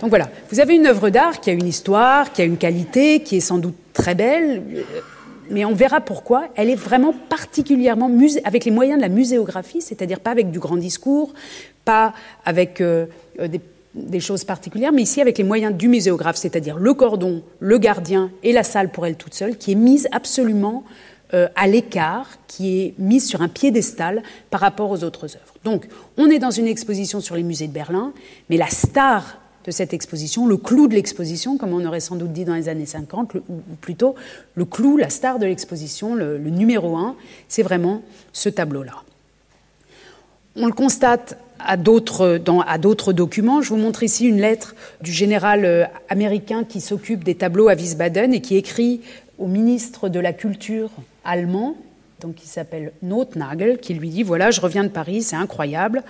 Donc 0.00 0.08
voilà, 0.08 0.30
vous 0.50 0.60
avez 0.60 0.74
une 0.74 0.86
œuvre 0.86 1.10
d'art 1.10 1.40
qui 1.40 1.50
a 1.50 1.52
une 1.52 1.68
histoire, 1.68 2.32
qui 2.32 2.40
a 2.40 2.44
une 2.44 2.56
qualité, 2.56 3.20
qui 3.22 3.36
est 3.36 3.40
sans 3.40 3.58
doute 3.58 3.76
très 3.92 4.14
belle, 4.14 4.62
mais 5.50 5.64
on 5.64 5.74
verra 5.74 6.00
pourquoi. 6.00 6.48
Elle 6.56 6.70
est 6.70 6.76
vraiment 6.76 7.12
particulièrement 7.12 8.10
avec 8.44 8.64
les 8.64 8.70
moyens 8.70 8.98
de 8.98 9.02
la 9.02 9.08
muséographie, 9.08 9.80
c'est-à-dire 9.80 10.20
pas 10.20 10.30
avec 10.30 10.50
du 10.50 10.58
grand 10.58 10.76
discours, 10.76 11.32
pas 11.84 12.14
avec 12.44 12.80
euh, 12.80 13.06
euh, 13.40 13.48
des, 13.94 14.20
choses 14.20 14.44
particulières, 14.44 14.92
mais 14.92 15.02
ici 15.02 15.20
avec 15.20 15.38
les 15.38 15.44
moyens 15.44 15.74
du 15.74 15.88
muséographe, 15.88 16.36
c'est-à-dire 16.36 16.78
le 16.78 16.94
cordon, 16.94 17.42
le 17.60 17.78
gardien 17.78 18.30
et 18.42 18.52
la 18.52 18.62
salle 18.62 18.90
pour 18.90 19.06
elle 19.06 19.16
toute 19.16 19.34
seule, 19.34 19.56
qui 19.56 19.72
est 19.72 19.76
mise 19.76 20.08
absolument 20.12 20.84
euh, 21.34 21.48
à 21.56 21.66
l'écart, 21.66 22.28
qui 22.46 22.80
est 22.80 22.94
mise 22.98 23.26
sur 23.26 23.42
un 23.42 23.48
piédestal 23.48 24.22
par 24.50 24.60
rapport 24.60 24.90
aux 24.90 25.04
autres 25.04 25.24
œuvres. 25.24 25.54
Donc, 25.64 25.86
on 26.16 26.28
est 26.28 26.38
dans 26.38 26.50
une 26.50 26.66
exposition 26.66 27.20
sur 27.20 27.36
les 27.36 27.42
musées 27.42 27.68
de 27.68 27.72
Berlin, 27.72 28.12
mais 28.50 28.56
la 28.56 28.68
star 28.68 29.38
de 29.64 29.70
cette 29.70 29.94
exposition, 29.94 30.46
le 30.46 30.56
clou 30.56 30.88
de 30.88 30.94
l'exposition, 30.94 31.56
comme 31.56 31.72
on 31.72 31.84
aurait 31.84 32.00
sans 32.00 32.16
doute 32.16 32.32
dit 32.32 32.44
dans 32.44 32.54
les 32.54 32.68
années 32.68 32.86
50, 32.86 33.34
ou 33.34 33.60
plutôt 33.80 34.14
le 34.54 34.64
clou, 34.64 34.96
la 34.96 35.10
star 35.10 35.38
de 35.38 35.46
l'exposition, 35.46 36.14
le, 36.14 36.38
numéro 36.38 36.96
un, 36.96 37.16
c'est 37.48 37.62
vraiment 37.62 38.02
ce 38.32 38.48
tableau-là. 38.48 39.02
On 40.56 40.66
le 40.66 40.72
constate 40.72 41.38
à 41.58 41.76
d'autres, 41.76 43.12
documents. 43.12 43.62
Je 43.62 43.70
vous 43.70 43.76
montre 43.76 44.02
ici 44.02 44.26
une 44.26 44.40
lettre 44.40 44.74
du 45.00 45.12
général 45.12 45.64
euh, 45.64 45.84
américain 46.08 46.64
qui 46.64 46.80
s'occupe 46.80 47.24
des 47.24 47.36
tableaux 47.36 47.68
à 47.68 47.74
Wiesbaden 47.74 48.34
et 48.34 48.40
qui 48.40 48.56
écrit 48.56 49.00
au 49.38 49.46
ministre 49.46 50.08
de 50.08 50.20
la 50.20 50.32
Culture 50.32 50.90
allemand, 51.24 51.76
donc 52.20 52.34
qui 52.34 52.48
s'appelle 52.48 52.92
Notnagel, 53.02 53.78
qui 53.78 53.94
lui 53.94 54.10
dit 54.10 54.22
Voilà, 54.24 54.50
je 54.50 54.60
reviens 54.60 54.84
de 54.84 54.88
Paris, 54.88 55.22
c'est 55.22 55.36
incroyable. 55.36 56.02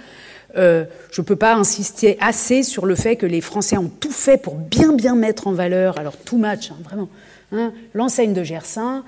Euh, 0.57 0.85
je 1.11 1.21
ne 1.21 1.27
peux 1.27 1.37
pas 1.37 1.55
insister 1.55 2.17
assez 2.21 2.63
sur 2.63 2.87
le 2.87 2.95
fait 2.95 3.17
que 3.17 3.27
les 3.27 3.41
Français 3.41 3.77
ont 3.79 3.91
tout 4.01 4.11
fait 4.11 4.37
pour 4.37 4.55
bien 4.55 4.93
bien 4.93 5.15
mettre 5.15 5.47
en 5.47 5.53
valeur, 5.53 5.99
alors 5.99 6.17
tout 6.17 6.39
match, 6.39 6.71
hein, 6.71 6.77
vraiment, 6.85 7.09
hein, 7.53 7.73
l'enseigne 7.95 8.35
de 8.35 8.43
Gersin. 8.43 9.05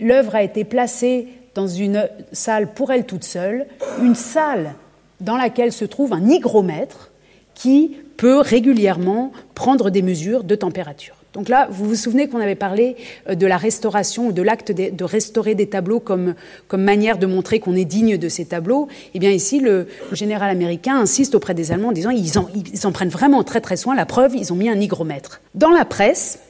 L'œuvre 0.00 0.34
a 0.34 0.42
été 0.42 0.64
placée 0.64 1.28
dans 1.54 1.68
une 1.68 2.08
salle 2.32 2.72
pour 2.72 2.92
elle 2.92 3.06
toute 3.06 3.24
seule, 3.24 3.66
une 4.02 4.14
salle 4.14 4.74
dans 5.20 5.36
laquelle 5.36 5.72
se 5.72 5.84
trouve 5.84 6.12
un 6.12 6.28
hygromètre 6.28 7.10
qui 7.54 7.96
peut 8.16 8.38
régulièrement 8.38 9.32
prendre 9.54 9.90
des 9.90 10.02
mesures 10.02 10.44
de 10.44 10.54
température. 10.54 11.17
Donc 11.34 11.48
là, 11.48 11.68
vous 11.70 11.86
vous 11.86 11.94
souvenez 11.94 12.28
qu'on 12.28 12.40
avait 12.40 12.54
parlé 12.54 12.96
euh, 13.28 13.34
de 13.34 13.46
la 13.46 13.56
restauration 13.56 14.28
ou 14.28 14.32
de 14.32 14.42
l'acte 14.42 14.72
de, 14.72 15.04
restaurer 15.04 15.54
des 15.54 15.68
tableaux 15.68 16.00
comme, 16.00 16.34
comme 16.68 16.82
manière 16.82 17.18
de 17.18 17.26
montrer 17.26 17.60
qu'on 17.60 17.76
est 17.76 17.84
digne 17.84 18.16
de 18.16 18.28
ces 18.28 18.46
tableaux. 18.46 18.88
Eh 19.14 19.18
bien 19.18 19.30
ici, 19.30 19.60
le, 19.60 19.88
général 20.12 20.50
américain 20.50 20.96
insiste 20.96 21.34
auprès 21.34 21.54
des 21.54 21.70
Allemands 21.72 21.88
en 21.88 21.92
disant 21.92 22.10
ils 22.10 22.38
en, 22.38 22.48
en 22.84 22.92
prennent 22.92 23.08
vraiment 23.08 23.44
très 23.44 23.60
très 23.60 23.76
soin. 23.76 23.94
La 23.94 24.06
preuve, 24.06 24.34
ils 24.36 24.52
ont 24.52 24.56
mis 24.56 24.68
un 24.68 24.80
hygromètre. 24.80 25.40
Dans 25.54 25.70
la 25.70 25.84
presse, 25.84 26.40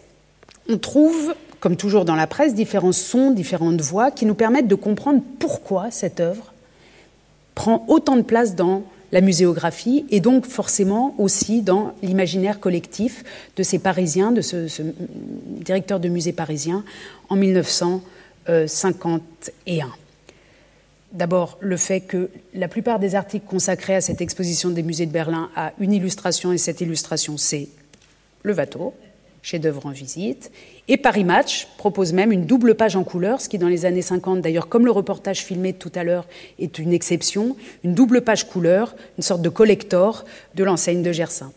on 0.69 0.79
trouve 0.79 1.35
comme 1.61 1.77
toujours 1.77 2.05
dans 2.05 2.15
la 2.15 2.27
presse, 2.27 2.55
différents 2.55 2.93
sons, 2.93 3.33
différentes 3.33 3.81
voix 3.81 4.11
qui 4.11 4.27
nous 4.27 4.35
permettent 4.35 4.69
de 4.69 4.75
comprendre 4.77 5.23
pourquoi 5.41 5.91
cette 5.91 6.21
œuvre 6.21 6.53
prend 7.55 7.85
autant 7.89 8.17
de 8.17 8.23
place 8.23 8.55
dans 8.55 8.85
la 9.13 9.21
muséographie 9.21 10.05
et 10.11 10.19
donc 10.21 10.47
forcément 10.47 11.15
aussi 11.19 11.61
dans 11.63 11.95
l'imaginaire 12.03 12.59
collectif 12.61 13.25
de 13.57 13.63
ces 13.63 13.79
Parisiens, 13.79 14.33
de 14.33 14.41
ce, 14.41 14.67
directeur 15.47 16.01
de 16.01 16.09
musée 16.09 16.33
parisien 16.33 16.83
en 17.29 17.37
1951. 17.37 19.93
D'abord, 21.13 21.59
le 21.61 21.77
fait 21.79 22.01
que 22.01 22.29
la 22.55 22.69
plupart 22.69 22.99
des 22.99 23.15
articles 23.15 23.47
consacrés 23.47 23.95
à 23.95 24.03
cette 24.03 24.21
exposition 24.21 24.69
des 24.69 24.83
musées 24.83 25.07
de 25.07 25.13
Berlin 25.13 25.49
a 25.57 25.73
une 25.81 25.95
illustration, 25.95 26.53
et 26.53 26.59
cette 26.59 26.83
illustration, 26.83 27.39
c'est 27.39 27.69
le 28.43 28.55
Watteau, 28.55 28.93
chef-d'œuvre 29.43 29.87
en 29.87 29.91
visite. 29.91 30.51
Et 30.89 30.97
Paris 30.97 31.25
Match 31.25 31.69
propose 31.77 32.13
même 32.13 32.33
une 32.33 32.45
double 32.45 32.75
page 32.75 32.97
en 32.97 33.05
couleur, 33.05 33.41
ce 33.41 33.49
qui 33.49 33.59
dans 33.59 33.69
les 33.69 33.85
années 33.85 34.03
50, 34.03 34.41
d'ailleurs 34.41 34.69
comme 34.69 34.85
le 34.85 34.91
reportage 34.91 35.45
filmé 35.45 35.73
tout 35.73 35.93
à 35.95 36.05
l'heure 36.05 36.27
est 36.59 36.79
une 36.79 36.93
exception, 36.93 37.57
une 37.85 37.95
double 37.95 38.23
page 38.23 38.49
couleur, 38.49 38.97
une 39.17 39.23
sorte 39.23 39.43
de 39.43 39.49
collector 39.49 40.25
de 40.55 40.65
l'enseigne 40.65 41.03
de 41.03 41.13
Gersin. 41.13 41.53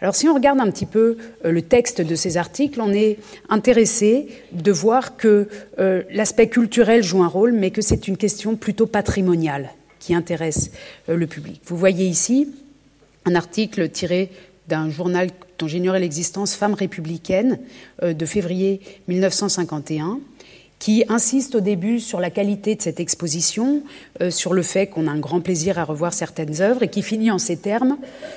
Alors 0.00 0.14
si 0.14 0.28
on 0.28 0.34
regarde 0.34 0.60
un 0.60 0.70
petit 0.70 0.86
peu 0.86 1.16
euh, 1.44 1.50
le 1.50 1.62
texte 1.62 2.00
de 2.00 2.14
ces 2.14 2.36
articles, 2.36 2.80
on 2.80 2.92
est 2.92 3.18
intéressé 3.48 4.28
de 4.52 4.72
voir 4.72 5.16
que 5.16 5.48
euh, 5.78 6.02
l'aspect 6.10 6.48
culturel 6.48 7.02
joue 7.02 7.22
un 7.22 7.28
rôle, 7.28 7.52
mais 7.52 7.70
que 7.70 7.80
c'est 7.80 8.08
une 8.08 8.16
question 8.16 8.56
plutôt 8.56 8.86
patrimoniale 8.86 9.70
qui 9.98 10.14
intéressent 10.14 10.70
le 11.08 11.26
public. 11.26 11.62
Vous 11.64 11.76
voyez 11.76 12.06
ici 12.06 12.48
un 13.24 13.34
article 13.34 13.88
tiré 13.88 14.30
d'un 14.68 14.90
journal 14.90 15.30
dont 15.58 15.68
j'ignorais 15.68 16.00
l'existence, 16.00 16.54
Femmes 16.54 16.74
républicaines, 16.74 17.58
de 18.02 18.26
février 18.26 18.80
1951 19.08 20.20
qui 20.78 21.04
insiste 21.08 21.54
au 21.54 21.60
début 21.60 22.00
sur 22.00 22.20
la 22.20 22.30
qualité 22.30 22.74
de 22.74 22.82
cette 22.82 23.00
exposition, 23.00 23.82
euh, 24.20 24.30
sur 24.30 24.52
le 24.52 24.62
fait 24.62 24.86
qu'on 24.86 25.06
a 25.06 25.10
un 25.10 25.18
grand 25.18 25.40
plaisir 25.40 25.78
à 25.78 25.84
revoir 25.84 26.12
certaines 26.12 26.60
œuvres, 26.60 26.82
et 26.82 26.88
qui 26.88 27.02
finit 27.02 27.30
en 27.30 27.38
ces 27.38 27.56
termes 27.56 27.96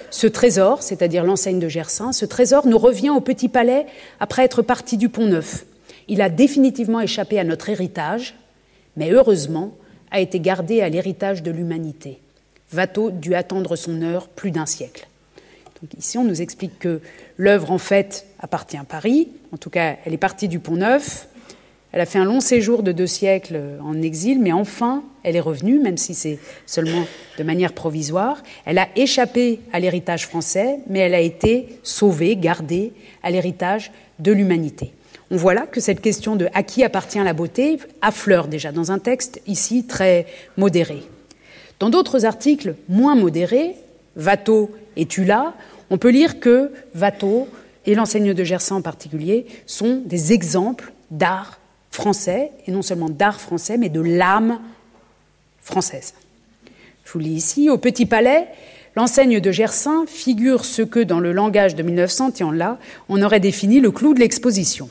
Ce 0.10 0.28
trésor, 0.28 0.82
c'est-à-dire 0.82 1.24
l'enseigne 1.24 1.60
de 1.60 1.68
Gersain, 1.68 2.12
ce 2.12 2.26
trésor 2.26 2.66
nous 2.68 2.78
revient 2.78 3.10
au 3.10 3.22
Petit 3.22 3.50
Palais 3.50 3.86
après 4.20 4.44
être 4.44 4.62
parti 4.62 4.98
du 4.98 5.10
Pont 5.10 5.26
Neuf. 5.26 5.66
Il 6.08 6.22
a 6.22 6.30
définitivement 6.30 7.02
échappé 7.02 7.40
à 7.40 7.44
notre 7.44 7.70
héritage, 7.70 8.36
mais 8.96 9.12
heureusement 9.12 9.76
a 10.12 10.20
été 10.20 10.40
gardé 10.40 10.82
à 10.82 10.90
l'héritage 10.90 11.44
de 11.44 11.52
l'humanité. 11.52 12.20
Watteau 12.74 13.12
dut 13.12 13.36
attendre 13.36 13.76
son 13.76 14.02
heure 14.02 14.28
plus 14.28 14.52
d'un 14.52 14.66
siècle. 14.66 15.08
Ici, 15.98 16.18
on 16.18 16.24
nous 16.24 16.42
explique 16.42 16.78
que 16.80 17.02
l'œuvre, 17.38 17.72
en 17.72 17.78
fait, 17.78 18.26
appartient 18.40 18.78
à 18.78 18.84
Paris. 18.84 19.30
En 19.52 19.58
tout 19.58 19.70
cas, 19.70 19.98
elle 20.06 20.14
est 20.14 20.18
partie 20.18 20.48
du 20.48 20.60
Pont 20.60 20.76
Neuf. 20.76 21.28
Elle 21.92 22.02
a 22.02 22.06
fait 22.06 22.20
un 22.20 22.26
long 22.26 22.40
séjour 22.40 22.84
de 22.84 22.92
deux 22.92 23.08
siècles 23.08 23.60
en 23.82 24.00
exil, 24.02 24.40
mais 24.40 24.52
enfin, 24.52 25.04
elle 25.24 25.36
est 25.36 25.42
revenue, 25.42 25.80
même 25.80 25.98
si 25.98 26.14
c'est 26.14 26.38
seulement 26.68 27.06
de 27.38 27.44
manière 27.44 27.74
provisoire. 27.74 28.44
Elle 28.66 28.78
a 28.78 28.88
échappé 28.96 29.60
à 29.74 29.80
l'héritage 29.80 30.28
français, 30.28 30.80
mais 30.88 31.00
elle 31.00 31.16
a 31.16 31.20
été 31.20 31.80
sauvée, 31.82 32.36
gardée 32.36 32.94
à 33.24 33.32
l'héritage 33.32 33.92
de 34.20 34.32
l'humanité. 34.32 34.94
On 35.32 35.38
voit 35.38 35.54
là 35.54 35.66
que 35.66 35.80
cette 35.80 36.02
question 36.02 36.36
de 36.36 36.48
à 36.54 36.62
qui 36.62 36.84
appartient 36.84 37.20
la 37.20 37.34
beauté 37.34 37.80
affleure 38.02 38.48
déjà 38.48 38.72
dans 38.72 38.92
un 38.92 39.00
texte 39.00 39.42
ici 39.48 39.86
très 39.88 40.28
modéré. 40.58 41.04
Dans 41.80 41.90
d'autres 41.90 42.26
articles 42.26 42.76
moins 42.88 43.16
modérés, 43.16 43.76
Watteau 44.16 44.72
es-tu 44.98 45.24
là? 45.24 45.54
On 45.90 45.98
peut 45.98 46.10
lire 46.10 46.40
que 46.40 46.72
Watteau 46.96 47.48
et 47.86 47.96
l'enseigne 47.96 48.34
de 48.34 48.44
Gersain 48.44 48.76
en 48.76 48.82
particulier 48.82 49.46
sont 49.66 50.02
des 50.06 50.34
exemples 50.34 50.94
d'art 51.12 51.60
français, 51.92 52.52
et 52.68 52.72
non 52.72 52.82
seulement 52.82 53.10
d'art 53.10 53.42
français, 53.42 53.78
mais 53.78 53.90
de 53.90 54.00
l'âme 54.00 54.60
française. 55.62 56.14
Je 57.04 57.12
vous 57.12 57.20
lis 57.20 57.32
ici, 57.32 57.70
au 57.70 57.78
Petit 57.78 58.06
Palais, 58.06 58.48
l'enseigne 58.96 59.40
de 59.40 59.52
Gersain 59.52 60.06
figure 60.08 60.64
ce 60.66 60.84
que, 60.84 61.00
dans 61.00 61.20
le 61.20 61.32
langage 61.32 61.76
de 61.76 61.84
1900, 61.84 62.34
et 62.40 62.44
en 62.44 62.52
là, 62.52 62.78
on 63.10 63.22
aurait 63.22 63.40
défini 63.40 63.80
le 63.80 63.92
clou 63.92 64.14
de 64.14 64.20
l'exposition. 64.20 64.90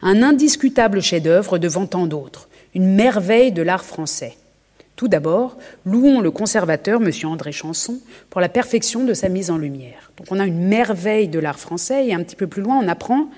Un 0.00 0.22
indiscutable 0.22 1.02
chef-d'œuvre 1.02 1.58
devant 1.58 1.86
tant 1.86 2.06
d'autres, 2.06 2.48
une 2.74 2.94
merveille 2.94 3.50
de 3.50 3.62
l'art 3.62 3.84
français. 3.84 4.37
Tout 4.98 5.06
d'abord, 5.06 5.56
louons 5.84 6.20
le 6.20 6.32
conservateur, 6.32 7.00
M. 7.00 7.12
André 7.22 7.52
Chanson, 7.52 8.00
pour 8.30 8.40
la 8.40 8.48
perfection 8.48 9.04
de 9.04 9.14
sa 9.14 9.28
mise 9.28 9.48
en 9.48 9.56
lumière. 9.56 10.10
Donc 10.16 10.26
on 10.32 10.40
a 10.40 10.44
une 10.44 10.66
merveille 10.66 11.28
de 11.28 11.38
l'art 11.38 11.60
français, 11.60 12.08
et 12.08 12.14
un 12.14 12.22
petit 12.24 12.34
peu 12.34 12.48
plus 12.48 12.62
loin, 12.62 12.80
on 12.82 12.88
apprend 12.88 13.28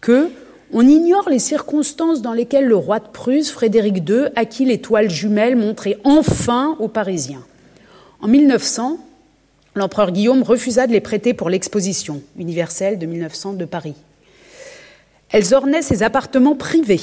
que 0.00 0.30
on 0.72 0.86
ignore 0.86 1.28
les 1.28 1.40
circonstances 1.40 2.22
dans 2.22 2.32
lesquelles 2.32 2.66
le 2.66 2.76
roi 2.76 3.00
de 3.00 3.08
Prusse, 3.08 3.50
Frédéric 3.50 4.08
II, 4.08 4.26
acquit 4.36 4.64
l'étoile 4.64 5.10
jumelle 5.10 5.56
montrée 5.56 5.98
enfin 6.04 6.76
aux 6.78 6.86
Parisiens. 6.86 7.42
En 8.20 8.28
1900, 8.28 8.98
l'empereur 9.74 10.12
Guillaume 10.12 10.44
refusa 10.44 10.86
de 10.86 10.92
les 10.92 11.00
prêter 11.00 11.34
pour 11.34 11.50
l'exposition 11.50 12.22
universelle 12.38 13.00
de 13.00 13.06
1900 13.06 13.54
de 13.54 13.64
Paris. 13.64 13.96
Elles 15.32 15.52
ornaient 15.52 15.82
ses 15.82 16.04
appartements 16.04 16.54
privés. 16.54 17.00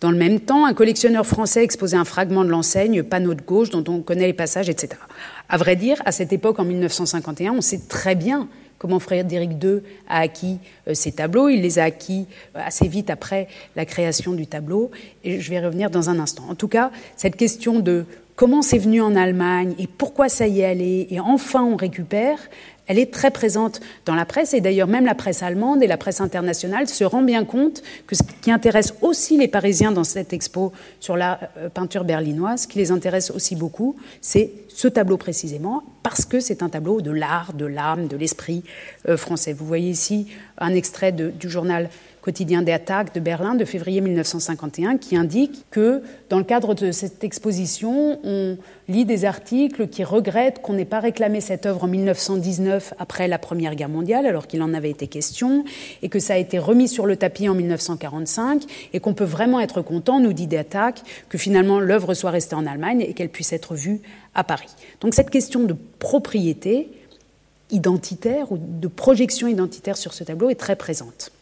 Dans 0.00 0.10
le 0.10 0.18
même 0.18 0.40
temps, 0.40 0.66
un 0.66 0.74
collectionneur 0.74 1.26
français 1.26 1.64
exposait 1.64 1.96
un 1.96 2.04
fragment 2.04 2.44
de 2.44 2.50
l'enseigne, 2.50 3.02
panneau 3.02 3.32
de 3.34 3.40
gauche, 3.40 3.70
dont 3.70 3.84
on 3.88 4.02
connaît 4.02 4.26
les 4.26 4.34
passages, 4.34 4.68
etc. 4.68 5.00
À 5.48 5.56
vrai 5.56 5.74
dire, 5.74 6.02
à 6.04 6.12
cette 6.12 6.32
époque, 6.32 6.58
en 6.58 6.64
1951, 6.64 7.52
on 7.52 7.60
sait 7.62 7.80
très 7.88 8.14
bien 8.14 8.48
comment 8.78 8.98
Frédéric 8.98 9.52
II 9.62 9.80
a 10.06 10.20
acquis 10.20 10.58
euh, 10.86 10.92
ces 10.92 11.12
tableaux. 11.12 11.48
Il 11.48 11.62
les 11.62 11.78
a 11.78 11.84
acquis 11.84 12.26
euh, 12.54 12.60
assez 12.62 12.88
vite 12.88 13.08
après 13.08 13.48
la 13.74 13.86
création 13.86 14.32
du 14.32 14.46
tableau, 14.46 14.90
et 15.24 15.40
je 15.40 15.50
vais 15.50 15.64
revenir 15.64 15.90
dans 15.90 16.10
un 16.10 16.18
instant. 16.18 16.44
En 16.50 16.54
tout 16.54 16.68
cas, 16.68 16.90
cette 17.16 17.36
question 17.36 17.80
de 17.80 18.04
comment 18.34 18.60
c'est 18.60 18.78
venu 18.78 19.00
en 19.00 19.16
Allemagne 19.16 19.74
et 19.78 19.86
pourquoi 19.86 20.28
ça 20.28 20.46
y 20.46 20.60
est 20.60 20.66
allé, 20.66 21.06
et 21.10 21.20
enfin 21.20 21.64
on 21.64 21.76
récupère, 21.76 22.38
elle 22.86 22.98
est 22.98 23.12
très 23.12 23.30
présente 23.30 23.80
dans 24.04 24.14
la 24.14 24.24
presse 24.24 24.54
et 24.54 24.60
d'ailleurs 24.60 24.88
même 24.88 25.04
la 25.04 25.14
presse 25.14 25.42
allemande 25.42 25.82
et 25.82 25.86
la 25.86 25.96
presse 25.96 26.20
internationale 26.20 26.88
se 26.88 27.04
rend 27.04 27.22
bien 27.22 27.44
compte 27.44 27.82
que 28.06 28.14
ce 28.14 28.22
qui 28.42 28.50
intéresse 28.50 28.94
aussi 29.02 29.36
les 29.36 29.48
Parisiens 29.48 29.92
dans 29.92 30.04
cette 30.04 30.32
expo 30.32 30.72
sur 31.00 31.16
la 31.16 31.40
euh, 31.58 31.68
peinture 31.68 32.04
berlinoise, 32.04 32.62
ce 32.62 32.68
qui 32.68 32.78
les 32.78 32.90
intéresse 32.90 33.30
aussi 33.30 33.56
beaucoup, 33.56 33.96
c'est 34.20 34.52
ce 34.68 34.88
tableau 34.88 35.16
précisément 35.16 35.82
parce 36.02 36.24
que 36.24 36.40
c'est 36.40 36.62
un 36.62 36.68
tableau 36.68 37.00
de 37.00 37.10
l'art, 37.10 37.52
de 37.52 37.66
l'âme, 37.66 38.08
de 38.08 38.16
l'esprit 38.16 38.62
euh, 39.08 39.16
français. 39.16 39.52
Vous 39.52 39.66
voyez 39.66 39.90
ici 39.90 40.28
un 40.58 40.74
extrait 40.74 41.12
du 41.12 41.50
journal 41.50 41.90
quotidien 42.26 42.62
des 42.62 42.72
attaques 42.72 43.14
de 43.14 43.20
Berlin 43.20 43.54
de 43.54 43.64
février 43.64 44.00
1951 44.00 44.96
qui 44.96 45.16
indique 45.16 45.64
que 45.70 46.02
dans 46.28 46.38
le 46.38 46.44
cadre 46.44 46.74
de 46.74 46.90
cette 46.90 47.22
exposition, 47.22 48.18
on 48.24 48.58
lit 48.88 49.04
des 49.04 49.24
articles 49.24 49.86
qui 49.86 50.02
regrettent 50.02 50.60
qu'on 50.60 50.72
n'ait 50.72 50.84
pas 50.84 50.98
réclamé 50.98 51.40
cette 51.40 51.66
œuvre 51.66 51.84
en 51.84 51.86
1919 51.86 52.94
après 52.98 53.28
la 53.28 53.38
Première 53.38 53.76
Guerre 53.76 53.88
mondiale 53.88 54.26
alors 54.26 54.48
qu'il 54.48 54.60
en 54.62 54.74
avait 54.74 54.90
été 54.90 55.06
question 55.06 55.62
et 56.02 56.08
que 56.08 56.18
ça 56.18 56.34
a 56.34 56.36
été 56.36 56.58
remis 56.58 56.88
sur 56.88 57.06
le 57.06 57.16
tapis 57.16 57.48
en 57.48 57.54
1945 57.54 58.64
et 58.92 58.98
qu'on 58.98 59.14
peut 59.14 59.22
vraiment 59.22 59.60
être 59.60 59.80
content, 59.80 60.18
nous 60.18 60.32
dit 60.32 60.48
des 60.48 60.58
attaques, 60.58 61.02
que 61.28 61.38
finalement 61.38 61.78
l'œuvre 61.78 62.12
soit 62.12 62.32
restée 62.32 62.56
en 62.56 62.66
Allemagne 62.66 63.02
et 63.02 63.14
qu'elle 63.14 63.28
puisse 63.28 63.52
être 63.52 63.76
vue 63.76 64.00
à 64.34 64.42
Paris. 64.42 64.74
Donc 65.00 65.14
cette 65.14 65.30
question 65.30 65.62
de 65.62 65.76
propriété 66.00 66.90
identitaire 67.70 68.52
ou 68.52 68.58
de 68.58 68.88
projection 68.88 69.48
identitaire 69.48 69.96
sur 69.96 70.12
ce 70.12 70.24
tableau 70.24 70.50
est 70.50 70.54
très 70.54 70.76
présente. 70.76 71.32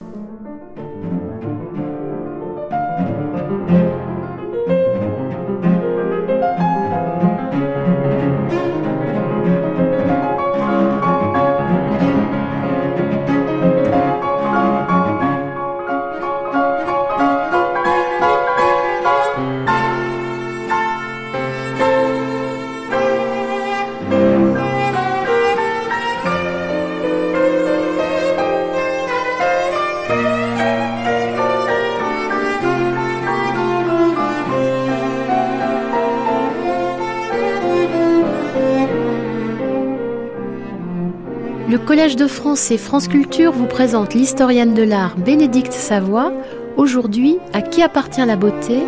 Collège 41.87 42.17
de 42.17 42.27
France 42.27 42.71
et 42.71 42.79
France 42.79 43.09
Culture 43.09 43.53
vous 43.53 43.67
présente 43.67 44.15
l'historienne 44.15 44.73
de 44.73 44.83
l'art 44.83 45.17
Bénédicte 45.17 45.75
Savoie. 45.75 46.33
Aujourd'hui, 46.79 47.37
à 47.53 47.61
qui 47.61 47.83
appartient 47.83 48.25
la 48.25 48.37
beauté? 48.37 48.79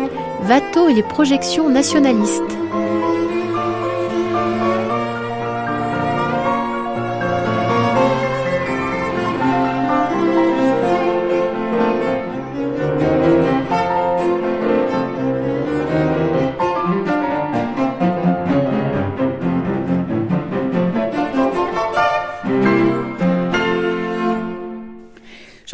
Watteau 0.49 0.89
et 0.89 0.93
les 0.93 1.03
projections 1.03 1.69
nationalistes. 1.69 2.41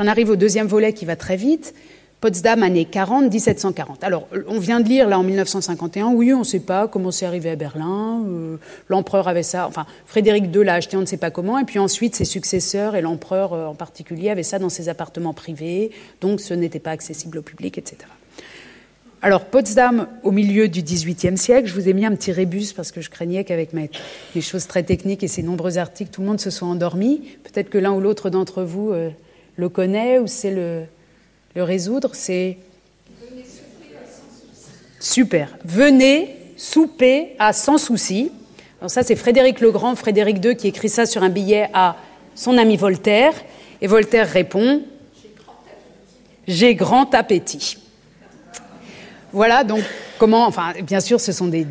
J'en 0.04 0.10
arrive 0.10 0.32
au 0.32 0.36
deuxième 0.36 0.68
volet 0.68 0.91
qui 0.91 1.06
va 1.06 1.16
très 1.16 1.38
vite. 1.38 1.74
Potsdam, 2.20 2.62
année 2.62 2.84
40, 2.84 3.32
1740. 3.32 4.04
Alors, 4.04 4.28
on 4.49 4.60
vient 4.60 4.82
de 4.82 4.89
lire 4.89 5.08
là 5.08 5.18
en 5.18 5.24
1951, 5.24 6.08
oui, 6.08 6.34
on 6.34 6.39
ne 6.39 6.43
sait 6.43 6.60
pas 6.60 6.89
comment 6.89 7.10
c'est 7.10 7.26
arrivé 7.26 7.49
à 7.51 7.56
Berlin, 7.56 8.22
euh, 8.28 8.58
l'empereur 8.89 9.30
avait 9.30 9.43
ça, 9.43 9.66
enfin, 9.66 9.86
Frédéric 10.06 10.54
II 10.54 10.66
l'a 10.66 10.74
acheté, 10.74 10.97
on 10.97 11.01
ne 11.01 11.06
sait 11.06 11.16
pas 11.16 11.32
comment, 11.32 11.58
et 11.58 11.64
puis 11.64 11.80
ensuite 11.80 12.16
ses 12.16 12.26
successeurs 12.26 12.97
et 12.97 13.01
l'empereur 13.01 13.54
euh, 13.54 13.66
en 13.66 13.76
particulier 13.76 14.30
avaient 14.30 14.43
ça 14.43 14.60
dans 14.60 14.68
ses 14.68 14.89
appartements 14.89 15.34
privés, 15.34 15.91
donc 16.20 16.41
ce 16.41 16.54
n'était 16.54 16.80
pas 16.80 16.91
accessible 16.91 17.38
au 17.38 17.41
public, 17.41 17.78
etc. 17.78 17.99
Alors, 19.22 19.45
Potsdam, 19.45 20.08
au 20.24 20.32
milieu 20.32 20.68
du 20.68 20.82
XVIIIe 20.82 21.38
siècle, 21.38 21.70
je 21.70 21.74
vous 21.74 21.88
ai 21.88 21.93
mis 21.93 22.06
un 22.06 22.14
petit 22.14 22.34
rébus 22.34 22.74
parce 22.74 22.91
que 22.91 22.99
je 22.99 23.10
craignais 23.10 23.45
qu'avec 23.45 23.72
mes, 23.72 23.89
choses 24.41 24.68
très 24.68 24.84
techniques 24.84 25.24
et 25.24 25.30
ces 25.30 25.43
nombreux 25.43 25.78
articles, 25.78 26.12
tout 26.12 26.20
le 26.20 26.28
monde 26.28 26.41
se 26.41 26.49
soit 26.49 26.68
endormi. 26.68 27.22
Peut-être 27.43 27.70
que 27.70 27.78
l'un 27.78 27.93
ou 27.93 28.01
l'autre 28.01 28.30
d'entre 28.30 28.64
vous 28.64 28.91
euh, 28.91 29.12
le 29.56 29.70
connaît 29.70 30.20
ou 30.20 30.26
le, 30.43 30.84
le 31.56 31.64
résoudre 31.64 32.12
C'est 32.14 32.58
super. 34.99 35.58
Venez 35.64 36.36
souper 36.58 37.36
à 37.39 37.54
Sans 37.54 37.78
Souci. 37.78 38.32
Alors 38.80 38.89
ça, 38.89 39.04
c'est 39.04 39.16
Frédéric 39.16 39.62
le 39.62 39.72
Grand, 39.72 39.95
Frédéric 39.95 40.43
II, 40.43 40.56
qui 40.56 40.68
écrit 40.68 40.89
ça 40.89 41.06
sur 41.06 41.24
un 41.24 41.30
billet 41.30 41.70
à 41.74 41.95
son 42.36 42.58
ami 42.58 42.78
Voltaire. 42.78 43.34
Et 43.82 43.88
Voltaire 43.88 44.30
répond 44.30 44.82
J'ai 46.47 46.76
grand 46.76 47.14
appétit. 47.14 47.78
Voilà 49.32 49.64
donc 49.64 49.84
bien 50.84 51.00
sûr, 51.00 51.20
ce 51.20 51.32
sont 51.32 51.48
des, 51.48 51.66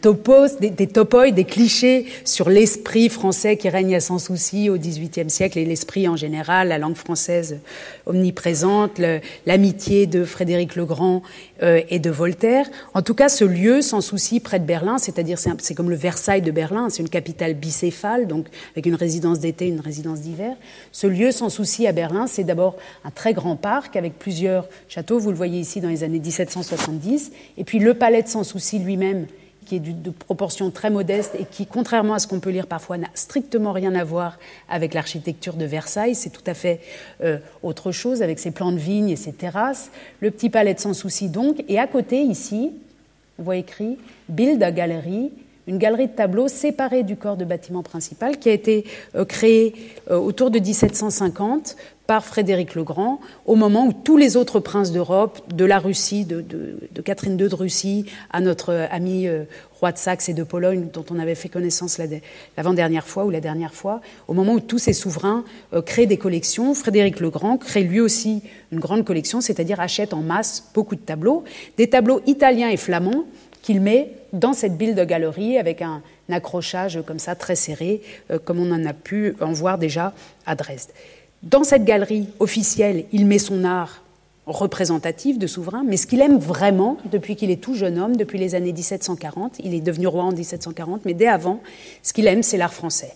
topos, 0.00 0.58
des, 0.60 0.70
des 0.70 1.44
clichés 1.44 2.06
sur 2.24 2.48
l'esprit 2.48 3.08
français 3.08 3.56
qui 3.56 3.68
règne 3.68 3.96
à 3.96 4.00
sans 4.00 4.18
souci 4.18 4.70
au 4.70 4.76
XVIIIe 4.76 5.30
siècle 5.30 5.58
et 5.58 5.64
l'esprit 5.64 6.08
en 6.08 6.16
général, 6.16 6.68
la 6.68 6.78
langue 6.78 6.96
française 6.96 7.58
omniprésente, 8.06 9.00
l'amitié 9.46 10.06
de 10.06 10.24
Frédéric 10.24 10.76
le 10.76 10.84
Grand 10.84 11.22
euh, 11.62 11.80
et 11.88 11.98
de 11.98 12.10
Voltaire. 12.10 12.66
En 12.94 13.02
tout 13.02 13.14
cas, 13.14 13.28
ce 13.28 13.44
lieu 13.44 13.82
sans 13.82 14.00
souci 14.00 14.40
près 14.40 14.60
de 14.60 14.64
Berlin, 14.64 14.98
c'est-à-dire 14.98 15.38
c'est 15.38 15.74
comme 15.74 15.90
le 15.90 15.96
Versailles 15.96 16.42
de 16.42 16.50
Berlin, 16.50 16.88
c'est 16.90 17.02
une 17.02 17.08
capitale 17.08 17.54
bicéphale, 17.54 18.26
donc 18.26 18.46
avec 18.74 18.86
une 18.86 18.94
résidence 18.94 19.40
d'été, 19.40 19.66
une 19.66 19.80
résidence 19.80 20.20
d'hiver. 20.20 20.56
Ce 20.92 21.06
lieu 21.06 21.32
sans 21.32 21.48
souci 21.48 21.86
à 21.86 21.92
Berlin, 21.92 22.26
c'est 22.26 22.44
d'abord 22.44 22.76
un 23.04 23.10
très 23.10 23.34
grand 23.34 23.56
parc 23.56 23.96
avec 23.96 24.18
plusieurs 24.18 24.68
châteaux, 24.88 25.18
vous 25.18 25.30
le 25.30 25.36
voyez 25.36 25.60
ici 25.60 25.80
dans 25.80 25.88
les 25.88 26.04
années 26.04 26.20
1770, 26.20 27.32
et 27.56 27.64
puis 27.64 27.78
le 27.78 27.94
palais 27.94 28.22
de 28.22 28.28
sans 28.28 28.44
souci 28.44 28.78
lui-même 28.78 29.26
qui 29.68 29.76
est 29.76 29.80
de 29.80 30.10
proportions 30.10 30.70
très 30.70 30.88
modestes 30.88 31.34
et 31.38 31.44
qui, 31.44 31.66
contrairement 31.66 32.14
à 32.14 32.18
ce 32.18 32.26
qu'on 32.26 32.40
peut 32.40 32.50
lire 32.50 32.66
parfois, 32.66 32.96
n'a 32.96 33.08
strictement 33.14 33.72
rien 33.72 33.94
à 33.94 34.02
voir 34.02 34.38
avec 34.68 34.94
l'architecture 34.94 35.54
de 35.54 35.66
Versailles. 35.66 36.14
C'est 36.14 36.30
tout 36.30 36.42
à 36.46 36.54
fait 36.54 36.80
euh, 37.22 37.38
autre 37.62 37.92
chose 37.92 38.22
avec 38.22 38.38
ses 38.38 38.50
plans 38.50 38.72
de 38.72 38.78
vignes 38.78 39.10
et 39.10 39.16
ses 39.16 39.32
terrasses. 39.32 39.90
Le 40.20 40.30
petit 40.30 40.48
palais 40.48 40.72
de 40.72 40.80
Sans 40.80 40.94
Souci, 40.94 41.28
donc. 41.28 41.62
Et 41.68 41.78
à 41.78 41.86
côté, 41.86 42.22
ici, 42.22 42.72
on 43.38 43.42
voit 43.42 43.56
écrit 43.56 43.98
Build 44.30 44.62
a 44.62 44.72
Galerie, 44.72 45.32
une 45.68 45.78
galerie 45.78 46.08
de 46.08 46.12
tableaux 46.12 46.48
séparée 46.48 47.04
du 47.04 47.16
corps 47.16 47.36
de 47.36 47.44
bâtiment 47.44 47.82
principal 47.82 48.38
qui 48.38 48.48
a 48.48 48.52
été 48.52 48.84
euh, 49.14 49.24
créée 49.24 49.74
euh, 50.10 50.16
autour 50.16 50.50
de 50.50 50.58
1750 50.58 51.76
par 52.06 52.24
Frédéric 52.24 52.74
le 52.74 52.84
Grand, 52.84 53.20
au 53.44 53.54
moment 53.54 53.86
où 53.86 53.92
tous 53.92 54.16
les 54.16 54.38
autres 54.38 54.60
princes 54.60 54.92
d'Europe, 54.92 55.42
de 55.54 55.66
la 55.66 55.78
Russie, 55.78 56.24
de, 56.24 56.42
Catherine 57.04 57.38
II 57.38 57.50
de 57.50 57.54
Russie, 57.54 58.06
à 58.30 58.40
notre 58.40 58.72
euh, 58.72 58.86
ami 58.90 59.28
roi 59.78 59.92
de 59.92 59.98
Saxe 59.98 60.30
et 60.30 60.34
de 60.34 60.42
Pologne, 60.42 60.88
dont 60.90 61.04
on 61.10 61.18
avait 61.18 61.34
fait 61.34 61.50
connaissance 61.50 62.00
l'avant-dernière 62.56 63.06
fois 63.06 63.26
ou 63.26 63.30
la 63.30 63.42
dernière 63.42 63.74
fois, 63.74 64.00
au 64.26 64.32
moment 64.32 64.54
où 64.54 64.60
tous 64.60 64.78
ces 64.78 64.94
souverains 64.94 65.44
créent 65.84 66.06
des 66.06 66.16
collections, 66.16 66.72
Frédéric 66.74 67.20
le 67.20 67.30
Grand 67.30 67.58
crée 67.58 67.84
lui 67.84 68.00
aussi 68.00 68.42
une 68.72 68.80
grande 68.80 69.04
collection, 69.04 69.40
c'est-à-dire 69.40 69.78
achète 69.78 70.14
en 70.14 70.22
masse 70.22 70.64
beaucoup 70.74 70.96
de 70.96 71.00
tableaux, 71.00 71.44
des 71.76 71.88
tableaux 71.88 72.22
italiens 72.26 72.70
et 72.70 72.76
flamands 72.76 73.24
qu'il 73.62 73.80
met 73.80 74.12
dans 74.32 74.52
cette 74.52 74.76
de 74.76 75.04
galerie 75.04 75.58
avec 75.58 75.82
un, 75.82 76.02
accrochage 76.30 77.00
comme 77.06 77.18
ça 77.18 77.34
très 77.34 77.56
serré, 77.56 78.02
comme 78.44 78.58
on 78.58 78.70
en 78.70 78.84
a 78.84 78.92
pu 78.92 79.34
en 79.40 79.52
voir 79.52 79.78
déjà 79.78 80.12
à 80.44 80.54
Dresde. 80.54 80.90
Dans 81.42 81.64
cette 81.64 81.84
galerie 81.84 82.28
officielle, 82.38 83.06
il 83.12 83.24
met 83.24 83.38
son 83.38 83.64
art 83.64 84.02
représentatif 84.48 85.38
de 85.38 85.46
souverain, 85.46 85.84
mais 85.86 85.96
ce 85.96 86.06
qu'il 86.06 86.20
aime 86.20 86.38
vraiment, 86.38 86.96
depuis 87.10 87.36
qu'il 87.36 87.50
est 87.50 87.62
tout 87.62 87.74
jeune 87.74 87.98
homme, 87.98 88.16
depuis 88.16 88.38
les 88.38 88.54
années 88.54 88.72
1740, 88.72 89.56
il 89.62 89.74
est 89.74 89.80
devenu 89.80 90.06
roi 90.06 90.24
en 90.24 90.32
1740, 90.32 91.04
mais 91.04 91.14
dès 91.14 91.28
avant, 91.28 91.62
ce 92.02 92.12
qu'il 92.12 92.26
aime, 92.26 92.42
c'est 92.42 92.56
l'art 92.56 92.72
français. 92.72 93.14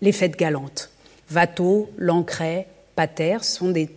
Les 0.00 0.12
fêtes 0.12 0.38
galantes. 0.38 0.90
Watteau, 1.34 1.90
Lancret, 1.98 2.66
Pater 2.96 3.38
sont 3.42 3.70
des 3.70 3.90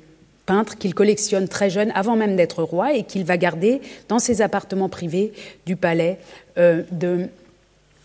peintres 0.48 0.78
qu'il 0.78 0.96
collectionne 0.96 1.48
très 1.48 1.70
jeune, 1.70 1.92
avant 1.94 2.16
même 2.16 2.36
d'être 2.36 2.64
roi, 2.64 2.94
et 2.94 3.04
qu'il 3.04 3.24
va 3.24 3.38
garder 3.38 3.82
dans 4.08 4.18
ses 4.18 4.42
appartements 4.42 4.90
privés 4.90 5.34
du 5.68 5.76
palais 5.76 6.18
euh, 6.58 6.82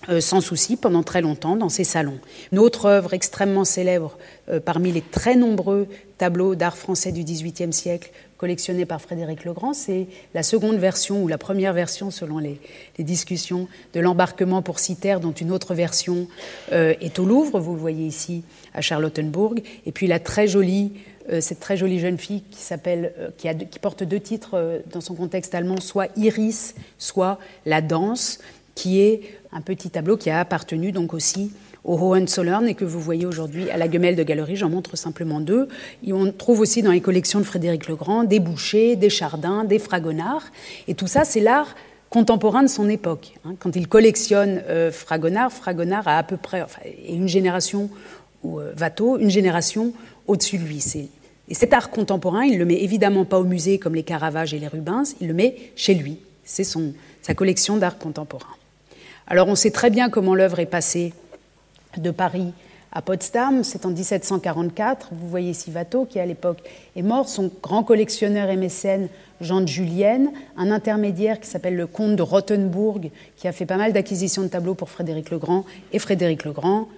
euh, 0.08 0.20
sans 0.20 0.40
souci 0.40 0.76
pendant 0.76 1.04
très 1.04 1.22
longtemps 1.22 1.54
dans 1.54 1.68
ses 1.68 1.84
salons. 1.84 2.18
Une 2.50 2.58
autre 2.58 2.86
œuvre 2.86 3.14
extrêmement 3.14 3.64
célèbre 3.64 4.18
euh, 4.50 4.58
parmi 4.58 4.90
les 4.90 5.00
très 5.00 5.36
nombreux 5.36 5.86
tableaux 6.18 6.56
d'art 6.56 6.76
français 6.76 7.12
du 7.12 7.22
XVIIIe 7.22 7.72
siècle 7.72 8.10
collectionnés 8.36 8.84
par 8.84 9.00
Frédéric 9.00 9.44
Legrand, 9.44 9.72
c'est 9.72 10.08
la 10.34 10.42
seconde 10.42 10.78
version 10.78 11.22
ou 11.22 11.28
la 11.28 11.38
première 11.38 11.72
version 11.72 12.10
selon 12.10 12.38
les, 12.38 12.58
discussions 12.98 13.68
de 13.94 14.00
l'embarquement 14.00 14.62
pour 14.62 14.80
Citer, 14.80 15.18
dont 15.22 15.30
une 15.30 15.52
autre 15.52 15.74
version 15.74 16.26
est 16.72 17.20
au 17.20 17.24
Louvre, 17.24 17.60
vous 17.60 17.74
le 17.74 17.78
voyez 17.78 18.04
ici 18.04 18.42
à 18.74 18.80
Charlottenburg, 18.80 19.62
et 19.86 19.92
puis 19.92 20.08
la 20.08 20.18
très 20.18 20.48
jolie 20.48 20.90
cette 21.40 21.60
très 21.60 21.76
jolie 21.76 21.98
jeune 21.98 22.18
fille 22.18 22.42
qui 22.50 22.60
s'appelle, 22.60 23.12
qui, 23.38 23.48
qui, 23.70 23.78
porte 23.78 24.02
deux 24.02 24.20
titres 24.20 24.82
dans 24.90 25.00
son 25.00 25.14
contexte 25.14 25.54
allemand, 25.54 25.80
soit 25.80 26.08
Iris, 26.16 26.74
soit 26.98 27.38
La 27.66 27.80
Danse, 27.80 28.38
qui 28.74 29.00
est 29.00 29.20
un 29.52 29.60
petit 29.60 29.90
tableau 29.90 30.16
qui 30.16 30.30
a 30.30 30.40
appartenu 30.40 30.92
donc 30.92 31.14
aussi 31.14 31.52
au 31.84 31.98
Hohenzollern 31.98 32.66
et 32.68 32.74
que 32.74 32.84
vous 32.84 33.00
voyez 33.00 33.26
aujourd'hui 33.26 33.70
à 33.70 33.76
la 33.76 33.90
Gemelle 33.90 34.16
de 34.16 34.22
Galerie. 34.22 34.56
J'en 34.56 34.70
montre 34.70 34.96
simplement 34.96 35.40
deux. 35.40 35.68
Et 36.06 36.12
on 36.12 36.30
trouve 36.32 36.60
aussi 36.60 36.82
dans 36.82 36.92
les 36.92 37.00
collections 37.00 37.40
de 37.40 37.44
Frédéric 37.44 37.88
Legrand 37.88 38.24
des 38.24 38.40
bouchers, 38.40 38.96
des 38.96 39.10
chardins, 39.10 39.64
des 39.64 39.78
fragonards. 39.78 40.46
Et 40.86 40.94
tout 40.94 41.06
ça, 41.06 41.24
c'est 41.24 41.40
l'art 41.40 41.74
contemporain 42.08 42.62
de 42.62 42.68
son 42.68 42.88
époque. 42.88 43.34
Hein. 43.44 43.54
Quand 43.58 43.74
il 43.74 43.88
collectionne 43.88 44.62
euh, 44.68 44.92
Fragonard, 44.92 45.50
Fragonard 45.50 46.06
a 46.06 46.18
à 46.18 46.22
peu 46.22 46.36
près, 46.36 46.64
une 47.08 47.26
génération, 47.26 47.88
ou 48.44 48.60
euh, 48.60 48.74
Watteau, 48.78 49.18
une 49.18 49.30
génération 49.30 49.92
au-dessus 50.26 50.58
de 50.58 50.64
lui. 50.64 50.82
Et 51.48 51.54
cet 51.54 51.72
art 51.72 51.90
contemporain, 51.90 52.44
il 52.44 52.58
le 52.58 52.64
met 52.64 52.82
évidemment 52.82 53.24
pas 53.24 53.38
au 53.38 53.44
musée 53.44 53.78
comme 53.78 53.94
les 53.94 54.02
Caravages 54.02 54.54
et 54.54 54.58
les 54.58 54.68
Rubens, 54.68 55.14
il 55.20 55.28
le 55.28 55.34
met 55.34 55.56
chez 55.76 55.94
lui. 55.94 56.18
C'est 56.44 56.64
sa 56.64 57.34
collection 57.34 57.76
d'art 57.76 57.98
contemporain. 57.98 58.54
Alors 59.26 59.48
on 59.48 59.54
sait 59.54 59.70
très 59.70 59.90
bien 59.90 60.10
comment 60.10 60.34
l'œuvre 60.34 60.60
est 60.60 60.66
passée 60.66 61.12
de 61.96 62.10
Paris 62.10 62.52
à 62.94 63.00
Potsdam, 63.00 63.64
c'est 63.64 63.86
en 63.86 63.90
1744. 63.90 65.08
Vous 65.12 65.28
voyez 65.28 65.54
Sivato, 65.54 66.04
qui 66.04 66.20
à 66.20 66.26
l'époque 66.26 66.58
est 66.94 67.02
mort, 67.02 67.28
son 67.28 67.50
grand 67.62 67.82
collectionneur 67.82 68.50
et 68.50 68.56
mécène, 68.56 69.08
Jean 69.40 69.62
de 69.62 69.66
Julienne, 69.66 70.30
un 70.58 70.70
intermédiaire 70.70 71.40
qui 71.40 71.48
s'appelle 71.48 71.76
le 71.76 71.86
comte 71.86 72.16
de 72.16 72.22
Rothenburg, 72.22 73.10
qui 73.36 73.48
a 73.48 73.52
fait 73.52 73.64
pas 73.64 73.78
mal 73.78 73.94
d'acquisitions 73.94 74.42
de 74.42 74.48
tableaux 74.48 74.74
pour 74.74 74.90
Frédéric 74.90 75.30
le 75.30 75.38
Grand, 75.38 75.64
et 75.92 75.98
Frédéric 75.98 76.44
le 76.44 76.52
Grand 76.52 76.88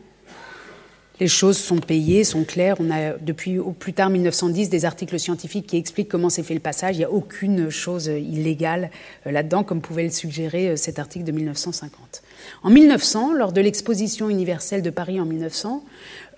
les 1.21 1.29
choses 1.29 1.59
sont 1.59 1.79
payées, 1.79 2.25
sont 2.25 2.45
claires. 2.45 2.77
On 2.81 2.91
a 2.91 3.13
depuis 3.13 3.59
au 3.59 3.71
plus 3.71 3.93
tard 3.93 4.11
1910 4.11 4.69
des 4.69 4.85
articles 4.85 5.19
scientifiques 5.19 5.67
qui 5.67 5.77
expliquent 5.77 6.09
comment 6.09 6.29
s'est 6.29 6.43
fait 6.43 6.55
le 6.55 6.61
passage. 6.61 6.97
Il 6.97 6.99
n'y 6.99 7.05
a 7.05 7.11
aucune 7.11 7.71
chose 7.71 8.07
illégale 8.07 8.91
euh, 9.27 9.31
là-dedans, 9.31 9.63
comme 9.63 9.81
pouvait 9.81 10.03
le 10.03 10.11
suggérer 10.11 10.71
euh, 10.71 10.77
cet 10.77 10.99
article 10.99 11.25
de 11.25 11.33
1950. 11.33 12.23
En 12.65 12.71
1900, 12.71 13.33
lors 13.35 13.53
de 13.53 13.61
l'exposition 13.61 14.29
universelle 14.29 14.83
de 14.83 14.91
Paris 14.91 15.21
en 15.21 15.25
1900, 15.25 15.85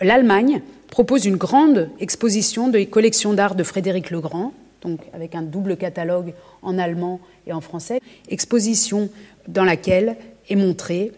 l'Allemagne 0.02 0.60
propose 0.90 1.24
une 1.24 1.36
grande 1.36 1.88
exposition 1.98 2.68
de 2.68 2.84
collections 2.84 3.32
d'art 3.32 3.54
de 3.54 3.62
Frédéric 3.62 4.10
Legrand, 4.10 4.52
donc 4.82 5.00
avec 5.14 5.34
un 5.34 5.42
double 5.42 5.78
catalogue 5.78 6.34
en 6.60 6.78
allemand 6.78 7.20
et 7.46 7.52
en 7.54 7.62
français. 7.62 8.00
Exposition 8.28 9.08
dans 9.48 9.64
laquelle 9.64 10.16
est 10.50 10.56
montré, 10.56 11.12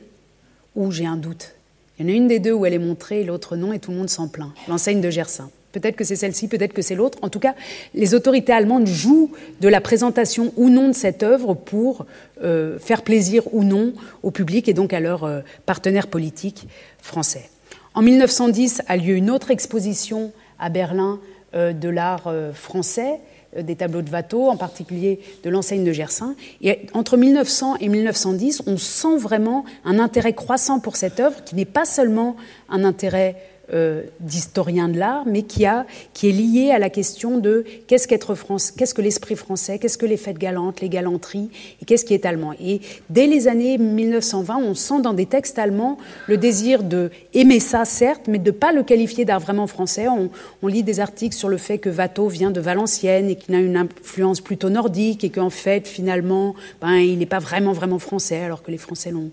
où 0.77 0.93
j'ai 0.93 1.07
un 1.07 1.17
doute 1.17 1.55
il 1.99 2.07
y 2.07 2.11
en 2.11 2.13
a 2.13 2.17
une 2.17 2.29
des 2.29 2.39
deux 2.39 2.53
où 2.53 2.65
elle 2.65 2.75
est 2.75 2.79
montrée, 2.79 3.25
l'autre 3.25 3.57
non, 3.57 3.73
et 3.73 3.79
tout 3.79 3.91
le 3.91 3.97
monde 3.97 4.11
s'en 4.11 4.29
plaint. 4.29 4.53
L'enseigne 4.69 5.01
de 5.01 5.11
Gersin. 5.11 5.51
Peut-être 5.73 5.97
que 5.97 6.05
c'est 6.05 6.17
celle-ci, 6.17 6.49
peut-être 6.49 6.73
que 6.73 6.81
c'est 6.81 6.95
l'autre. 6.95 7.19
En 7.23 7.29
tout 7.29 7.41
cas, 7.41 7.55
les 7.95 8.15
autorités 8.15 8.53
allemandes 8.53 8.87
jouent 8.87 9.33
de 9.61 9.69
la 9.69 9.81
présentation 9.81 10.53
ou 10.57 10.71
non 10.71 10.89
de 10.89 10.95
cette 10.95 11.23
œuvre 11.23 11.55
pour 11.55 12.07
euh, 12.43 12.79
faire 12.79 13.03
plaisir 13.03 13.43
ou 13.53 13.65
non 13.65 13.93
au 14.23 14.31
public 14.31 14.69
et 14.69 14.75
donc 14.75 14.93
à 14.93 15.01
leurs 15.01 15.25
euh, 15.25 15.41
partenaires 15.67 16.07
politiques 16.07 16.67
français. 17.01 17.51
En 17.95 18.01
1910 18.01 18.83
a 18.87 18.97
lieu 18.97 19.15
une 19.15 19.31
autre 19.31 19.51
exposition 19.51 20.33
à 20.59 20.71
Berlin 20.71 21.21
euh, 21.55 21.73
de 21.73 21.89
l'art 21.89 22.33
français 22.55 23.21
des 23.57 23.77
tableaux 23.77 24.03
de 24.03 24.11
Watteau, 24.11 24.49
en 24.49 24.57
particulier 24.57 25.21
de 25.43 25.51
l'enseigne 25.51 25.85
de 25.85 25.93
Gersin. 25.93 26.35
Et 26.61 26.81
entre 26.93 27.17
1900 27.17 27.77
et 27.81 27.89
1910, 27.89 28.63
on 28.67 28.77
sent 28.77 29.17
vraiment 29.17 29.65
un 29.85 29.99
intérêt 29.99 30.35
croissant 30.35 30.81
pour 30.81 30.97
cette 30.97 31.21
œuvre, 31.21 31.43
qui 31.45 31.55
n'est 31.55 31.65
pas 31.65 31.85
seulement 31.85 32.37
un 32.69 32.85
intérêt 32.85 33.37
euh, 33.73 34.03
d'historien 34.21 34.89
de 34.89 34.99
l'art, 34.99 35.25
mais 35.27 35.43
qui, 35.43 35.67
a, 35.67 35.87
qui 36.15 36.29
est 36.29 36.33
lié 36.33 36.71
à 36.71 36.79
la 36.79 36.89
question 36.89 37.39
de 37.39 37.65
qu'est-ce 37.87 38.09
qu'être 38.09 38.35
qu'est-ce 38.77 38.95
que 38.95 39.03
l'esprit 39.03 39.37
français, 39.37 39.79
qu'est-ce 39.79 39.99
que 39.99 40.07
les 40.07 40.17
fêtes 40.17 40.39
galantes, 40.39 40.81
les 40.81 40.89
galanteries, 40.89 41.51
et 41.83 41.85
qu'est-ce 41.85 42.05
qui 42.05 42.15
est 42.15 42.25
allemand. 42.25 42.55
Et 42.61 42.81
dès 43.11 43.27
les 43.27 43.47
années 43.47 43.77
1920, 43.77 44.57
on 44.57 44.75
sent 44.75 45.03
dans 45.03 45.13
des 45.13 45.27
textes 45.27 45.59
allemands 45.59 45.99
le 46.29 46.39
désir 46.39 46.83
de 46.83 47.11
aimer 47.35 47.61
ça, 47.61 47.85
certes, 47.85 48.23
mais 48.27 48.39
de 48.39 48.51
ne 48.51 48.57
pas 48.57 48.73
le 48.73 48.83
qualifier 48.83 49.25
d'art 49.25 49.41
vraiment 49.41 49.67
français. 49.67 50.09
On, 50.09 50.31
on, 50.63 50.67
lit 50.67 50.83
des 50.83 51.01
articles 51.01 51.37
sur 51.37 51.49
le 51.49 51.59
fait 51.59 51.79
que 51.79 51.91
Watteau 51.91 52.29
vient 52.29 52.51
de 52.51 52.61
Valenciennes 52.61 53.29
et 53.29 53.37
qu'il 53.37 53.55
a 53.55 53.59
une 53.59 53.77
influence 53.77 54.41
plutôt 54.41 54.71
nordique, 54.71 55.25
et 55.25 55.31
qu'en 55.31 55.51
fait, 55.51 55.87
finalement, 55.87 56.55
ben, 56.81 56.97
il 56.97 57.19
n'est 57.19 57.27
pas 57.27 57.39
vraiment, 57.39 57.73
vraiment 57.73 57.99
français, 57.99 58.41
alors 58.41 58.63
que 58.63 58.71
les 58.71 58.79
Français 58.79 59.11
l'ont 59.11 59.31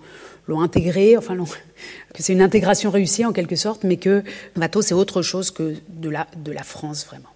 l'ont 0.48 0.62
intégré, 0.62 1.18
enfin, 1.18 1.36
que 1.36 2.24
c'est 2.24 2.34
une 2.34 2.41
intégration 2.41 2.91
réussie 2.91 3.26
en 3.26 3.34
quelque 3.34 3.56
sorte, 3.56 3.84
mais 3.84 3.98
que 3.98 4.24
Watteau, 4.56 4.82
c'est 4.82 4.93
autre 4.93 5.22
chose 5.22 5.52
que 5.52 5.76
de 5.89 6.10
la, 6.10 6.28
de 6.38 6.52
la 6.52 6.64
France, 6.64 7.06
vraiment. 7.06 7.30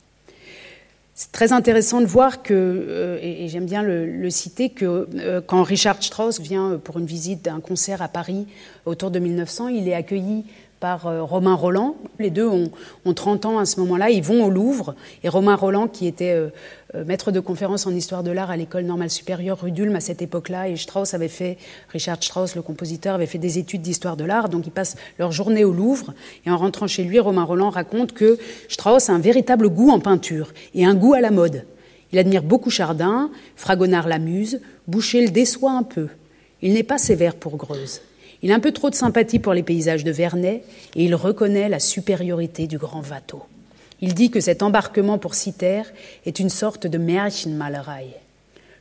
C'est 1.16 1.34
très 1.34 1.52
intéressant 1.52 2.00
de 2.00 2.06
voir 2.06 2.44
que, 2.44 2.54
euh, 2.54 3.20
et, 3.22 3.50
j'aime 3.50 3.66
bien 3.66 3.84
le, 3.84 4.30
citer, 4.30 4.70
que 4.70 5.08
euh, 5.16 5.42
quand 5.46 5.64
Richard 5.64 6.02
Strauss 6.02 6.40
vient 6.40 6.80
pour 6.82 6.98
une 6.98 7.06
visite 7.06 7.44
d'un 7.44 7.60
concert 7.60 8.02
à 8.02 8.08
Paris 8.08 8.48
autour 8.86 9.12
de 9.12 9.20
1900, 9.20 9.68
il 9.68 9.90
est 9.90 9.94
accueilli 9.94 10.46
par 10.80 11.08
euh, 11.08 11.24
Romain 11.24 11.56
Roland. 11.56 11.96
Les 12.20 12.30
deux 12.30 12.48
ont, 12.48 12.72
30 13.14 13.46
ans 13.46 13.60
à 13.60 13.66
ce 13.66 13.80
moment-là. 13.82 14.10
Ils 14.10 14.24
vont 14.24 14.46
au 14.46 14.50
Louvre. 14.50 14.96
Et 15.24 15.30
Romain 15.30 15.56
Roland, 15.56 15.88
qui 15.88 16.08
était 16.08 16.32
euh, 16.32 16.48
euh, 16.48 16.50
maître 17.06 17.32
de 17.32 17.40
conférence 17.40 17.86
en 17.86 17.92
histoire 17.92 18.24
de 18.24 18.32
l'art 18.32 18.50
à 18.50 18.58
l'école 18.58 18.84
normale 18.84 19.10
supérieure 19.10 19.62
rue 19.62 19.72
à 19.96 20.00
cette 20.00 20.22
époque-là, 20.22 20.70
et 20.70 20.76
Strauss 20.76 21.14
avait 21.14 21.28
fait, 21.28 21.58
Richard 21.90 22.22
Strauss, 22.22 22.56
le 22.56 22.62
compositeur, 22.62 23.16
avait 23.16 23.26
fait 23.26 23.38
des 23.38 23.58
études 23.58 23.82
d'histoire 23.82 24.18
de 24.18 24.24
l'art. 24.24 24.50
Donc 24.50 24.68
ils 24.68 24.72
passent 24.72 24.96
leur 25.18 25.32
journée 25.32 25.64
au 25.64 25.72
Louvre. 25.72 26.14
Et 26.46 26.52
en 26.52 26.58
rentrant 26.58 26.88
chez 26.88 27.04
lui, 27.04 27.20
Romain 27.20 27.44
Roland 27.44 27.70
raconte 27.70 28.14
que 28.14 28.38
Strauss 28.68 29.10
a 29.10 29.14
un 29.14 29.20
véritable 29.20 29.70
goût 29.70 29.90
en 29.90 30.00
peinture 30.00 30.54
et 30.74 30.86
un 30.86 30.96
goût 30.96 31.14
à 31.14 31.22
la 31.22 31.32
mode. 31.32 31.66
Il 32.12 32.20
admire 32.20 32.44
beaucoup 32.44 32.70
Chardin, 32.70 33.30
Fragonard 33.56 34.08
l'amuse, 34.08 34.62
Boucher 34.88 35.22
le 35.22 35.30
déçoit 35.30 35.72
un 35.72 35.84
peu. 35.84 36.08
Il 36.62 36.74
n'est 36.74 36.84
pas 36.84 36.98
sévère 36.98 37.36
pour 37.36 37.58
Greuze. 37.58 38.02
Il 38.42 38.52
a 38.52 38.56
un 38.56 38.60
peu 38.60 38.72
trop 38.72 38.90
de 38.90 38.96
sympathie 38.96 39.40
pour 39.40 39.54
les 39.54 39.64
paysages 39.64 40.04
de 40.04 40.12
Vernet 40.12 40.64
et 40.96 41.04
il 41.04 41.14
reconnaît 41.14 41.70
la 41.70 41.80
supériorité 41.80 42.68
du 42.68 42.78
grand 42.78 43.04
Watteau. 43.10 43.44
Il 44.02 44.14
dit 44.14 44.32
que 44.32 44.40
cet 44.40 44.64
embarquement 44.64 45.18
pour 45.18 45.36
Citer 45.36 45.84
est 46.26 46.40
une 46.40 46.50
sorte 46.50 46.88
de 46.88 46.98
Märchenmalerei. 46.98 48.16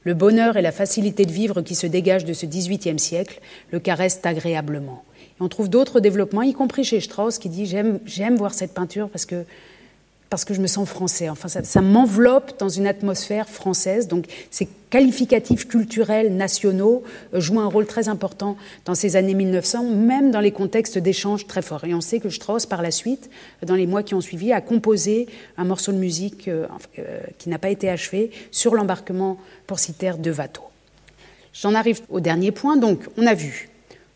Le 0.04 0.14
bonheur 0.14 0.56
et 0.56 0.62
la 0.62 0.72
facilité 0.72 1.24
de 1.24 1.32
vivre 1.32 1.60
qui 1.60 1.74
se 1.74 1.86
dégagent 1.86 2.24
de 2.24 2.32
ce 2.32 2.46
XVIIIe 2.46 2.98
siècle 2.98 3.40
le 3.72 3.80
caressent 3.80 4.20
agréablement. 4.24 5.04
Et 5.18 5.42
on 5.42 5.48
trouve 5.48 5.68
d'autres 5.68 6.00
développements, 6.00 6.42
y 6.42 6.52
compris 6.52 6.84
chez 6.84 7.00
Strauss, 7.00 7.38
qui 7.38 7.48
dit 7.48 7.66
J'aime 7.66 8.36
voir 8.36 8.54
cette 8.54 8.74
peinture 8.74 9.08
parce 9.08 9.26
que 9.26 9.44
parce 10.30 10.44
que 10.44 10.52
je 10.52 10.60
me 10.60 10.66
sens 10.66 10.88
français. 10.88 11.28
Enfin, 11.28 11.48
ça, 11.48 11.80
m'enveloppe 11.80 12.58
dans 12.58 12.68
une 12.68 12.86
atmosphère 12.86 13.48
française. 13.48 14.08
Donc, 14.08 14.26
ces 14.50 14.68
qualificatifs 14.90 15.66
culturels 15.66 16.34
nationaux 16.36 17.02
euh, 17.34 17.40
jouent 17.40 17.60
un 17.60 17.66
rôle 17.66 17.86
très 17.86 18.08
important 18.08 18.56
dans 18.84 18.94
ces 18.94 19.16
années 19.16 19.34
1900, 19.34 19.84
même 19.84 20.30
dans 20.30 20.40
les 20.40 20.52
contextes 20.52 20.98
d'échanges 20.98 21.46
très 21.46 21.62
forts. 21.62 21.84
Et 21.84 21.94
on 21.94 22.00
sait 22.00 22.20
que 22.20 22.28
Strauss, 22.28 22.66
par 22.66 22.82
la 22.82 22.90
suite, 22.90 23.30
dans 23.64 23.74
les 23.74 23.86
mois 23.86 24.02
qui 24.02 24.14
ont 24.14 24.20
suivi, 24.20 24.52
a 24.52 24.60
composé 24.60 25.28
un 25.56 25.64
morceau 25.64 25.92
de 25.92 25.98
musique 25.98 26.48
euh, 26.48 26.66
euh, 26.98 27.20
qui 27.38 27.48
n'a 27.48 27.58
pas 27.58 27.70
été 27.70 27.88
achevé 27.88 28.30
sur 28.50 28.74
l'embarquement 28.74 29.38
pour 29.66 29.78
citer 29.78 30.12
de 30.18 30.30
Watteau. 30.30 30.62
J'en 31.54 31.74
arrive 31.74 32.02
au 32.10 32.20
dernier 32.20 32.52
point. 32.52 32.76
Donc, 32.76 33.00
on 33.16 33.26
a 33.26 33.34
vu, 33.34 33.70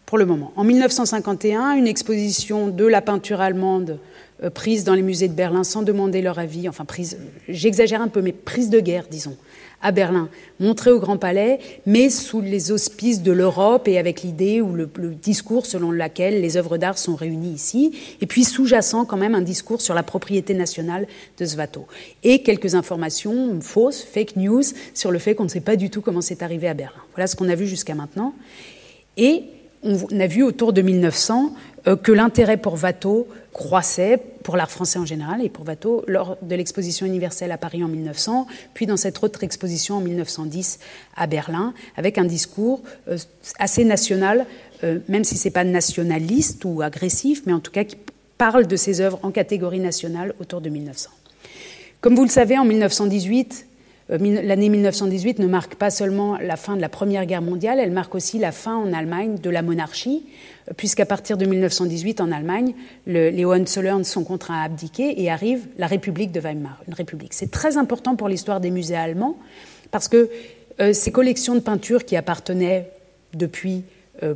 pour 0.04 0.18
le 0.18 0.26
moment, 0.26 0.52
en 0.56 0.64
1951, 0.64 1.72
une 1.72 1.86
exposition 1.86 2.68
de 2.68 2.84
la 2.84 3.00
peinture 3.00 3.40
allemande 3.40 3.90
euh, 3.90 4.11
prises 4.50 4.84
dans 4.84 4.94
les 4.94 5.02
musées 5.02 5.28
de 5.28 5.34
Berlin 5.34 5.64
sans 5.64 5.82
demander 5.82 6.22
leur 6.22 6.38
avis, 6.38 6.68
enfin 6.68 6.84
prises, 6.84 7.18
j'exagère 7.48 8.02
un 8.02 8.08
peu, 8.08 8.22
mais 8.22 8.32
prises 8.32 8.70
de 8.70 8.80
guerre, 8.80 9.06
disons, 9.10 9.36
à 9.82 9.90
Berlin, 9.90 10.28
montrées 10.60 10.92
au 10.92 11.00
Grand 11.00 11.16
Palais, 11.16 11.58
mais 11.86 12.08
sous 12.08 12.40
les 12.40 12.70
auspices 12.70 13.22
de 13.22 13.32
l'Europe 13.32 13.88
et 13.88 13.98
avec 13.98 14.22
l'idée 14.22 14.60
ou 14.60 14.74
le, 14.74 14.88
discours 15.20 15.66
selon 15.66 15.90
lequel 15.90 16.40
les 16.40 16.56
œuvres 16.56 16.78
d'art 16.78 16.98
sont 16.98 17.16
réunies 17.16 17.52
ici, 17.52 17.92
et 18.20 18.26
puis 18.26 18.44
sous-jacent 18.44 19.04
quand 19.04 19.16
même 19.16 19.34
un 19.34 19.42
discours 19.42 19.80
sur 19.80 19.94
la 19.94 20.02
propriété 20.02 20.54
nationale 20.54 21.06
de 21.38 21.44
Svato. 21.44 21.86
Et 22.22 22.42
quelques 22.42 22.74
informations 22.74 23.60
fausses, 23.60 24.02
fake 24.02 24.36
news, 24.36 24.62
sur 24.94 25.10
le 25.10 25.18
fait 25.18 25.34
qu'on 25.34 25.44
ne 25.44 25.48
sait 25.48 25.60
pas 25.60 25.76
du 25.76 25.90
tout 25.90 26.00
comment 26.00 26.20
c'est 26.20 26.42
arrivé 26.42 26.68
à 26.68 26.74
Berlin. 26.74 27.00
Voilà 27.14 27.26
ce 27.26 27.36
qu'on 27.36 27.48
a 27.48 27.54
vu 27.54 27.66
jusqu'à 27.66 27.94
maintenant. 27.94 28.34
Et 29.16 29.44
on 29.82 30.20
a 30.20 30.26
vu 30.26 30.42
autour 30.42 30.72
de 30.72 30.82
1900 30.82 31.54
euh, 31.86 31.96
que 31.96 32.12
l'intérêt 32.12 32.56
pour 32.56 32.82
Watteau 32.82 33.26
croissait 33.52 34.18
pour 34.42 34.56
l'art 34.56 34.70
français 34.70 34.98
en 34.98 35.06
général 35.06 35.44
et 35.44 35.48
pour 35.48 35.66
Watteau 35.66 36.04
lors 36.06 36.36
de 36.42 36.54
l'exposition 36.54 37.06
universelle 37.06 37.52
à 37.52 37.58
Paris 37.58 37.82
en 37.84 37.88
1900, 37.88 38.46
puis 38.74 38.86
dans 38.86 38.96
cette 38.96 39.22
autre 39.22 39.44
exposition 39.44 39.96
en 39.96 40.00
1910 40.00 40.78
à 41.16 41.26
Berlin, 41.26 41.74
avec 41.96 42.18
un 42.18 42.24
discours 42.24 42.82
euh, 43.08 43.18
assez 43.58 43.84
national, 43.84 44.46
euh, 44.84 44.98
même 45.08 45.24
si 45.24 45.36
c'est 45.36 45.50
pas 45.50 45.64
nationaliste 45.64 46.64
ou 46.64 46.82
agressif, 46.82 47.42
mais 47.46 47.52
en 47.52 47.60
tout 47.60 47.72
cas 47.72 47.84
qui 47.84 47.96
parle 48.38 48.66
de 48.66 48.76
ses 48.76 49.00
œuvres 49.00 49.20
en 49.22 49.30
catégorie 49.30 49.80
nationale 49.80 50.34
autour 50.40 50.60
de 50.60 50.68
1900. 50.68 51.10
Comme 52.00 52.16
vous 52.16 52.24
le 52.24 52.30
savez, 52.30 52.58
en 52.58 52.64
1918, 52.64 53.52
euh, 53.52 53.71
l'année 54.18 54.68
1918 54.68 55.38
ne 55.38 55.46
marque 55.46 55.76
pas 55.76 55.90
seulement 55.90 56.36
la 56.38 56.56
fin 56.56 56.76
de 56.76 56.80
la 56.80 56.88
Première 56.88 57.24
Guerre 57.24 57.42
mondiale, 57.42 57.78
elle 57.78 57.92
marque 57.92 58.14
aussi 58.14 58.38
la 58.38 58.52
fin 58.52 58.76
en 58.76 58.92
Allemagne 58.92 59.36
de 59.36 59.50
la 59.50 59.62
monarchie, 59.62 60.26
euh, 60.68 60.74
puisqu'à 60.76 61.06
partir 61.06 61.36
de 61.36 61.46
1918 61.46 62.20
en 62.20 62.30
Allemagne, 62.30 62.74
les 63.06 63.44
Hohenzollern 63.44 64.04
sont 64.04 64.24
contraints 64.24 64.60
à 64.60 64.64
abdiquer 64.64 65.22
et 65.22 65.30
arrive 65.30 65.66
la 65.78 65.86
République 65.86 66.32
de 66.32 66.40
Weimar, 66.40 66.82
une 66.86 66.94
république. 66.94 67.32
C'est 67.32 67.50
très 67.50 67.76
important 67.76 68.16
pour 68.16 68.28
l'histoire 68.28 68.60
des 68.60 68.70
musées 68.70 68.96
allemands 68.96 69.36
parce 69.90 70.08
que 70.08 70.30
euh, 70.80 70.92
ces 70.92 71.12
collections 71.12 71.54
de 71.54 71.60
peintures 71.60 72.04
qui 72.04 72.16
appartenaient 72.16 72.90
depuis 73.34 73.82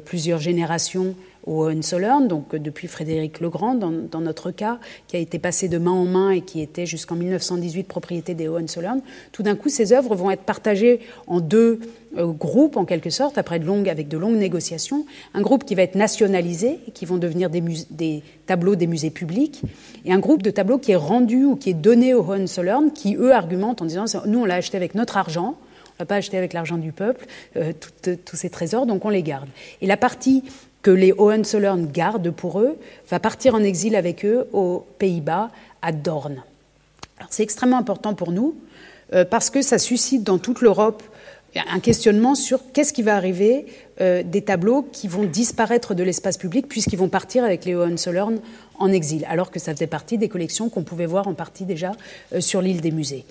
plusieurs 0.07 0.41
générations 0.41 1.14
au 1.47 1.64
Hohenzollern, 1.64 2.26
donc 2.28 2.55
euh, 2.55 2.59
depuis 2.59 2.88
Frédéric 2.88 3.40
Legrand 3.40 3.74
dans, 3.74 3.92
dans, 3.92 4.20
notre 4.20 4.51
cas, 4.51 4.78
qui 5.09 5.16
a 5.16 5.20
été 5.20 5.38
passé 5.38 5.68
de 5.68 5.78
main 5.78 5.92
en 5.92 6.05
main 6.05 6.30
et 6.30 6.40
qui 6.40 6.61
était 6.61 6.86
jusqu'en 6.86 7.14
1918 7.14 7.84
propriété 7.84 8.34
des 8.34 8.49
Hohenzollern, 8.49 9.01
tout 9.32 9.42
d'un 9.42 9.55
coup 9.55 9.68
ces 9.68 9.92
œuvres 9.92 10.14
vont 10.14 10.30
être 10.30 10.42
partagées 10.42 11.01
en 11.26 11.40
deux 11.40 11.80
euh, 12.18 12.32
groupes 12.32 12.76
en 12.76 12.84
quelque 12.84 13.11
sorte, 13.11 13.36
après 13.36 13.59
de 13.59 13.66
longues, 13.66 13.88
avec 13.88 14.09
de 14.09 14.16
longues 14.16 14.36
négociations. 14.36 15.05
Un 15.34 15.42
groupe 15.42 15.64
qui 15.64 15.74
va 15.74 15.82
être 15.82 15.97
nationalisé, 15.97 16.78
qui 16.94 17.05
vont 17.05 17.18
devenir 17.18 17.51
des, 17.51 18.22
tableaux 18.47 18.74
des 18.74 18.86
musées 18.86 19.11
publics, 19.11 19.62
et 20.05 20.12
un 20.12 20.18
groupe 20.18 20.42
de 20.42 20.51
tableaux 20.51 20.78
qui 20.78 20.92
est 20.92 20.97
rendu 20.97 21.44
ou 21.44 21.57
qui 21.57 21.70
est 21.70 21.74
donné 21.74 22.14
aux 22.14 22.22
Hohenzollern, 22.22 22.90
qui 22.92 23.16
eux 23.16 23.32
argumentent 23.32 23.82
en 23.82 23.84
disant 23.84 24.05
nous 24.26 24.40
on 24.40 24.44
l'a 24.44 24.55
acheté 24.55 24.76
avec 24.76 24.94
notre 24.94 25.16
argent, 25.16 25.57
on 25.59 25.94
l'a 26.01 26.07
pas 26.07 26.16
acheté 26.16 26.38
avec 26.38 26.53
l'argent 26.53 26.78
du 26.78 26.92
peuple, 26.92 27.26
euh, 27.57 27.72
tous 28.03 28.36
ces 28.36 28.51
trésors, 28.51 28.86
donc 28.86 29.05
on 29.05 29.11
les 29.11 29.22
garde. 29.22 29.49
Et 29.82 29.86
la 29.86 29.97
partie 29.97 30.42
que 30.87 30.93
les 30.93 31.12
Hohenzollern 31.12 31.84
gardent 31.91 32.30
pour 32.30 32.61
eux, 32.61 32.78
va 33.11 33.18
partir 33.18 33.57
en 33.57 33.64
exil 33.64 33.97
avec 33.97 34.24
eux 34.24 34.47
aux 34.53 34.87
Pays-Bas, 35.01 35.51
à 35.82 35.91
Dorn. 35.91 36.45
C'est 37.28 37.43
extrêmement 37.43 37.78
important 37.78 38.14
pour 38.14 38.30
nous 38.30 38.55
euh, 39.12 39.24
parce 39.24 39.51
que 39.51 39.62
ça 39.62 39.78
suscite 39.78 40.22
dans 40.22 40.39
toute 40.39 40.61
l'Europe 40.61 41.03
un 41.68 41.80
questionnement 41.80 42.37
sur 42.37 42.61
qu'est-ce 42.72 42.93
qui 42.93 43.03
va 43.03 43.16
arriver 43.16 43.66
euh, 44.01 44.22
des 44.22 44.43
tableaux 44.43 44.87
qui 44.93 45.09
vont 45.09 45.24
disparaître 45.24 45.95
de 45.95 46.05
l'espace 46.05 46.39
public 46.39 46.68
puisqu'ils 46.68 46.99
vont 47.01 47.09
partir 47.09 47.43
avec 47.43 47.64
les 47.64 47.74
Hohenzollern 47.74 48.39
en 48.78 48.93
exil, 48.93 49.26
alors 49.28 49.51
que 49.51 49.59
ça 49.59 49.72
faisait 49.72 49.89
partie 49.89 50.18
des 50.18 50.28
collections 50.28 50.68
qu'on 50.68 50.84
pouvait 50.84 51.07
voir 51.07 51.26
en 51.26 51.34
partie 51.34 51.64
déjà 51.64 51.91
euh, 52.32 52.41
sur 52.41 52.62
l'île 52.62 52.80
des 52.80 52.93
musées. 52.93 53.24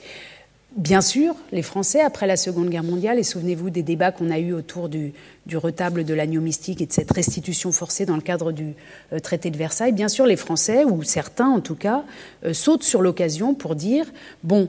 Bien 0.75 0.99
sûr, 0.99 1.35
les 1.53 1.61
Français, 1.61 2.01
après 2.01 2.27
la 2.27 2.35
Seconde 2.35 2.69
Guerre 2.69 2.83
mondiale, 2.83 3.17
et 3.17 3.23
souvenez-vous 3.23 3.69
des 3.69 3.81
débats 3.81 4.11
qu'on 4.11 4.29
a 4.29 4.39
eus 4.39 4.51
autour 4.51 4.89
du, 4.89 5.13
retable 5.53 6.03
de 6.03 6.13
l'agneau 6.13 6.41
mystique 6.41 6.81
et 6.81 6.85
de 6.85 6.91
cette 6.91 7.13
restitution 7.13 7.71
forcée 7.71 8.05
dans 8.05 8.17
le 8.17 8.21
cadre 8.21 8.51
du 8.51 8.73
euh, 9.13 9.19
traité 9.19 9.51
de 9.51 9.57
Versailles, 9.57 9.93
bien 9.93 10.09
sûr, 10.09 10.25
les 10.25 10.35
Français, 10.35 10.83
ou 10.83 11.01
certains 11.01 11.47
en 11.47 11.61
tout 11.61 11.75
cas, 11.75 12.03
euh, 12.43 12.51
sautent 12.51 12.83
sur 12.83 13.01
l'occasion 13.01 13.53
pour 13.53 13.75
dire, 13.75 14.05
bon, 14.43 14.67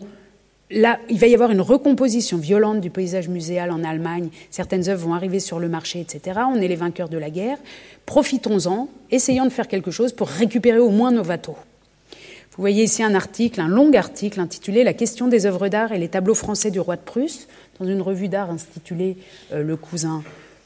là, 0.70 1.00
il 1.10 1.18
va 1.18 1.26
y 1.26 1.34
avoir 1.34 1.50
une 1.50 1.60
recomposition 1.60 2.38
violente 2.38 2.80
du 2.80 2.90
paysage 2.90 3.26
muséal 3.28 3.72
en 3.72 3.82
Allemagne, 3.82 4.28
certaines 4.50 4.88
œuvres 4.88 5.08
vont 5.08 5.14
arriver 5.14 5.40
sur 5.40 5.58
le 5.58 5.68
marché, 5.68 5.98
etc. 5.98 6.38
On 6.48 6.60
est 6.60 6.68
les 6.68 6.76
vainqueurs 6.76 7.08
de 7.08 7.18
la 7.18 7.30
guerre, 7.30 7.58
profitons-en, 8.06 8.88
essayons 9.10 9.44
de 9.44 9.50
faire 9.50 9.66
quelque 9.66 9.90
chose 9.90 10.12
pour 10.12 10.28
récupérer 10.28 10.78
au 10.78 10.90
moins 10.90 11.10
nos 11.10 11.24
bateaux. 11.24 11.56
Vous 12.56 12.62
voyez 12.62 12.84
ici 12.84 13.02
un 13.02 13.14
article, 13.14 13.60
un 13.60 13.68
long 13.68 13.92
article 13.92 14.40
intitulé 14.40 14.82
La 14.82 14.94
question 14.94 15.28
des 15.28 15.44
œuvres 15.44 15.68
d'art 15.68 15.92
et 15.92 15.98
les 15.98 16.08
tableaux 16.08 16.34
français 16.34 16.70
du 16.70 16.80
roi 16.80 16.96
de 16.96 17.02
Prusse, 17.02 17.48
dans 17.78 17.86
une 17.86 18.00
revue 18.00 18.28
d'art 18.28 18.50
intitulée 18.50 19.18
euh, 19.52 19.62
Le 19.62 19.76
cousin 19.76 20.22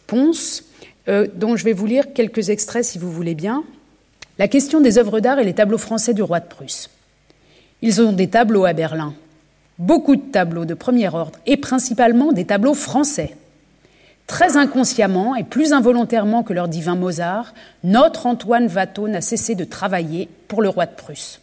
Ponce, 0.07 0.63
euh, 1.09 1.27
dont 1.35 1.57
je 1.57 1.65
vais 1.65 1.73
vous 1.73 1.87
lire 1.87 2.13
quelques 2.13 2.51
extraits 2.51 2.85
si 2.85 2.99
vous 2.99 3.11
voulez 3.11 3.35
bien. 3.35 3.65
La 4.39 4.47
question 4.47 4.81
des 4.81 4.99
œuvres 4.99 5.19
d'art 5.19 5.41
et 5.41 5.45
les 5.45 5.53
tableaux 5.53 5.79
français 5.79 6.15
du 6.15 6.23
roi 6.23 6.39
de 6.39 6.47
Prusse. 6.47 6.91
Ils 7.83 8.01
ont 8.01 8.13
des 8.13 8.29
tableaux 8.29 8.67
à 8.67 8.73
Berlin, 8.73 9.13
beaucoup 9.81 10.15
de 10.15 10.31
tableaux 10.31 10.67
de 10.67 10.75
premier 10.75 11.09
ordre, 11.09 11.41
et 11.47 11.57
principalement 11.57 12.31
des 12.31 12.45
tableaux 12.45 12.75
français. 12.75 13.35
Très 14.29 14.57
inconsciemment 14.57 15.35
et 15.35 15.43
plus 15.43 15.73
involontairement 15.73 16.45
que 16.45 16.53
leur 16.53 16.69
divin 16.69 16.95
Mozart, 16.95 17.53
notre 17.83 18.27
Antoine 18.27 18.69
Watteau 18.73 19.09
n'a 19.09 19.21
cessé 19.21 19.57
de 19.57 19.65
travailler 19.65 20.29
pour 20.47 20.63
le 20.63 20.69
roi 20.69 20.87
de 20.87 20.95
Prusse. 20.95 21.41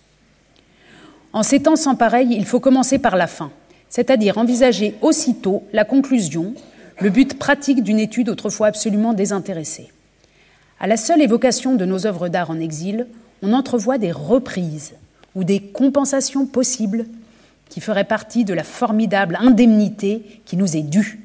En 1.37 1.43
ces 1.43 1.59
temps 1.59 1.75
sans 1.75 1.93
pareil, 1.93 2.29
il 2.31 2.45
faut 2.45 2.59
commencer 2.59 2.97
par 2.97 3.15
la 3.15 3.27
fin, 3.27 3.51
c'est-à-dire 3.89 4.39
envisager 4.39 4.95
aussitôt 5.01 5.61
la 5.71 5.85
conclusion, 5.85 6.55
le 6.99 7.11
but 7.11 7.37
pratique 7.37 7.83
d'une 7.83 7.99
étude 7.99 8.29
autrefois 8.29 8.65
absolument 8.65 9.13
désintéressée. 9.13 9.91
À 10.79 10.87
la 10.87 10.97
seule 10.97 11.21
évocation 11.21 11.75
de 11.75 11.85
nos 11.85 12.07
œuvres 12.07 12.27
d'art 12.27 12.49
en 12.49 12.59
exil, 12.59 13.05
on 13.43 13.53
entrevoit 13.53 13.99
des 13.99 14.11
reprises 14.11 14.95
ou 15.35 15.43
des 15.43 15.59
compensations 15.59 16.47
possibles 16.47 17.05
qui 17.69 17.81
feraient 17.81 18.03
partie 18.03 18.43
de 18.43 18.55
la 18.55 18.63
formidable 18.63 19.37
indemnité 19.39 20.41
qui 20.43 20.57
nous 20.57 20.75
est 20.75 20.81
due. 20.81 21.19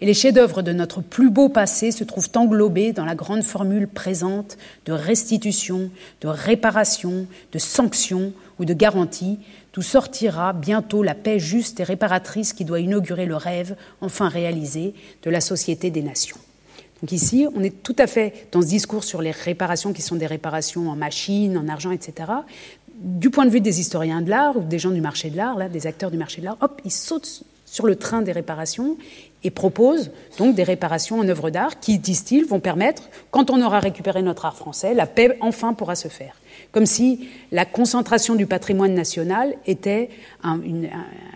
Et 0.00 0.06
les 0.06 0.14
chefs-d'œuvre 0.14 0.62
de 0.62 0.72
notre 0.72 1.02
plus 1.02 1.30
beau 1.30 1.48
passé 1.48 1.92
se 1.92 2.02
trouvent 2.02 2.30
englobés 2.34 2.92
dans 2.92 3.04
la 3.04 3.14
grande 3.14 3.44
formule 3.44 3.86
présente 3.86 4.58
de 4.86 4.92
restitution, 4.92 5.88
de 6.20 6.26
réparation, 6.26 7.28
de 7.52 7.58
sanction 7.60 8.32
ou 8.58 8.64
de 8.64 8.74
garantie, 8.74 9.38
d'où 9.72 9.82
sortira 9.82 10.52
bientôt 10.52 11.02
la 11.02 11.14
paix 11.14 11.38
juste 11.38 11.80
et 11.80 11.84
réparatrice 11.84 12.52
qui 12.52 12.64
doit 12.64 12.80
inaugurer 12.80 13.26
le 13.26 13.36
rêve, 13.36 13.76
enfin 14.00 14.28
réalisé, 14.28 14.94
de 15.22 15.30
la 15.30 15.40
société 15.40 15.90
des 15.90 16.02
nations. 16.02 16.38
Donc 17.02 17.12
ici, 17.12 17.46
on 17.54 17.62
est 17.62 17.82
tout 17.82 17.96
à 17.98 18.06
fait 18.06 18.48
dans 18.52 18.62
ce 18.62 18.68
discours 18.68 19.04
sur 19.04 19.20
les 19.20 19.30
réparations 19.30 19.92
qui 19.92 20.02
sont 20.02 20.16
des 20.16 20.26
réparations 20.26 20.88
en 20.88 20.96
machines, 20.96 21.58
en 21.58 21.68
argent, 21.68 21.90
etc. 21.90 22.32
Du 22.94 23.28
point 23.28 23.44
de 23.44 23.50
vue 23.50 23.60
des 23.60 23.80
historiens 23.80 24.22
de 24.22 24.30
l'art 24.30 24.56
ou 24.56 24.62
des 24.62 24.78
gens 24.78 24.90
du 24.90 25.02
marché 25.02 25.28
de 25.28 25.36
l'art, 25.36 25.58
là, 25.58 25.68
des 25.68 25.86
acteurs 25.86 26.10
du 26.10 26.16
marché 26.16 26.40
de 26.40 26.46
l'art, 26.46 26.56
hop, 26.62 26.80
ils 26.84 26.90
sautent 26.90 27.44
sur 27.66 27.86
le 27.86 27.96
train 27.96 28.22
des 28.22 28.32
réparations 28.32 28.96
et 29.46 29.50
proposent 29.50 30.10
donc 30.38 30.56
des 30.56 30.64
réparations 30.64 31.20
en 31.20 31.28
œuvres 31.28 31.50
d'art 31.50 31.78
qui, 31.78 31.98
disent-ils, 31.98 32.44
vont 32.44 32.58
permettre, 32.58 33.04
quand 33.30 33.48
on 33.48 33.62
aura 33.62 33.78
récupéré 33.78 34.20
notre 34.20 34.44
art 34.44 34.56
français, 34.56 34.92
la 34.92 35.06
paix 35.06 35.38
enfin 35.40 35.72
pourra 35.72 35.94
se 35.94 36.08
faire. 36.08 36.34
Comme 36.72 36.84
si 36.84 37.28
la 37.52 37.64
concentration 37.64 38.34
du 38.34 38.46
patrimoine 38.46 38.92
national 38.92 39.54
était 39.64 40.10
une 40.44 40.88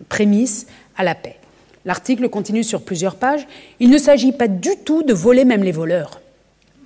prémisse 0.08 0.66
à 0.96 1.04
la 1.04 1.14
paix. 1.14 1.36
L'article 1.84 2.28
continue 2.28 2.64
sur 2.64 2.82
plusieurs 2.82 3.14
pages. 3.14 3.46
Il 3.78 3.90
ne 3.90 3.98
s'agit 3.98 4.32
pas 4.32 4.48
du 4.48 4.70
tout 4.84 5.04
de 5.04 5.14
voler 5.14 5.44
même 5.44 5.62
les 5.62 5.70
voleurs, 5.70 6.20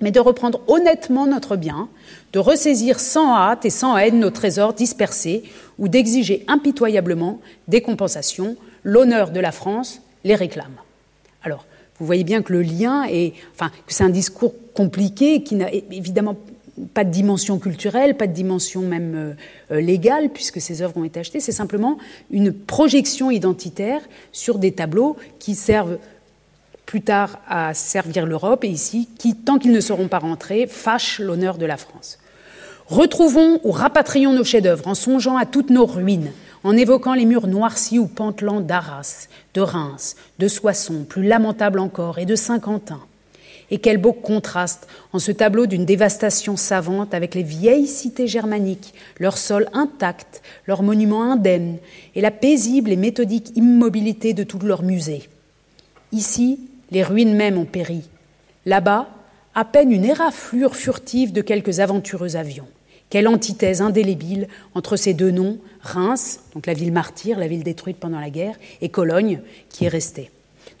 mais 0.01 0.11
de 0.11 0.19
reprendre 0.19 0.61
honnêtement 0.67 1.25
notre 1.25 1.55
bien, 1.55 1.89
de 2.33 2.39
ressaisir 2.39 2.99
sans 2.99 3.35
hâte 3.35 3.65
et 3.65 3.71
sans 3.71 3.97
haine 3.97 4.19
nos 4.19 4.29
trésors 4.29 4.73
dispersés, 4.73 5.43
ou 5.79 5.87
d'exiger 5.87 6.45
impitoyablement 6.47 7.41
des 7.67 7.81
compensations. 7.81 8.55
L'honneur 8.83 9.31
de 9.31 9.39
la 9.39 9.51
France 9.51 10.01
les 10.23 10.35
réclame. 10.35 10.75
Alors, 11.45 11.65
vous 11.99 12.05
voyez 12.05 12.23
bien 12.23 12.41
que 12.41 12.51
le 12.51 12.63
lien 12.63 13.05
est, 13.07 13.33
enfin, 13.53 13.69
que 13.87 13.93
c'est 13.93 14.03
un 14.03 14.09
discours 14.09 14.53
compliqué 14.73 15.43
qui 15.43 15.55
n'a 15.55 15.71
évidemment 15.71 16.35
pas 16.93 17.05
de 17.05 17.11
dimension 17.11 17.59
culturelle, 17.59 18.17
pas 18.17 18.27
de 18.27 18.33
dimension 18.33 18.81
même 18.81 19.13
euh, 19.15 19.33
euh, 19.75 19.79
légale, 19.79 20.29
puisque 20.29 20.59
ces 20.59 20.81
œuvres 20.81 20.97
ont 20.97 21.03
été 21.05 21.21
achetées. 21.21 21.39
C'est 21.39 21.53
simplement 21.53 21.97
une 22.31 22.51
projection 22.51 23.31
identitaire 23.31 24.01
sur 24.33 24.57
des 24.57 24.73
tableaux 24.73 25.15
qui 25.39 25.55
servent 25.55 25.99
plus 26.85 27.01
tard 27.01 27.39
à 27.47 27.73
servir 27.73 28.25
l'Europe 28.25 28.63
et 28.63 28.69
ici, 28.69 29.07
qui, 29.17 29.35
tant 29.35 29.57
qu'ils 29.57 29.71
ne 29.71 29.79
seront 29.79 30.07
pas 30.07 30.19
rentrés, 30.19 30.67
fâchent 30.67 31.19
l'honneur 31.19 31.57
de 31.57 31.65
la 31.65 31.77
France. 31.77 32.19
Retrouvons 32.87 33.59
ou 33.63 33.71
rapatrions 33.71 34.33
nos 34.33 34.43
chefs-d'œuvre 34.43 34.87
en 34.87 34.95
songeant 34.95 35.37
à 35.37 35.45
toutes 35.45 35.69
nos 35.69 35.85
ruines, 35.85 36.31
en 36.65 36.75
évoquant 36.75 37.13
les 37.13 37.25
murs 37.25 37.45
noircis 37.45 37.99
ou 37.99 38.07
pantelants 38.07 38.59
d'Arras, 38.59 39.27
de 39.53 39.61
Reims, 39.61 40.15
de 40.39 40.47
Soissons, 40.47 41.05
plus 41.07 41.21
lamentables 41.21 41.77
encore, 41.77 42.17
et 42.17 42.25
de 42.25 42.35
Saint-Quentin. 42.35 43.01
Et 43.69 43.77
quel 43.77 43.99
beau 43.99 44.13
contraste 44.13 44.87
en 45.13 45.19
ce 45.19 45.31
tableau 45.31 45.67
d'une 45.67 45.85
dévastation 45.85 46.57
savante 46.57 47.13
avec 47.13 47.35
les 47.35 47.43
vieilles 47.43 47.85
cités 47.85 48.27
germaniques, 48.27 48.95
leurs 49.19 49.37
sols 49.37 49.69
intacts, 49.73 50.41
leurs 50.65 50.81
monuments 50.81 51.31
indemnes, 51.31 51.77
et 52.15 52.21
la 52.21 52.31
paisible 52.31 52.91
et 52.91 52.97
méthodique 52.97 53.55
immobilité 53.55 54.33
de 54.33 54.43
tous 54.43 54.57
leurs 54.57 54.83
musées. 54.83 55.29
Ici, 56.11 56.59
les 56.89 57.03
ruines 57.03 57.35
mêmes 57.35 57.59
ont 57.59 57.65
péri. 57.65 58.09
Là-bas, 58.65 59.07
à 59.53 59.65
peine 59.65 59.91
une 59.91 60.05
éraflure 60.05 60.75
furtive 60.75 61.31
de 61.31 61.41
quelques 61.41 61.79
aventureux 61.79 62.35
avions. 62.35 62.67
Quelle 63.09 63.27
antithèse 63.27 63.81
indélébile 63.81 64.47
entre 64.73 64.95
ces 64.95 65.13
deux 65.13 65.31
noms, 65.31 65.59
Reims, 65.81 66.41
donc 66.53 66.65
la 66.65 66.73
ville 66.73 66.91
martyre, 66.91 67.39
la 67.39 67.47
ville 67.47 67.63
détruite 67.63 67.97
pendant 67.97 68.19
la 68.19 68.29
guerre, 68.29 68.55
et 68.81 68.89
Cologne, 68.89 69.41
qui 69.69 69.85
est 69.85 69.89
restée. 69.89 70.31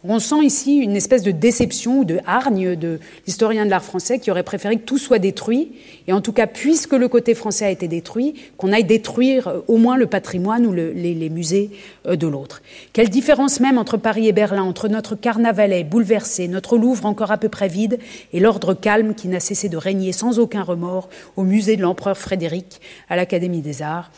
On 0.07 0.19
sent 0.19 0.43
ici 0.43 0.75
une 0.75 0.95
espèce 0.95 1.23
de 1.23 1.31
déception 1.31 1.99
ou 1.99 2.05
de 2.05 2.19
hargne 2.27 2.75
de 2.75 2.99
l'historien 3.25 3.65
de 3.65 3.71
l'art 3.71 3.83
français 3.83 4.19
qui 4.19 4.29
aurait 4.29 4.43
préféré 4.43 4.77
que 4.77 4.83
tout 4.83 4.99
soit 4.99 5.17
détruit. 5.17 5.71
Et 6.07 6.13
en 6.13 6.21
tout 6.21 6.31
cas, 6.31 6.45
puisque 6.45 6.93
le 6.93 7.07
côté 7.07 7.33
français 7.33 7.65
a 7.65 7.71
été 7.71 7.87
détruit, 7.87 8.35
qu'on 8.57 8.71
aille 8.71 8.83
détruire 8.83 9.47
euh, 9.47 9.61
au 9.67 9.77
moins 9.77 9.97
le 9.97 10.05
patrimoine 10.05 10.67
ou 10.67 10.73
les, 10.73 11.29
musées 11.29 11.71
euh, 12.05 12.15
de 12.15 12.27
l'autre. 12.27 12.61
Quelle 12.93 13.09
différence 13.09 13.59
même 13.59 13.79
entre 13.79 13.97
Paris 13.97 14.27
et 14.27 14.31
Berlin, 14.31 14.61
entre 14.61 14.89
notre 14.89 15.15
carnavalet 15.15 15.83
bouleversé, 15.83 16.47
notre 16.47 16.77
Louvre 16.77 17.07
encore 17.07 17.31
à 17.31 17.39
peu 17.39 17.49
près 17.49 17.67
vide, 17.67 17.97
et 18.31 18.39
l'ordre 18.39 18.75
calme 18.75 19.15
qui 19.15 19.27
n'a 19.27 19.39
cessé 19.39 19.69
de 19.69 19.77
régner 19.77 20.11
sans 20.11 20.37
aucun 20.37 20.61
remords 20.61 21.09
au 21.35 21.43
musée 21.43 21.77
de 21.77 21.81
l'empereur 21.81 22.17
Frédéric, 22.17 22.79
à 23.09 23.15
l'Académie 23.15 23.61
des 23.61 23.81
Arts, 23.81 24.11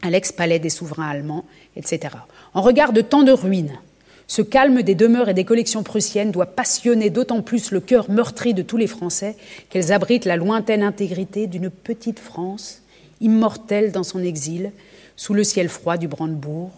à 0.00 0.08
l'ex-palais 0.08 0.58
des 0.58 0.70
souverains 0.70 1.08
allemands, 1.08 1.44
etc. 1.76 2.14
En 2.54 2.62
regard 2.62 2.94
de 2.94 3.02
tant 3.02 3.24
de 3.24 3.32
ruines, 3.32 3.78
ce 4.30 4.42
calme 4.42 4.82
des 4.82 4.94
demeures 4.94 5.30
et 5.30 5.34
des 5.34 5.46
collections 5.46 5.82
prussiennes 5.82 6.30
doit 6.30 6.46
passionner 6.46 7.08
d'autant 7.08 7.40
plus 7.40 7.70
le 7.70 7.80
cœur 7.80 8.10
meurtri 8.10 8.52
de 8.52 8.62
tous 8.62 8.76
les 8.76 8.86
Français 8.86 9.36
qu'elles 9.70 9.90
abritent 9.90 10.26
la 10.26 10.36
lointaine 10.36 10.82
intégrité 10.82 11.46
d'une 11.46 11.70
petite 11.70 12.18
France, 12.18 12.82
immortelle 13.22 13.90
dans 13.90 14.04
son 14.04 14.22
exil, 14.22 14.72
sous 15.16 15.32
le 15.32 15.44
ciel 15.44 15.70
froid 15.70 15.96
du 15.96 16.08
Brandebourg, 16.08 16.70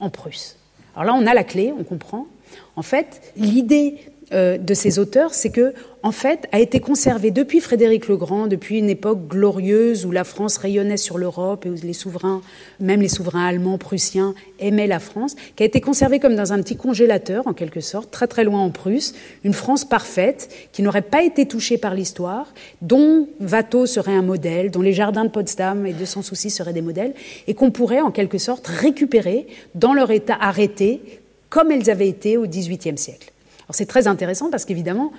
en 0.00 0.10
Prusse. 0.10 0.56
Alors 0.96 1.04
là, 1.04 1.14
on 1.14 1.26
a 1.28 1.32
la 1.32 1.44
clé, 1.44 1.72
on 1.78 1.84
comprend. 1.84 2.26
En 2.74 2.82
fait, 2.82 3.32
l'idée 3.36 3.98
de 4.32 4.74
ces 4.74 4.98
auteurs, 4.98 5.34
c'est 5.34 5.50
que, 5.50 5.72
en 6.02 6.10
fait, 6.10 6.46
a 6.52 6.58
été 6.58 6.80
conservé 6.80 7.30
depuis 7.30 7.60
Frédéric 7.60 8.08
le 8.08 8.16
Grand, 8.16 8.48
depuis 8.48 8.78
une 8.78 8.90
époque 8.90 9.28
glorieuse 9.28 10.04
où 10.04 10.10
la 10.10 10.24
France 10.24 10.56
rayonnait 10.56 10.96
sur 10.96 11.16
l'Europe 11.16 11.64
et 11.64 11.70
où 11.70 11.74
les 11.82 11.92
souverains, 11.92 12.42
même 12.80 13.00
les 13.00 13.08
souverains 13.08 13.46
allemands, 13.46 13.78
prussiens, 13.78 14.34
aimaient 14.58 14.86
la 14.86 14.98
France, 14.98 15.36
qui 15.54 15.62
a 15.62 15.66
été 15.66 15.80
conservée 15.80 16.18
comme 16.18 16.34
dans 16.34 16.52
un 16.52 16.60
petit 16.60 16.76
congélateur, 16.76 17.46
en 17.46 17.52
quelque 17.52 17.80
sorte, 17.80 18.10
très 18.10 18.26
très 18.26 18.44
loin 18.44 18.60
en 18.60 18.70
Prusse, 18.70 19.14
une 19.44 19.52
France 19.52 19.84
parfaite, 19.84 20.48
qui 20.72 20.82
n'aurait 20.82 21.02
pas 21.02 21.22
été 21.22 21.46
touchée 21.46 21.78
par 21.78 21.94
l'histoire, 21.94 22.52
dont 22.82 23.28
Watteau 23.40 23.86
serait 23.86 24.14
un 24.14 24.22
modèle, 24.22 24.70
dont 24.70 24.82
les 24.82 24.92
jardins 24.92 25.24
de 25.24 25.30
Potsdam 25.30 25.86
et 25.86 25.92
de 25.92 26.04
Sans 26.04 26.22
Souci 26.22 26.50
seraient 26.50 26.72
des 26.72 26.82
modèles, 26.82 27.14
et 27.46 27.54
qu'on 27.54 27.70
pourrait 27.70 28.00
en 28.00 28.10
quelque 28.10 28.38
sorte 28.38 28.66
récupérer 28.66 29.46
dans 29.76 29.94
leur 29.94 30.10
état 30.10 30.36
arrêté, 30.40 31.00
comme 31.48 31.70
elles 31.70 31.90
avaient 31.90 32.08
été 32.08 32.36
au 32.36 32.46
XVIIIe 32.46 32.98
siècle 32.98 33.32
c'est 33.70 33.86
très 33.86 34.06
intéressant 34.06 34.50
parce 34.50 34.64
qu'évidemment, 34.64 35.12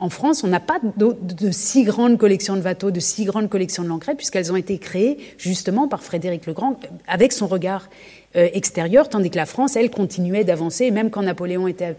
en 0.00 0.10
France, 0.10 0.42
on 0.44 0.48
n'a 0.48 0.60
pas 0.60 0.80
de, 0.96 1.50
si 1.50 1.84
grandes 1.84 2.18
collections 2.18 2.56
de 2.56 2.62
Watteau, 2.62 2.90
de 2.90 3.00
si 3.00 3.24
grandes 3.24 3.48
collections 3.48 3.84
de 3.84 3.88
Lancret, 3.88 4.16
puisqu'elles 4.16 4.52
ont 4.52 4.56
été 4.56 4.78
créées 4.78 5.18
justement 5.38 5.88
par 5.88 6.02
Frédéric 6.02 6.46
le 6.46 6.52
Grand, 6.52 6.78
avec 7.06 7.32
son 7.32 7.46
regard 7.46 7.88
euh, 8.36 8.48
extérieur, 8.52 9.08
tandis 9.08 9.30
que 9.30 9.36
la 9.36 9.46
France, 9.46 9.76
elle, 9.76 9.90
continuait 9.90 10.44
d'avancer, 10.44 10.90
même 10.90 11.10
quand 11.10 11.22
Napoléon 11.22 11.68
était 11.68 11.96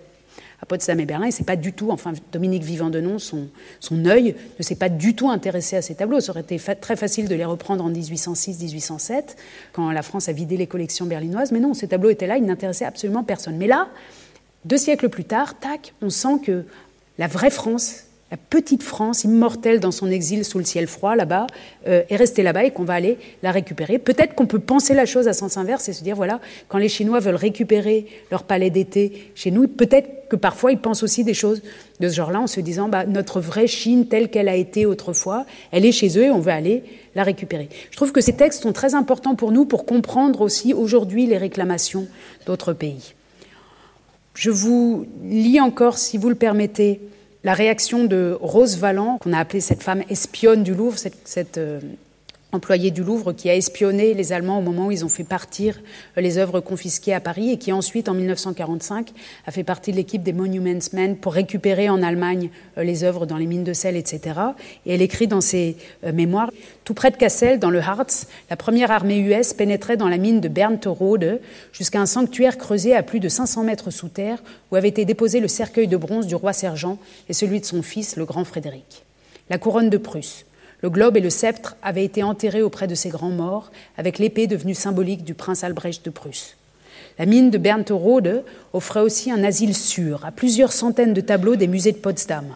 à 0.62 0.66
Potsdam 0.66 0.99
et 0.99 1.06
Berlin, 1.06 1.32
c'est 1.32 1.45
pas 1.45 1.56
du 1.56 1.74
tout, 1.74 1.89
enfin 1.91 2.14
Dominique 2.32 2.64
Vivant-Denon, 2.64 3.20
son, 3.20 3.47
son 3.80 4.06
œil 4.06 4.36
ne 4.58 4.64
s'est 4.64 4.76
pas 4.76 4.89
du 4.89 5.16
tout 5.16 5.30
intéressé 5.30 5.76
à 5.76 5.82
ces 5.82 5.95
tableaux. 5.95 6.20
Ça 6.20 6.32
aurait 6.32 6.41
été 6.41 6.60
très 6.80 6.95
facile 6.95 7.28
de 7.28 7.36
les 7.36 7.45
reprendre 7.45 7.84
en 7.84 7.91
1806-1807, 7.91 9.36
quand 9.74 9.89
la 9.91 10.01
France 10.01 10.30
a 10.30 10.32
vidé 10.32 10.58
les 10.58 10.68
collections 10.68 11.06
berlinoises, 11.06 11.51
mais 11.51 11.60
non, 11.60 11.74
ces 11.74 11.88
tableaux 11.88 12.10
étaient 12.10 12.28
là, 12.28 12.38
ils 12.38 12.45
n'intéressaient 12.45 12.86
absolument 12.86 13.24
personne. 13.24 13.58
Mais 13.58 13.68
là, 13.68 13.89
deux 14.66 14.78
siècles 14.78 15.09
plus 15.09 15.24
tard, 15.24 15.59
tac, 15.59 15.93
on 16.01 16.09
sent 16.09 16.39
que 16.43 16.66
la 17.18 17.28
vraie 17.28 17.51
France, 17.51 18.05
la 18.32 18.38
petite 18.38 18.82
France, 18.82 19.24
immortelle 19.24 19.80
dans 19.80 19.91
son 19.91 20.09
exil 20.09 20.43
sous 20.43 20.57
le 20.57 20.66
ciel 20.66 20.88
froid 20.88 21.16
là-bas, 21.16 21.45
euh, 21.88 22.01
est 22.09 22.16
restée 22.16 22.41
là-bas 22.41 22.66
et 22.66 22.72
qu'on 22.72 22.84
va 22.84 22.95
aller 22.95 23.20
la 23.43 23.51
récupérer. 23.51 23.99
Peut-être 23.99 24.34
qu'on 24.34 24.47
peut 24.47 24.59
penser 24.59 24.95
la 24.95 25.05
chose 25.05 25.28
à 25.28 25.34
sens 25.34 25.57
inverse 25.57 25.88
et 25.88 25.93
se 25.93 26.03
dire, 26.03 26.16
voilà, 26.16 26.41
quand 26.68 26.80
les 26.80 26.89
Chinois 26.89 27.20
veulent 27.20 27.36
récupérer 27.36 28.07
leur 28.32 28.43
palais 28.43 28.72
d'été 28.72 29.32
chez 29.36 29.51
nous, 29.51 29.68
peut-être 29.68 30.28
que 30.28 30.36
parfois 30.36 30.72
ils 30.72 30.80
pensent 30.80 31.03
aussi 31.03 31.24
des 31.24 31.36
choses 31.36 31.61
de 31.99 32.09
ce 32.09 32.16
genre-là 32.16 32.41
en 32.41 32.47
se 32.47 32.59
disant, 32.59 32.89
bah, 32.89 33.05
notre 33.05 33.39
vraie 33.39 33.68
Chine 33.68 34.07
telle 34.07 34.30
qu'elle 34.30 34.49
a 34.49 34.55
été 34.55 34.88
autrefois, 34.88 35.45
elle 35.72 35.86
est 35.86 35.91
chez 35.91 36.18
eux 36.18 36.24
et 36.24 36.32
on 36.32 36.39
veut 36.39 36.51
aller 36.51 36.84
la 37.13 37.22
récupérer. 37.22 37.70
Je 37.91 37.95
trouve 37.95 38.11
que 38.11 38.22
ces 38.22 38.34
textes 38.34 38.63
sont 38.63 38.74
très 38.74 38.95
importants 38.95 39.36
pour 39.36 39.51
nous 39.51 39.66
pour 39.66 39.86
comprendre 39.86 40.41
aussi 40.41 40.74
aujourd'hui 40.74 41.28
les 41.28 41.38
réclamations 41.38 42.07
d'autres 42.47 42.74
pays. 42.74 43.14
Je 44.36 44.51
vous 44.51 45.07
lis 45.23 45.59
encore, 45.61 45.97
si 45.97 46.17
vous 46.17 46.29
le 46.29 46.36
permettez, 46.36 46.99
la 47.43 47.53
réaction 47.53 48.03
de 48.03 48.38
Rose 48.41 48.77
Valland, 48.77 49.17
qu'on 49.19 49.33
a 49.33 49.39
appelée 49.39 49.61
cette 49.61 49.81
femme 49.81 50.03
espionne 50.09 50.63
du 50.63 50.73
Louvre, 50.73 50.97
cette, 50.97 51.57
euh, 51.57 51.79
employé 52.56 52.89
du 52.89 53.03
Louvre 53.03 53.34
qui 53.34 53.49
a 53.49 53.56
espionné 53.56 54.14
les 54.14 54.34
Allemands 54.34 54.58
au 54.60 54.62
moment 54.62 54.88
où 54.88 54.91
ils 54.91 55.06
ont 55.06 55.10
fait 55.10 55.24
partir 55.24 55.80
euh, 56.18 56.22
les 56.22 56.38
œuvres 56.38 56.62
confisquées 56.62 57.14
à 57.14 57.20
Paris 57.20 57.51
et 57.51 57.58
qui 57.58 57.72
ensuite, 57.72 58.10
en 58.10 58.14
1945, 58.14 59.12
a 59.45 59.51
fait 59.51 59.64
partie 59.64 59.91
de 59.91 59.97
l'équipe 59.97 60.24
des 60.24 60.34
Monuments 60.34 60.89
Men 60.93 61.18
pour 61.18 61.34
récupérer 61.34 61.89
en 61.89 62.01
Allemagne 62.01 62.49
euh, 62.78 62.84
les 62.84 63.03
œuvres 63.03 63.26
dans 63.26 63.38
les 63.38 63.45
mines 63.45 63.64
de 63.64 63.74
sel, 63.74 63.95
etc. 63.95 64.39
Et 64.86 64.93
elle 64.93 65.01
écrit 65.01 65.28
dans 65.28 65.41
ses 65.41 65.78
euh, 66.06 66.12
mémoires 66.12 66.49
Tout 66.86 66.93
près 66.93 67.12
de 67.12 67.18
Kassel, 67.18 67.60
dans 67.60 67.70
le 67.70 67.80
Harz, 67.80 68.28
la 68.49 68.56
première 68.56 68.91
armée 68.91 69.20
US 69.20 69.53
pénétrait 69.53 69.97
dans 69.97 70.10
la 70.10 70.18
mine 70.18 70.39
de 70.39 70.47
Bernterode 70.47 71.41
jusqu'à 71.74 71.99
un 71.99 72.06
sanctuaire 72.06 72.58
creusé 72.58 72.95
à 72.95 73.03
plus 73.03 73.20
de 73.20 73.30
500 73.30 73.64
mètres 73.64 73.91
sous 73.91 74.10
terre 74.10 74.41
où 74.72 74.76
avait 74.76 74.88
été 74.88 75.06
déposé 75.06 75.39
le 75.39 75.47
cercueil 75.47 75.88
de 75.88 75.97
bronze 75.97 76.28
du 76.28 76.36
roi 76.36 76.53
sergent 76.53 76.97
et 77.30 77.34
celui 77.34 77.60
de 77.60 77.66
son 77.66 77.82
fils, 77.82 78.16
le 78.16 78.26
grand 78.26 78.45
Frédéric. 78.45 79.03
La 79.49 79.58
couronne 79.60 79.89
de 79.89 79.97
Prusse, 79.97 80.45
le 80.86 80.91
globe 80.91 81.17
et 81.17 81.19
le 81.19 81.31
sceptre 81.31 81.75
avaient 81.81 82.05
été 82.05 82.21
enterrés 82.21 82.61
auprès 82.61 82.86
de 82.86 82.93
ces 82.93 83.09
grands 83.09 83.31
morts, 83.31 83.71
avec 83.97 84.19
l'épée 84.19 84.45
devenue 84.45 84.75
symbolique 84.75 85.23
du 85.23 85.33
prince 85.33 85.63
Albrecht 85.63 86.05
de 86.05 86.11
Prusse. 86.11 86.57
La 87.17 87.25
mine 87.25 87.49
de 87.49 87.57
Bernterode 87.57 88.43
offrait 88.71 88.99
aussi 88.99 89.31
un 89.31 89.43
asile 89.43 89.75
sûr 89.75 90.23
à 90.23 90.31
plusieurs 90.31 90.71
centaines 90.71 91.15
de 91.15 91.21
tableaux 91.21 91.55
des 91.55 91.65
musées 91.65 91.91
de 91.91 91.97
Potsdam. 91.97 92.55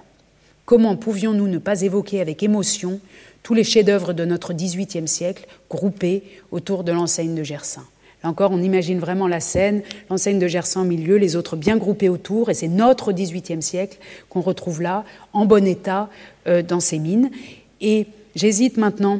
Comment 0.66 0.96
pouvions-nous 0.96 1.48
ne 1.48 1.58
pas 1.58 1.82
évoquer 1.82 2.22
avec 2.22 2.44
émotion 2.44 3.00
tous 3.42 3.56
les 3.56 3.64
chefs-d'œuvre 3.64 4.14
de 4.14 4.26
notre 4.26 4.54
XVIIIe 4.54 5.08
siècle 5.08 5.48
groupés 5.68 6.22
autour 6.52 6.84
de 6.84 6.92
l'enseigne 6.92 7.34
de 7.34 7.42
Gersaint 7.42 7.88
Là 8.24 8.30
encore, 8.30 8.52
on 8.52 8.62
imagine 8.62 9.00
vraiment 9.00 9.28
la 9.28 9.40
scène, 9.40 9.82
l'enseigne 10.12 10.38
de 10.38 10.48
Gersaint 10.48 10.82
au 10.82 10.86
milieu, 10.86 11.16
les 11.16 11.36
autres 11.36 11.56
bien 11.56 11.78
groupés 11.78 12.10
autour, 12.10 12.52
et 12.52 12.54
c'est 12.54 12.68
notre 12.68 13.12
XVIIIe 13.12 13.64
siècle 13.64 13.98
qu'on 14.30 14.42
retrouve 14.42 14.84
là, 14.84 15.04
en 15.34 15.48
bon 15.48 15.66
état, 15.66 16.10
euh, 16.46 16.62
dans 16.62 16.80
ces 16.80 17.00
mines. 17.00 17.32
J'hésite 18.40 18.78
maintenant 18.78 19.20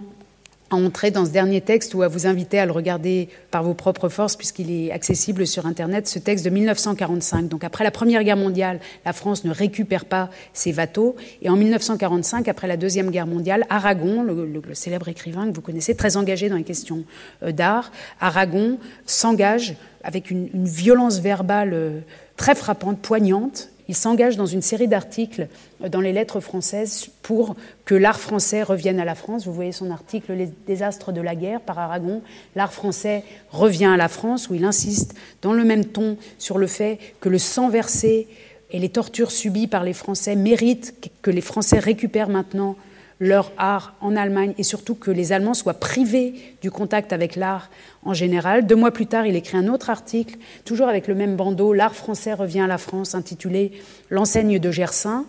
à 0.72 0.76
entrer 0.76 1.12
dans 1.12 1.26
ce 1.26 1.32
dernier 1.32 1.62
texte 1.62 1.94
ou 1.94 2.04
à 2.04 2.08
vous 2.08 2.26
inviter 2.26 2.58
à 2.60 2.66
le 2.66 2.72
regarder 2.72 3.28
par 3.52 3.64
vos 3.64 3.74
propres 3.74 4.08
forces 4.08 4.36
puisqu'il 4.36 4.72
est 4.72 4.92
accessible 4.92 5.46
sur 5.46 5.66
Internet, 5.66 6.08
ce 6.08 6.20
texte 6.20 6.46
de 6.46 6.50
1945. 6.50 7.50
Donc 7.50 7.64
après 7.64 7.84
la 7.84 7.92
Première 7.92 8.24
Guerre 8.24 8.38
mondiale, 8.38 8.80
la 9.06 9.12
France 9.12 9.44
ne 9.44 9.52
récupère 9.52 10.06
pas 10.06 10.30
ses 10.54 10.72
bateaux. 10.72 11.18
Et 11.42 11.50
en 11.50 11.58
1945, 11.58 12.48
après 12.48 12.68
la 12.68 12.78
Deuxième 12.78 13.10
Guerre 13.10 13.28
mondiale, 13.28 13.66
Aragon, 13.70 14.24
le, 14.24 14.62
célèbre 14.74 15.10
écrivain 15.10 15.50
que 15.50 15.56
vous 15.56 15.62
connaissez, 15.62 15.96
très 15.96 16.16
engagé 16.16 16.48
dans 16.48 16.58
les 16.58 16.64
questions 16.64 17.04
euh, 17.44 17.52
d'art, 17.52 17.92
Aragon 18.22 18.78
s'engage 19.06 19.76
avec 20.04 20.32
une, 20.32 20.50
une, 20.54 20.66
violence 20.66 21.20
verbale 21.20 21.74
euh, 21.74 22.00
très 22.38 22.56
frappante, 22.56 23.00
poignante, 23.00 23.70
il 23.90 23.96
s'engage 23.96 24.38
dans 24.38 24.46
une 24.46 24.62
série 24.62 24.88
d'articles 24.88 25.48
dans 25.90 26.00
les 26.00 26.14
lettres 26.14 26.40
françaises 26.42 27.10
pour 27.24 27.56
que 27.86 27.96
l'art 27.96 28.20
français 28.20 28.62
revienne 28.62 29.00
à 29.00 29.04
la 29.04 29.16
France. 29.16 29.48
Vous 29.48 29.54
voyez 29.54 29.72
son 29.72 29.90
article 29.90 30.34
Les 30.34 30.48
désastres 30.68 31.12
de 31.12 31.22
la 31.22 31.34
guerre 31.34 31.60
par 31.60 31.80
Aragon. 31.80 32.22
L'art 32.56 32.72
français 32.72 33.24
revient 33.50 33.86
à 33.92 33.98
la 33.98 34.08
France, 34.08 34.48
où 34.48 34.54
il 34.54 34.64
insiste 34.64 35.16
dans 35.42 35.54
le 35.54 35.64
même 35.64 35.86
ton 35.86 36.18
sur 36.38 36.60
le 36.60 36.68
fait 36.68 37.00
que 37.20 37.30
le 37.30 37.40
sang 37.40 37.68
versé 37.68 38.28
et 38.70 38.78
les 38.78 38.90
tortures 38.90 39.32
subies 39.32 39.66
par 39.66 39.84
les 39.84 39.94
Français 39.94 40.36
méritent 40.36 40.94
que 41.24 41.32
les 41.32 41.42
Français 41.42 41.80
récupèrent 41.80 42.30
maintenant 42.30 42.76
leur 43.20 43.52
art 43.58 43.94
en 44.02 44.16
Allemagne 44.16 44.54
et 44.58 44.64
surtout 44.64 44.96
que 44.96 45.12
les 45.12 45.34
Allemands 45.34 45.54
soient 45.54 45.74
privés 45.74 46.34
du 46.62 46.72
contact 46.72 47.12
avec 47.12 47.36
l'art 47.36 47.70
en 48.04 48.14
général. 48.14 48.66
Deux 48.66 48.76
mois 48.76 48.92
plus 48.92 49.08
tard, 49.08 49.26
il 49.26 49.36
écrit 49.36 49.58
un 49.58 49.68
autre 49.68 49.90
article, 49.90 50.38
toujours 50.66 50.88
avec 50.88 51.08
le 51.08 51.16
même 51.16 51.36
bandeau, 51.36 51.74
L'art 51.74 51.96
français 51.96 52.34
revient 52.34 52.62
à 52.62 52.68
la 52.68 52.78
France, 52.78 53.16
intitulé 53.16 53.72
L'enseigne 54.10 54.60
de 54.60 54.72
Gersaint. 54.72 55.26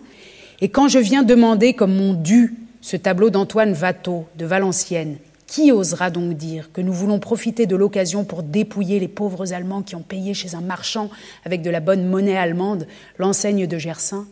Et 0.61 0.69
quand 0.69 0.87
je 0.87 0.99
viens 0.99 1.23
demander 1.23 1.73
comme 1.73 1.95
mon 1.95 2.13
dû 2.13 2.55
ce 2.81 2.95
tableau 2.95 3.29
d'Antoine 3.29 3.75
Watteau 3.79 4.25
de 4.37 4.45
Valenciennes, 4.45 5.17
qui 5.51 5.73
osera 5.73 6.11
donc 6.11 6.33
dire 6.35 6.71
que 6.71 6.79
nous 6.79 6.93
voulons 6.93 7.19
profiter 7.19 7.65
de 7.65 7.75
l'occasion 7.75 8.23
pour 8.23 8.41
dépouiller 8.41 8.99
les 8.99 9.09
pauvres 9.09 9.51
Allemands 9.51 9.81
qui 9.81 9.95
ont 9.95 10.01
payé 10.01 10.33
chez 10.33 10.55
un 10.55 10.61
marchand 10.61 11.09
avec 11.43 11.61
de 11.61 11.69
la 11.69 11.81
bonne 11.81 12.07
monnaie 12.07 12.37
allemande 12.37 12.87
l'enseigne 13.17 13.67
de 13.67 13.77
Gersaint 13.77 14.25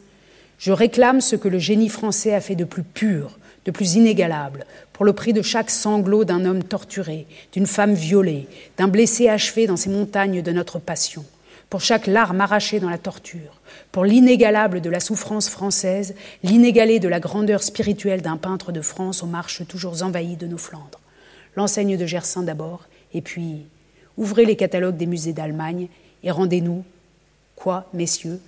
Je 0.59 0.71
réclame 0.71 1.19
ce 1.19 1.35
que 1.35 1.49
le 1.49 1.59
génie 1.59 1.89
français 1.89 2.33
a 2.33 2.39
fait 2.39 2.55
de 2.55 2.63
plus 2.63 2.83
pur, 2.83 3.38
de 3.65 3.71
plus 3.71 3.95
inégalable, 3.95 4.65
pour 4.93 5.05
le 5.05 5.13
prix 5.13 5.33
de 5.33 5.41
chaque 5.41 5.69
sanglot 5.69 6.25
d'un 6.25 6.45
homme 6.45 6.63
torturé, 6.63 7.27
d'une 7.53 7.67
femme 7.67 7.93
violée, 7.93 8.47
d'un 8.77 8.87
blessé 8.87 9.29
achevé 9.29 9.67
dans 9.67 9.77
ces 9.77 9.89
montagnes 9.89 10.41
de 10.41 10.51
notre 10.51 10.79
passion, 10.79 11.25
pour 11.69 11.81
chaque 11.81 12.07
larme 12.07 12.41
arrachée 12.41 12.79
dans 12.79 12.89
la 12.89 12.97
torture, 12.97 13.59
pour 13.91 14.05
l'inégalable 14.05 14.81
de 14.81 14.89
la 14.89 14.99
souffrance 14.99 15.49
française, 15.49 16.15
l'inégalé 16.43 16.99
de 16.99 17.07
la 17.07 17.19
grandeur 17.19 17.63
spirituelle 17.63 18.21
d'un 18.21 18.37
peintre 18.37 18.71
de 18.71 18.81
France 18.81 19.23
aux 19.23 19.27
marches 19.27 19.65
toujours 19.67 20.03
envahies 20.03 20.35
de 20.35 20.47
nos 20.47 20.57
Flandres. 20.57 20.99
L'enseigne 21.55 21.97
de 21.97 22.05
Gersaint 22.05 22.43
d'abord, 22.43 22.85
et 23.13 23.21
puis 23.21 23.65
ouvrez 24.17 24.45
les 24.45 24.55
catalogues 24.55 24.97
des 24.97 25.05
musées 25.05 25.33
d'Allemagne 25.33 25.87
et 26.23 26.31
rendez-nous. 26.31 26.83
Quoi, 27.55 27.85
messieurs? 27.93 28.39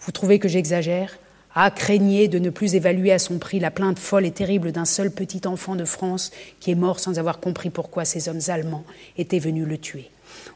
Vous 0.00 0.12
trouvez 0.12 0.38
que 0.38 0.48
j'exagère? 0.48 1.16
Ah, 1.54 1.70
craignez 1.70 2.28
de 2.28 2.38
ne 2.38 2.50
plus 2.50 2.74
évaluer 2.74 3.12
à 3.12 3.18
son 3.18 3.38
prix 3.38 3.60
la 3.60 3.70
plainte 3.70 3.98
folle 3.98 4.26
et 4.26 4.32
terrible 4.32 4.72
d'un 4.72 4.84
seul 4.84 5.10
petit 5.10 5.46
enfant 5.46 5.76
de 5.76 5.84
France 5.84 6.32
qui 6.60 6.70
est 6.70 6.76
mort 6.76 6.98
sans 6.98 7.18
avoir 7.18 7.38
compris 7.38 7.70
pourquoi 7.70 8.04
ces 8.04 8.28
hommes 8.28 8.40
allemands 8.48 8.84
étaient 9.18 9.38
venus 9.38 9.66
le 9.66 9.78
tuer. 9.78 10.10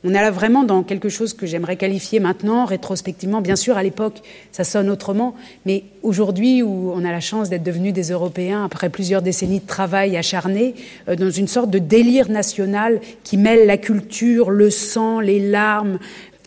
On 0.05 0.11
est 0.11 0.15
là 0.15 0.31
vraiment 0.31 0.65
dans 0.65 0.83
quelque 0.83 1.09
chose 1.09 1.35
que 1.35 1.47
j'aimerais 1.47 1.77
qualifier 1.77 2.21
maintenant, 2.21 2.65
rétrospectivement. 2.65 3.41
Bien 3.41 3.57
sûr, 3.57 3.77
à 3.77 3.83
l'époque, 3.83 4.23
ça 4.53 4.65
sonne 4.65 4.91
autrement, 4.91 5.35
mais 5.67 5.85
aujourd'hui, 6.03 6.63
où 6.63 6.93
on 6.95 7.05
a 7.05 7.11
la 7.11 7.21
chance 7.21 7.49
d'être 7.49 7.63
devenus 7.63 7.93
des 7.93 8.11
Européens 8.11 8.65
après 8.65 8.91
plusieurs 8.91 9.23
décennies 9.23 9.61
de 9.61 9.67
travail 9.67 10.17
acharné, 10.17 10.75
euh, 11.09 11.17
dans 11.17 11.31
une 11.31 11.49
sorte 11.49 11.71
de 11.71 11.79
délire 11.79 12.31
national 12.31 13.01
qui 13.25 13.37
mêle 13.37 13.67
la 13.67 13.77
culture, 13.77 14.51
le 14.51 14.71
sang, 14.71 15.21
les 15.21 15.41
larmes, 15.41 15.99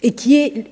et 0.04 0.14
qui 0.14 0.38
est 0.38 0.66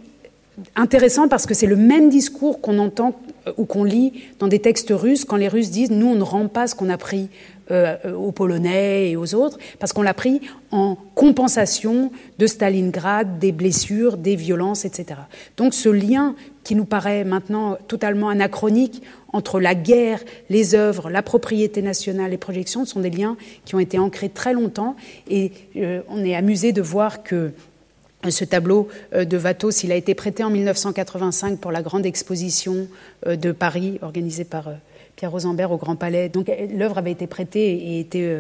intéressant 0.75 1.27
parce 1.27 1.45
que 1.45 1.53
c'est 1.53 1.67
le 1.67 1.75
même 1.75 2.09
discours 2.09 2.61
qu'on 2.61 2.79
entend 2.79 3.13
ou 3.57 3.65
qu'on 3.65 3.83
lit 3.83 4.13
dans 4.39 4.47
des 4.47 4.59
textes 4.59 4.91
russes 4.91 5.25
quand 5.25 5.35
les 5.35 5.47
Russes 5.47 5.71
disent 5.71 5.91
nous 5.91 6.07
on 6.07 6.15
ne 6.15 6.23
rend 6.23 6.47
pas 6.47 6.67
ce 6.67 6.75
qu'on 6.75 6.89
a 6.89 6.97
pris 6.97 7.29
euh, 7.71 7.97
aux 8.13 8.31
Polonais 8.31 9.11
et 9.11 9.15
aux 9.15 9.35
autres 9.35 9.59
parce 9.77 9.93
qu'on 9.93 10.01
l'a 10.01 10.15
pris 10.15 10.41
en 10.71 10.97
compensation 11.13 12.11
de 12.39 12.47
Stalingrad, 12.47 13.37
des 13.37 13.51
blessures, 13.51 14.17
des 14.17 14.35
violences, 14.35 14.85
etc. 14.85 15.19
Donc 15.55 15.75
ce 15.75 15.89
lien 15.89 16.35
qui 16.63 16.73
nous 16.73 16.85
paraît 16.85 17.23
maintenant 17.23 17.77
totalement 17.87 18.29
anachronique 18.29 19.03
entre 19.33 19.59
la 19.59 19.75
guerre, 19.75 20.19
les 20.49 20.73
œuvres, 20.73 21.11
la 21.11 21.21
propriété 21.21 21.83
nationale, 21.83 22.31
les 22.31 22.37
projections, 22.37 22.85
sont 22.85 23.01
des 23.01 23.11
liens 23.11 23.37
qui 23.65 23.75
ont 23.75 23.79
été 23.79 23.99
ancrés 23.99 24.29
très 24.29 24.53
longtemps 24.53 24.95
et 25.29 25.51
euh, 25.75 26.01
on 26.09 26.23
est 26.25 26.35
amusé 26.35 26.71
de 26.71 26.81
voir 26.81 27.21
que 27.21 27.51
ce 28.27 28.43
tableau 28.43 28.89
euh, 29.13 29.25
de 29.25 29.37
Watteau, 29.37 29.71
s'il 29.71 29.91
a 29.91 29.95
été 29.95 30.13
prêté 30.13 30.43
en 30.43 30.49
1985 30.49 31.59
pour 31.59 31.71
la 31.71 31.81
grande 31.81 32.05
exposition 32.05 32.87
euh, 33.25 33.35
de 33.35 33.51
Paris 33.51 33.97
organisée 34.01 34.43
par 34.43 34.67
euh, 34.67 34.73
Pierre 35.15 35.31
Rosenberg 35.31 35.71
au 35.71 35.77
Grand 35.77 35.95
Palais. 35.95 36.29
Donc 36.29 36.51
l'œuvre 36.73 36.97
avait 36.97 37.11
été 37.11 37.27
prêtée 37.27 37.73
et 37.73 37.99
était 37.99 38.37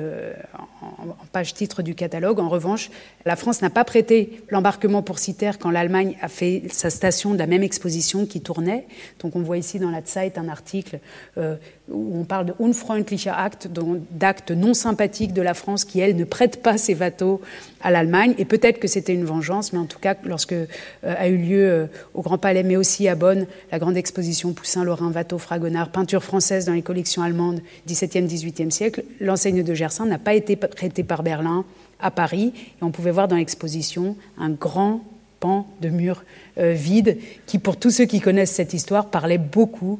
en, 0.81 1.25
page 1.31 1.53
titre 1.53 1.81
du 1.81 1.95
catalogue. 1.95 2.39
En 2.39 2.49
revanche, 2.49 2.89
la 3.25 3.35
France 3.35 3.61
n'a 3.61 3.69
pas 3.69 3.83
prêté 3.83 4.41
l'embarquement 4.49 5.01
pour 5.01 5.19
Citer 5.19 5.51
quand 5.59 5.71
l'Allemagne 5.71 6.17
a 6.21 6.27
fait 6.27 6.63
sa 6.71 6.89
station 6.89 7.33
de 7.33 7.39
la 7.39 7.47
même 7.47 7.63
exposition 7.63 8.25
qui 8.25 8.41
tournait. 8.41 8.87
Donc 9.19 9.35
on 9.35 9.41
voit 9.41 9.57
ici 9.57 9.79
dans 9.79 9.91
la 9.91 10.01
Zeit 10.03 10.33
un 10.37 10.47
article 10.49 10.99
euh, 11.37 11.55
où 11.89 12.19
on 12.19 12.23
parle 12.23 12.47
de 12.47 12.53
unfreundlicher 12.59 13.31
Act, 13.31 13.69
d'actes 14.11 14.51
non 14.51 14.73
sympathiques 14.73 15.33
de 15.33 15.41
la 15.41 15.53
France 15.53 15.85
qui, 15.85 15.99
elle, 15.99 16.15
ne 16.15 16.23
prête 16.23 16.61
pas 16.61 16.77
ses 16.77 16.95
bateaux 16.95 17.41
à 17.81 17.91
l'Allemagne. 17.91 18.35
Et 18.37 18.45
peut-être 18.45 18.79
que 18.79 18.87
c'était 18.87 19.13
une 19.13 19.25
vengeance, 19.25 19.73
mais 19.73 19.79
en 19.79 19.85
tout 19.85 19.99
cas, 19.99 20.15
lorsque 20.23 20.53
euh, 20.53 20.67
a 21.03 21.27
eu 21.27 21.37
lieu 21.37 21.89
au 22.13 22.21
Grand 22.21 22.37
Palais, 22.37 22.63
mais 22.63 22.75
aussi 22.75 23.07
à 23.07 23.15
Bonn, 23.15 23.45
la 23.71 23.79
grande 23.79 23.97
exposition 23.97 24.53
Poussin, 24.53 24.83
Lorrain, 24.83 25.11
Watteau, 25.11 25.37
Fragonard, 25.37 25.91
peinture 25.91 26.23
française 26.23 26.65
dans 26.65 26.73
les 26.73 26.81
collections 26.81 27.21
allemandes 27.21 27.61
17e, 27.87 28.27
18e 28.27 28.69
siècle, 28.69 29.03
l'enseigne 29.19 29.63
de 29.63 29.73
Gersaint 29.73 30.05
n'a 30.05 30.17
pas 30.17 30.33
été 30.33 30.55
prêtée 30.69 31.03
par 31.03 31.23
Berlin 31.23 31.65
à 31.99 32.11
Paris. 32.11 32.53
Et 32.55 32.83
on 32.83 32.91
pouvait 32.91 33.11
voir 33.11 33.27
dans 33.27 33.35
l'exposition 33.35 34.15
un 34.37 34.49
grand 34.49 35.03
pan 35.39 35.67
de 35.81 35.89
mur 35.89 36.23
euh, 36.57 36.73
vide 36.73 37.17
qui, 37.45 37.59
pour 37.59 37.77
tous 37.77 37.91
ceux 37.91 38.05
qui 38.05 38.19
connaissent 38.19 38.51
cette 38.51 38.73
histoire, 38.73 39.07
parlait 39.07 39.37
beaucoup. 39.37 39.99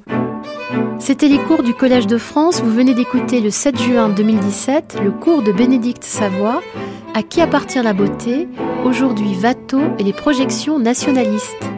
C'était 0.99 1.29
les 1.29 1.39
cours 1.39 1.63
du 1.63 1.73
Collège 1.73 2.07
de 2.07 2.17
France. 2.17 2.61
Vous 2.61 2.71
venez 2.71 2.93
d'écouter 2.93 3.39
le 3.39 3.49
7 3.49 3.79
juin 3.79 4.09
2017 4.09 4.97
le 5.03 5.11
cours 5.11 5.41
de 5.41 5.51
Bénédicte 5.51 6.03
Savoie, 6.03 6.61
À 7.15 7.23
qui 7.23 7.41
appartient 7.41 7.81
la 7.81 7.93
beauté? 7.93 8.47
Aujourd'hui 8.85 9.35
Watteau 9.41 9.81
et 9.97 10.03
les 10.03 10.13
projections 10.13 10.79
nationalistes. 10.79 11.69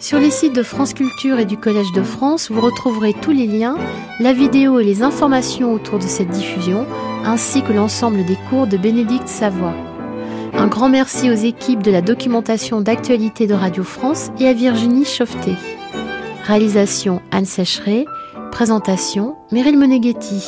Sur 0.00 0.20
les 0.20 0.30
sites 0.30 0.54
de 0.54 0.62
France 0.62 0.94
Culture 0.94 1.38
et 1.38 1.44
du 1.44 1.56
Collège 1.56 1.92
de 1.92 2.02
France, 2.02 2.50
vous 2.50 2.60
retrouverez 2.60 3.14
tous 3.14 3.32
les 3.32 3.46
liens, 3.46 3.76
la 4.20 4.32
vidéo 4.32 4.78
et 4.78 4.84
les 4.84 5.02
informations 5.02 5.72
autour 5.72 5.98
de 5.98 6.04
cette 6.04 6.30
diffusion, 6.30 6.86
ainsi 7.24 7.62
que 7.62 7.72
l'ensemble 7.72 8.24
des 8.24 8.36
cours 8.48 8.66
de 8.66 8.76
Bénédicte 8.76 9.28
Savoie. 9.28 9.74
Un 10.54 10.66
grand 10.66 10.88
merci 10.88 11.30
aux 11.30 11.34
équipes 11.34 11.82
de 11.82 11.90
la 11.90 12.02
documentation 12.02 12.80
d'actualité 12.80 13.46
de 13.46 13.54
Radio 13.54 13.84
France 13.84 14.30
et 14.40 14.48
à 14.48 14.52
Virginie 14.52 15.04
Chauveté. 15.04 15.54
Réalisation 16.44 17.20
Anne 17.30 17.44
Sécheret, 17.44 18.06
présentation 18.50 19.36
Meryl 19.52 19.78
Moneghetti. 19.78 20.44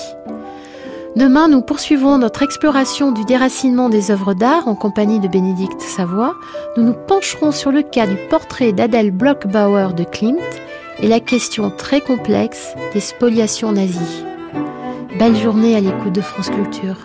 Demain, 1.16 1.48
nous 1.48 1.60
poursuivrons 1.60 2.18
notre 2.18 2.42
exploration 2.42 3.12
du 3.12 3.24
déracinement 3.24 3.88
des 3.88 4.10
œuvres 4.10 4.32
d'art 4.32 4.68
en 4.68 4.74
compagnie 4.74 5.20
de 5.20 5.28
Bénédicte 5.28 5.82
Savoie. 5.82 6.36
Nous 6.76 6.84
nous 6.84 6.94
pencherons 6.94 7.52
sur 7.52 7.72
le 7.72 7.82
cas 7.82 8.06
du 8.06 8.16
portrait 8.28 8.72
d'Adèle 8.72 9.10
Blockbauer 9.10 9.92
de 9.94 10.04
Klimt 10.04 10.38
et 11.02 11.08
la 11.08 11.20
question 11.20 11.70
très 11.70 12.00
complexe 12.00 12.74
des 12.94 13.00
spoliations 13.00 13.72
nazies. 13.72 14.24
Belle 15.20 15.36
journée 15.36 15.76
à 15.76 15.80
l'écoute 15.82 16.14
de 16.14 16.22
France 16.22 16.48
Culture. 16.48 16.96